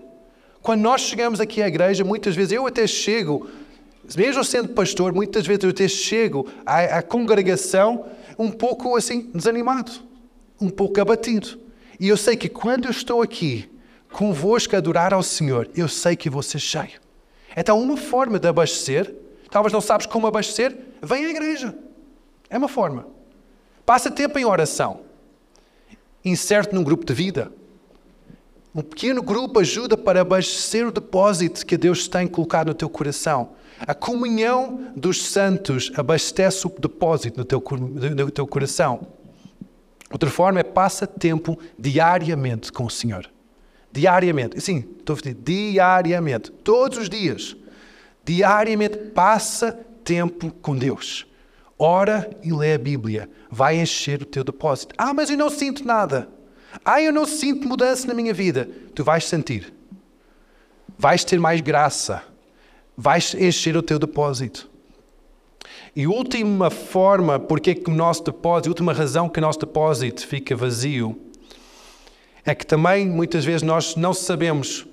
Quando 0.61 0.83
nós 0.83 1.01
chegamos 1.01 1.41
aqui 1.41 1.62
à 1.62 1.69
igreja, 1.69 2.05
muitas 2.05 2.37
vezes 2.37 2.53
eu 2.53 2.67
até 2.67 2.87
chego, 2.87 3.49
mesmo 4.15 4.45
sendo 4.45 4.69
pastor, 4.69 5.15
muitas 5.15 5.47
vezes 5.47 5.65
eu 5.65 5.71
até 5.71 5.89
chego 5.89 6.47
à, 6.67 6.99
à 6.99 7.03
congregação 7.03 8.05
um 8.39 8.51
pouco 8.51 8.95
assim, 8.95 9.31
desanimado, 9.35 9.91
um 10.61 10.69
pouco 10.69 11.01
abatido. 11.01 11.59
E 11.99 12.09
eu 12.09 12.17
sei 12.19 12.37
que 12.37 12.51
quando 12.51 12.85
eu 12.85 12.91
estou 12.91 13.23
aqui 13.23 13.71
convosco 14.12 14.75
a 14.75 14.79
adorar 14.79 15.15
ao 15.15 15.23
Senhor, 15.23 15.71
eu 15.75 15.89
sei 15.89 16.15
que 16.15 16.31
ser 16.43 16.61
cheio. 16.61 17.01
Então, 17.57 17.81
uma 17.81 17.97
forma 17.97 18.39
de 18.39 18.47
abastecer, 18.47 19.15
talvez 19.51 19.73
não 19.73 19.81
sabes 19.81 20.05
como 20.05 20.27
abastecer, 20.27 20.77
vem 21.03 21.25
à 21.25 21.31
igreja. 21.31 21.75
É 22.51 22.59
uma 22.59 22.69
forma. 22.69 23.07
Passa 23.87 24.11
tempo 24.11 24.39
em 24.39 24.45
oração. 24.45 25.14
Inserte 26.25 26.75
num 26.75 26.83
grupo 26.83 27.05
de 27.05 27.12
vida. 27.12 27.53
Um 28.75 28.83
pequeno 28.83 29.22
grupo 29.22 29.61
ajuda 29.61 29.97
para 29.97 30.22
abastecer 30.22 30.87
o 30.87 30.91
depósito 30.91 31.64
que 31.64 31.77
Deus 31.77 32.09
tem 32.09 32.27
colocado 32.27 32.68
no 32.68 32.75
teu 32.75 32.89
coração. 32.89 33.51
A 33.81 33.95
comunhão 33.95 34.93
dos 34.97 35.27
santos 35.27 35.93
abastece 35.95 36.66
o 36.66 36.70
depósito 36.70 37.39
no 37.39 37.45
teu, 37.45 37.62
no 38.16 38.31
teu 38.31 38.47
coração. 38.47 39.07
Outra 40.11 40.31
forma 40.31 40.61
é 40.61 40.64
passa 40.64 41.07
tempo 41.07 41.59
diariamente 41.79 42.72
com 42.72 42.85
o 42.85 42.91
Senhor. 42.91 43.31
Diariamente. 43.93 44.61
Sim, 44.61 44.85
estou 44.99 45.14
a 45.14 45.18
dizer, 45.18 45.35
diariamente. 45.35 46.51
Todos 46.51 46.99
os 46.99 47.09
dias. 47.09 47.57
Diariamente 48.25 48.97
passa 48.97 49.72
tempo 50.03 50.51
com 50.62 50.77
Deus. 50.77 51.27
Ora 51.79 52.31
e 52.43 52.53
lê 52.53 52.75
a 52.75 52.79
Bíblia. 52.79 53.29
Vai 53.55 53.81
encher 53.81 54.21
o 54.21 54.25
teu 54.25 54.43
depósito. 54.43 54.97
Ah, 54.99 55.15
mas 55.15 55.31
eu 55.31 55.37
não 55.37 55.49
sinto 55.49 55.87
nada. 55.87 56.29
Ah, 56.85 57.01
eu 57.01 57.13
não 57.13 57.25
sinto 57.25 57.69
mudança 57.69 58.05
na 58.09 58.13
minha 58.13 58.35
vida. 58.35 58.69
Tu 58.97 59.05
vais 59.05 59.25
sentir. 59.27 59.73
Vais 60.99 61.23
ter 61.23 61.39
mais 61.39 61.61
graça. 61.61 62.21
Vais 62.97 63.33
encher 63.33 63.77
o 63.77 63.83
teu 63.83 63.97
depósito. 63.97 64.69
E 65.95 66.05
última 66.05 66.69
forma, 66.69 67.39
porque 67.39 67.71
é 67.71 67.75
que 67.77 67.89
o 67.89 67.95
nosso 67.95 68.25
depósito, 68.25 68.71
última 68.71 68.93
razão 68.93 69.29
que 69.29 69.39
o 69.39 69.43
nosso 69.43 69.61
depósito 69.61 70.27
fica 70.27 70.57
vazio, 70.57 71.17
é 72.45 72.57
que 72.57 72.67
também 72.67 73.07
muitas 73.07 73.45
vezes 73.45 73.63
nós 73.63 73.95
não 73.95 74.13
sabemos 74.13 74.85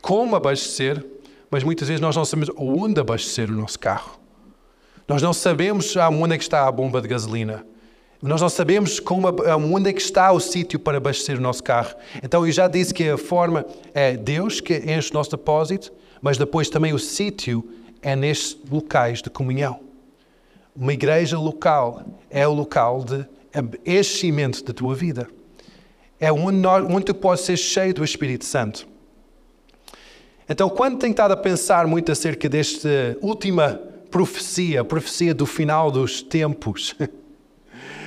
como 0.00 0.36
abastecer, 0.36 1.04
mas 1.50 1.64
muitas 1.64 1.88
vezes 1.88 2.00
nós 2.00 2.14
não 2.14 2.24
sabemos 2.24 2.54
onde 2.56 3.00
abastecer 3.00 3.50
o 3.50 3.54
nosso 3.54 3.76
carro. 3.80 4.20
Nós 5.08 5.20
não 5.20 5.32
sabemos 5.32 5.96
onde 5.96 6.34
é 6.34 6.38
que 6.38 6.44
está 6.44 6.68
a 6.68 6.70
bomba 6.70 7.02
de 7.02 7.08
gasolina. 7.08 7.66
Nós 8.24 8.40
não 8.40 8.48
sabemos 8.48 8.98
como, 8.98 9.28
onde 9.70 9.90
é 9.90 9.92
que 9.92 10.00
está 10.00 10.32
o 10.32 10.40
sítio 10.40 10.78
para 10.78 10.96
abastecer 10.96 11.36
o 11.36 11.42
nosso 11.42 11.62
carro. 11.62 11.94
Então 12.22 12.46
eu 12.46 12.50
já 12.50 12.66
disse 12.66 12.94
que 12.94 13.06
a 13.06 13.18
forma 13.18 13.66
é 13.92 14.16
Deus 14.16 14.62
que 14.62 14.78
enche 14.78 15.10
o 15.10 15.14
nosso 15.14 15.32
depósito, 15.32 15.92
mas 16.22 16.38
depois 16.38 16.70
também 16.70 16.94
o 16.94 16.98
sítio 16.98 17.62
é 18.00 18.16
nestes 18.16 18.56
locais 18.70 19.20
de 19.20 19.28
comunhão. 19.28 19.78
Uma 20.74 20.94
igreja 20.94 21.38
local 21.38 22.02
é 22.30 22.48
o 22.48 22.54
local 22.54 23.04
de 23.04 23.26
enchimento 23.84 24.64
da 24.64 24.72
tua 24.72 24.94
vida. 24.94 25.28
É 26.18 26.32
onde, 26.32 26.56
nós, 26.56 26.82
onde 26.88 27.04
tu 27.04 27.14
podes 27.14 27.44
ser 27.44 27.58
cheio 27.58 27.92
do 27.92 28.02
Espírito 28.02 28.46
Santo. 28.46 28.88
Então, 30.48 30.70
quando 30.70 30.98
tenho 30.98 31.10
estado 31.10 31.32
a 31.32 31.36
pensar 31.36 31.86
muito 31.86 32.10
acerca 32.10 32.48
desta 32.48 33.18
última 33.20 33.78
profecia, 34.10 34.82
profecia 34.82 35.34
do 35.34 35.44
final 35.44 35.90
dos 35.90 36.22
tempos, 36.22 36.96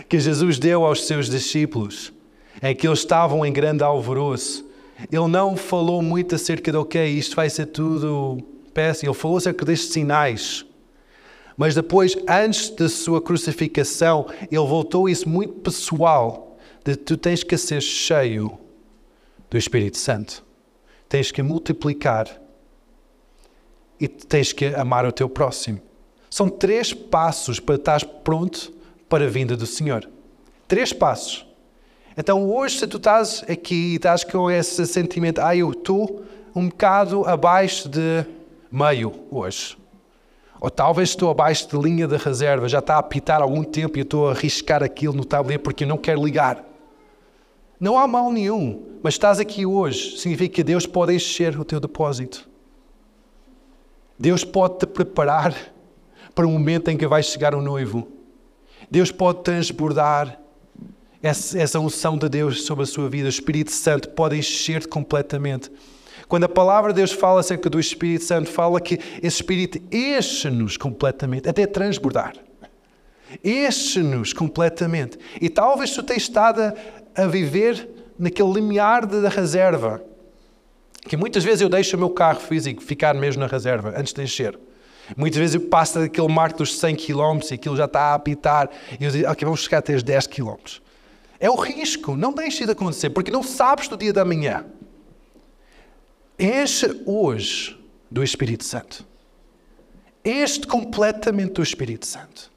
que 0.08 0.20
Jesus 0.20 0.58
deu 0.58 0.86
aos 0.86 1.06
seus 1.06 1.30
discípulos, 1.30 2.14
é 2.62 2.74
que 2.74 2.88
eles 2.88 3.00
estavam 3.00 3.46
em 3.46 3.52
grande 3.52 3.84
alvoroço. 3.84 4.66
Ele 5.12 5.28
não 5.28 5.56
falou 5.56 6.02
muito 6.02 6.36
acerca 6.36 6.72
de, 6.72 6.78
ok, 6.78 7.06
isto 7.08 7.36
vai 7.36 7.50
ser 7.50 7.68
tudo 7.68 8.42
péssimo. 8.74 9.12
Ele 9.12 9.18
falou 9.18 9.38
acerca 9.38 9.66
destes 9.66 9.92
sinais. 9.92 10.66
Mas 11.56 11.76
depois, 11.76 12.16
antes 12.28 12.70
da 12.70 12.88
sua 12.88 13.22
crucificação, 13.22 14.28
ele 14.42 14.66
voltou 14.66 15.10
isso 15.10 15.28
muito 15.28 15.54
pessoal, 15.56 16.58
de 16.84 16.96
tu 16.96 17.18
tens 17.18 17.44
que 17.44 17.58
ser 17.58 17.82
cheio 17.82 18.58
do 19.50 19.58
Espírito 19.58 19.98
Santo. 19.98 20.44
Tens 21.10 21.32
que 21.32 21.42
multiplicar 21.42 22.42
e 24.00 24.08
tens 24.08 24.54
que 24.54 24.66
amar 24.68 25.06
o 25.06 25.12
teu 25.12 25.28
próximo. 25.28 25.82
São 26.30 26.50
três 26.50 26.94
passos 26.94 27.60
para 27.60 27.76
estar 27.76 28.06
pronto 28.06 28.77
para 29.10 29.26
a 29.26 29.30
vinda 29.30 29.56
do 29.56 29.66
Senhor. 29.66 30.10
Três 30.68 30.92
passos. 30.92 31.46
Então, 32.18 32.50
hoje, 32.50 32.80
se 32.80 32.88
tu 32.88 32.98
estás 32.98 33.44
aqui 33.48 33.94
e 33.94 33.96
estás 33.96 34.24
com 34.24 34.50
esse 34.50 34.86
sentimento, 34.88 35.40
ah, 35.40 35.56
eu 35.56 35.72
estou 35.72 36.24
um 36.56 36.68
bocado 36.68 37.24
abaixo 37.26 37.88
de 37.88 38.26
meio 38.72 39.14
hoje. 39.30 39.78
Ou 40.60 40.70
talvez 40.72 41.10
estou 41.10 41.30
abaixo 41.30 41.70
de 41.70 41.78
linha 41.78 42.08
de 42.08 42.18
reserva, 42.18 42.68
já 42.68 42.80
está 42.80 42.96
a 42.96 43.00
apitar 43.00 43.42
algum 43.42 43.64
tempo 43.64 43.98
e 43.98 44.02
eu 44.02 44.04
estou 44.04 44.28
a 44.28 44.32
arriscar 44.32 44.82
aquilo 44.82 45.14
no 45.14 45.24
tabuleiro 45.24 45.62
porque 45.62 45.84
eu 45.84 45.88
não 45.88 45.98
quero 45.98 46.24
ligar. 46.24 46.66
Não 47.80 47.98
há 47.98 48.08
mal 48.08 48.32
nenhum, 48.32 48.98
mas 49.04 49.14
estás 49.14 49.40
aqui 49.40 49.68
hoje, 49.68 50.18
significa 50.18 50.56
que 50.56 50.64
Deus 50.64 50.88
pode 50.88 51.14
encher 51.14 51.60
o 51.60 51.64
teu 51.64 51.80
depósito. 51.80 52.50
Deus 54.18 54.44
pode 54.44 54.80
te 54.80 54.88
preparar 54.88 55.56
para 56.34 56.48
o 56.48 56.50
momento 56.50 56.90
em 56.90 56.98
que 56.98 57.06
vai 57.06 57.22
chegar 57.22 57.54
o 57.54 57.62
noivo. 57.62 58.17
Deus 58.90 59.12
pode 59.12 59.44
transbordar 59.44 60.40
essa, 61.22 61.80
unção 61.80 62.18
de 62.18 62.30
Deus 62.30 62.64
sobre 62.64 62.84
a 62.84 62.88
sua 62.88 63.10
vida. 63.10 63.26
O 63.26 63.30
Espírito 63.30 63.72
Santo 63.72 64.10
pode 64.10 64.38
encher-te 64.38 64.88
completamente. 64.88 65.72
Quando 66.28 66.46
a 66.46 66.50
palavra 66.50 66.92
de 66.94 66.98
Deus 66.98 67.12
fala 67.12 67.40
acerca 67.40 67.70
do 67.70 67.80
Espírito 67.80 68.24
Santo, 68.24 68.50
fala 68.50 68.80
que 68.82 69.00
esse 69.22 69.38
Espírito 69.38 69.80
enche-nos 69.92 70.78
completamente, 70.78 71.48
até 71.48 71.66
transbordar. 71.66 72.34
Enche-nos 73.44 74.34
completamente. 74.34 75.18
E 75.42 75.50
talvez 75.50 75.92
tu 75.92 76.04
tenhas 76.04 76.24
estado 76.24 76.74
a 77.16 77.26
viver 77.26 77.90
naquele 78.18 78.54
limiar 78.54 79.06
da 79.06 79.30
reserva. 79.30 80.04
Que 81.02 81.16
muitas 81.16 81.44
vezes 81.44 81.62
eu 81.62 81.70
deixo 81.70 81.96
o 81.96 82.00
meu 82.00 82.10
carro 82.10 82.40
físico 82.40 82.82
ficar 82.82 83.14
mesmo 83.16 83.42
na 83.42 83.48
reserva 83.48 83.94
antes 83.98 84.14
de 84.14 84.22
encher. 84.22 84.58
Muitas 85.16 85.40
vezes 85.40 85.56
eu 85.56 85.62
passo 85.62 86.00
daquele 86.00 86.28
marco 86.28 86.58
dos 86.58 86.78
100 86.78 86.96
km 86.96 87.40
e 87.50 87.54
aquilo 87.54 87.78
já 87.78 87.86
está 87.86 88.02
a 88.02 88.14
apitar 88.16 88.70
e 89.00 89.04
eu 89.06 89.12
digo, 89.12 89.30
ok, 89.30 89.46
vamos 89.46 89.62
chegar 89.62 89.78
até 89.78 89.96
os 89.96 90.04
10 90.04 90.28
km. 90.28 90.56
É 91.40 91.50
o 91.50 91.56
risco, 91.56 92.16
não 92.16 92.34
deixe 92.34 92.66
de 92.66 92.72
acontecer, 92.72 93.10
porque 93.12 93.32
não 93.32 93.44
sabes 93.44 93.88
do 93.88 93.96
dia 93.96 94.12
da 94.12 94.26
manhã. 94.26 94.66
Enche 96.40 97.02
hoje 97.06 97.78
do 98.10 98.24
Espírito 98.24 98.64
Santo. 98.64 99.06
Enche 100.26 100.62
completamente 100.62 101.54
do 101.54 101.64
Espírito 101.64 102.06
Santo. 102.06 102.52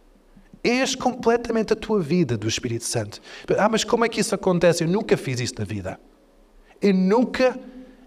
Enche 0.65 0.97
completamente 0.97 1.73
a 1.73 1.77
tua 1.77 2.01
vida 2.01 2.37
do 2.37 2.49
Espírito 2.49 2.85
Santo. 2.85 3.21
Ah, 3.59 3.69
mas 3.69 3.85
como 3.85 4.05
é 4.05 4.09
que 4.09 4.21
isso 4.21 4.35
acontece? 4.35 4.85
Eu 4.85 4.89
nunca 4.89 5.17
fiz 5.17 5.41
isso 5.41 5.55
na 5.59 5.65
vida. 5.65 5.99
Eu 6.81 6.95
nunca, 6.95 7.59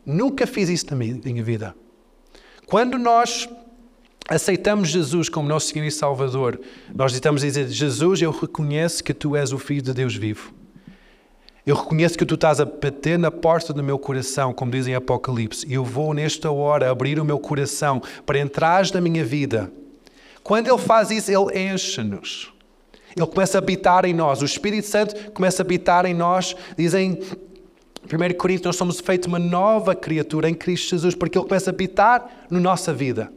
nunca 0.06 0.46
fiz 0.46 0.70
isso 0.70 0.88
na 0.92 0.96
minha 0.96 1.44
vida. 1.44 1.76
Quando 2.68 2.98
nós 2.98 3.48
aceitamos 4.30 4.90
Jesus 4.90 5.30
como 5.30 5.48
nosso 5.48 5.68
Senhor 5.68 5.86
e 5.86 5.92
Salvador, 5.92 6.60
nós 6.94 7.14
estamos 7.14 7.44
a 7.44 7.46
dizer: 7.46 7.68
Jesus, 7.70 8.22
eu 8.22 8.32
reconheço 8.32 9.04
que 9.04 9.14
tu 9.14 9.36
és 9.36 9.52
o 9.52 9.58
Filho 9.58 9.82
de 9.82 9.94
Deus 9.94 10.16
vivo. 10.16 10.54
Eu 11.66 11.76
reconheço 11.76 12.18
que 12.18 12.26
tu 12.26 12.36
estás 12.36 12.60
a 12.60 12.66
bater 12.66 13.18
na 13.18 13.32
porta 13.32 13.72
do 13.72 13.82
meu 13.82 13.98
coração, 13.98 14.54
como 14.54 14.72
dizem 14.72 14.94
em 14.94 14.98
Apocalipse, 14.98 15.66
e 15.66 15.74
eu 15.74 15.86
vou 15.86 16.14
nesta 16.14 16.52
hora 16.52 16.92
abrir 16.92 17.20
o 17.20 17.26
meu 17.26 17.40
coração 17.40 18.02
para 18.26 18.38
entrar 18.38 18.86
na 18.94 19.00
minha 19.00 19.24
vida. 19.24 19.72
Quando 20.44 20.68
ele 20.68 20.78
faz 20.78 21.10
isso, 21.10 21.32
ele 21.32 21.72
enche-nos. 21.72 22.52
Ele 23.16 23.28
começa 23.28 23.58
a 23.58 23.60
habitar 23.60 24.04
em 24.04 24.14
nós. 24.14 24.42
O 24.42 24.46
Espírito 24.46 24.88
Santo 24.88 25.32
começa 25.32 25.62
a 25.62 25.64
habitar 25.64 26.06
em 26.06 26.14
nós. 26.14 26.54
Dizem 26.78 27.20
1 28.12 28.38
Coríntios, 28.38 28.66
nós 28.66 28.76
somos 28.76 29.00
feitos 29.00 29.28
uma 29.28 29.40
nova 29.40 29.96
criatura 29.96 30.50
em 30.50 30.54
Cristo 30.54 30.90
Jesus, 30.90 31.16
porque 31.16 31.38
ele 31.38 31.48
começa 31.48 31.70
a 31.70 31.74
habitar 31.74 32.46
na 32.50 32.60
nossa 32.60 32.94
vida. 32.94 33.32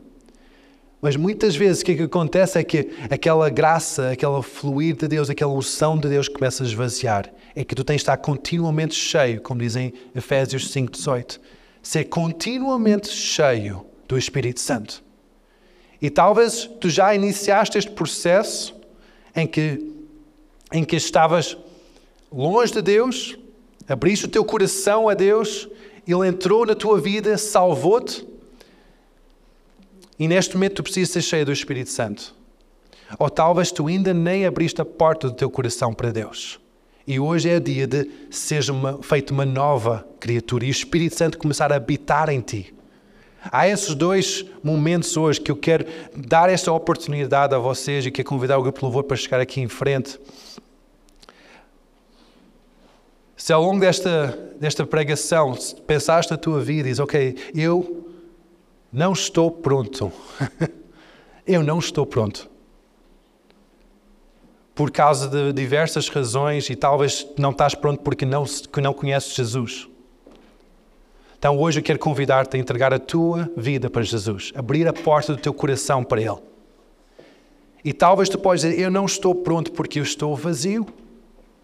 Mas 1.01 1.15
muitas 1.15 1.55
vezes 1.55 1.83
o 1.83 1.85
que, 1.85 1.93
é 1.93 1.95
que 1.97 2.03
acontece 2.03 2.59
é 2.59 2.65
que 2.65 2.91
aquela 3.11 3.51
graça, 3.51 4.11
aquela 4.11 4.43
fluir 4.43 4.97
de 4.97 5.07
Deus, 5.07 5.29
aquela 5.29 5.53
unção 5.53 5.99
de 5.99 6.09
Deus 6.09 6.27
começa 6.29 6.65
a 6.65 6.67
esvaziar. 6.67 7.31
É 7.55 7.65
que 7.65 7.75
tu 7.75 7.85
tens 7.85 7.97
de 7.97 8.03
estar 8.03 8.17
continuamente 8.17 8.95
cheio, 8.95 9.41
como 9.41 9.61
dizem 9.61 9.93
Efésios 10.15 10.73
5,18. 10.73 11.39
Ser 11.83 12.05
continuamente 12.05 13.09
cheio 13.09 13.85
do 14.09 14.17
Espírito 14.17 14.61
Santo. 14.61 15.05
E 16.01 16.11
talvez 16.11 16.69
tu 16.81 16.89
já 16.89 17.15
iniciaste 17.15 17.79
este 17.79 17.91
processo 17.91 18.75
em 19.35 19.47
que, 19.47 19.93
em 20.73 20.83
que 20.83 20.97
estavas 20.97 21.57
longe 22.33 22.73
de 22.73 22.83
Deus, 22.83 23.39
abriste 23.87 24.25
o 24.25 24.29
teu 24.29 24.45
coração 24.45 25.09
a 25.09 25.15
Deus, 25.15 25.69
Ele 26.07 26.27
entrou 26.27 26.67
na 26.67 26.75
tua 26.75 27.01
vida, 27.01 27.37
salvou-te 27.37 28.27
e 30.19 30.27
neste 30.27 30.55
momento 30.55 30.77
tu 30.77 30.83
precisas 30.83 31.11
ser 31.11 31.23
cheio 31.23 31.47
do 31.47 31.53
Espírito 31.53 31.91
Santo. 31.91 32.35
Ou 33.19 33.31
talvez 33.31 33.71
tu 33.71 33.87
ainda 33.87 34.13
nem 34.13 34.47
abriste 34.47 34.81
a 34.81 34.85
porta 34.85 35.29
do 35.29 35.35
teu 35.35 35.51
coração 35.51 35.93
para 35.93 36.11
Deus. 36.11 36.59
E 37.07 37.21
hoje 37.21 37.49
é 37.49 37.57
o 37.57 37.61
dia 37.61 37.87
de 37.87 38.11
seres 38.31 38.69
uma, 38.69 39.01
feito 39.03 39.31
uma 39.31 39.47
nova 39.47 40.07
criatura 40.19 40.65
e 40.65 40.69
o 40.69 40.71
Espírito 40.71 41.15
Santo 41.15 41.39
começar 41.39 41.73
a 41.73 41.77
habitar 41.77 42.29
em 42.29 42.41
ti. 42.41 42.75
Há 43.53 43.69
esses 43.69 43.95
dois 43.95 44.45
momentos 44.63 45.17
hoje 45.17 45.41
que 45.41 45.53
eu 45.53 45.57
quero 45.57 45.87
dar 46.17 46.51
esta 46.51 46.73
oportunidade 46.73 47.55
a 47.55 47.59
vocês 47.59 48.05
e 48.05 48.11
quero 48.11 48.29
convidar 48.29 48.59
o 48.59 48.63
grupo 48.63 48.81
de 48.81 48.85
louvor 48.85 49.05
para 49.05 49.17
chegar 49.17 49.41
aqui 49.41 49.61
em 49.61 49.69
frente. 49.69 50.19
Se 53.37 53.53
ao 53.53 53.63
longo 53.63 53.79
desta, 53.79 54.37
desta 54.59 54.85
pregação 54.85 55.57
pensaste 55.87 56.33
na 56.33 56.37
tua 56.37 56.61
vida 56.61 56.89
e 56.89 56.91
dizes, 56.91 56.99
ok, 56.99 57.37
eu 57.55 58.06
não 58.97 59.13
estou 59.13 59.51
pronto. 59.51 60.11
Eu 61.47 61.63
não 61.63 61.79
estou 61.79 62.07
pronto. 62.07 62.49
Por 64.75 64.91
causa 64.91 65.29
de 65.29 65.53
diversas 65.53 66.09
razões, 66.09 66.71
e 66.71 66.75
talvez 66.75 67.27
não 67.37 67.51
estás 67.51 67.75
pronto 67.75 68.01
porque 68.01 68.25
não, 68.25 68.45
que 68.45 68.81
não 68.81 68.95
conheces 68.95 69.35
Jesus. 69.35 69.87
Então 71.39 71.59
hoje 71.59 71.79
eu 71.79 71.85
quero 71.85 71.99
convidar-te 71.99 72.57
a 72.57 72.59
entregar 72.59 72.93
a 72.95 72.99
tua 72.99 73.51
vida 73.55 73.91
para 73.91 74.03
Jesus, 74.03 74.51
abrir 74.55 74.89
a 74.89 74.93
porta 74.93 75.35
do 75.35 75.41
teu 75.41 75.53
coração 75.53 76.03
para 76.03 76.21
Ele. 76.21 76.39
E 77.85 77.93
talvez 77.93 78.31
tu 78.31 78.39
possas 78.39 78.63
dizer: 78.63 78.83
Eu 78.83 78.91
não 78.91 79.05
estou 79.05 79.35
pronto 79.35 79.73
porque 79.73 79.99
eu 79.99 80.03
estou 80.03 80.35
vazio. 80.35 80.87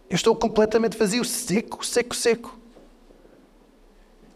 Eu 0.08 0.16
estou 0.16 0.36
completamente 0.36 0.96
vazio, 0.96 1.24
seco, 1.24 1.84
seco, 1.84 2.14
seco. 2.14 2.58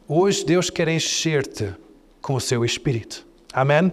Hoje 0.09 0.45
Deus 0.45 0.71
quer 0.71 0.89
encher-te 0.89 1.75
com 2.27 2.35
o 2.35 2.41
seu 2.41 2.65
espírito. 2.65 3.25
Amém? 3.53 3.93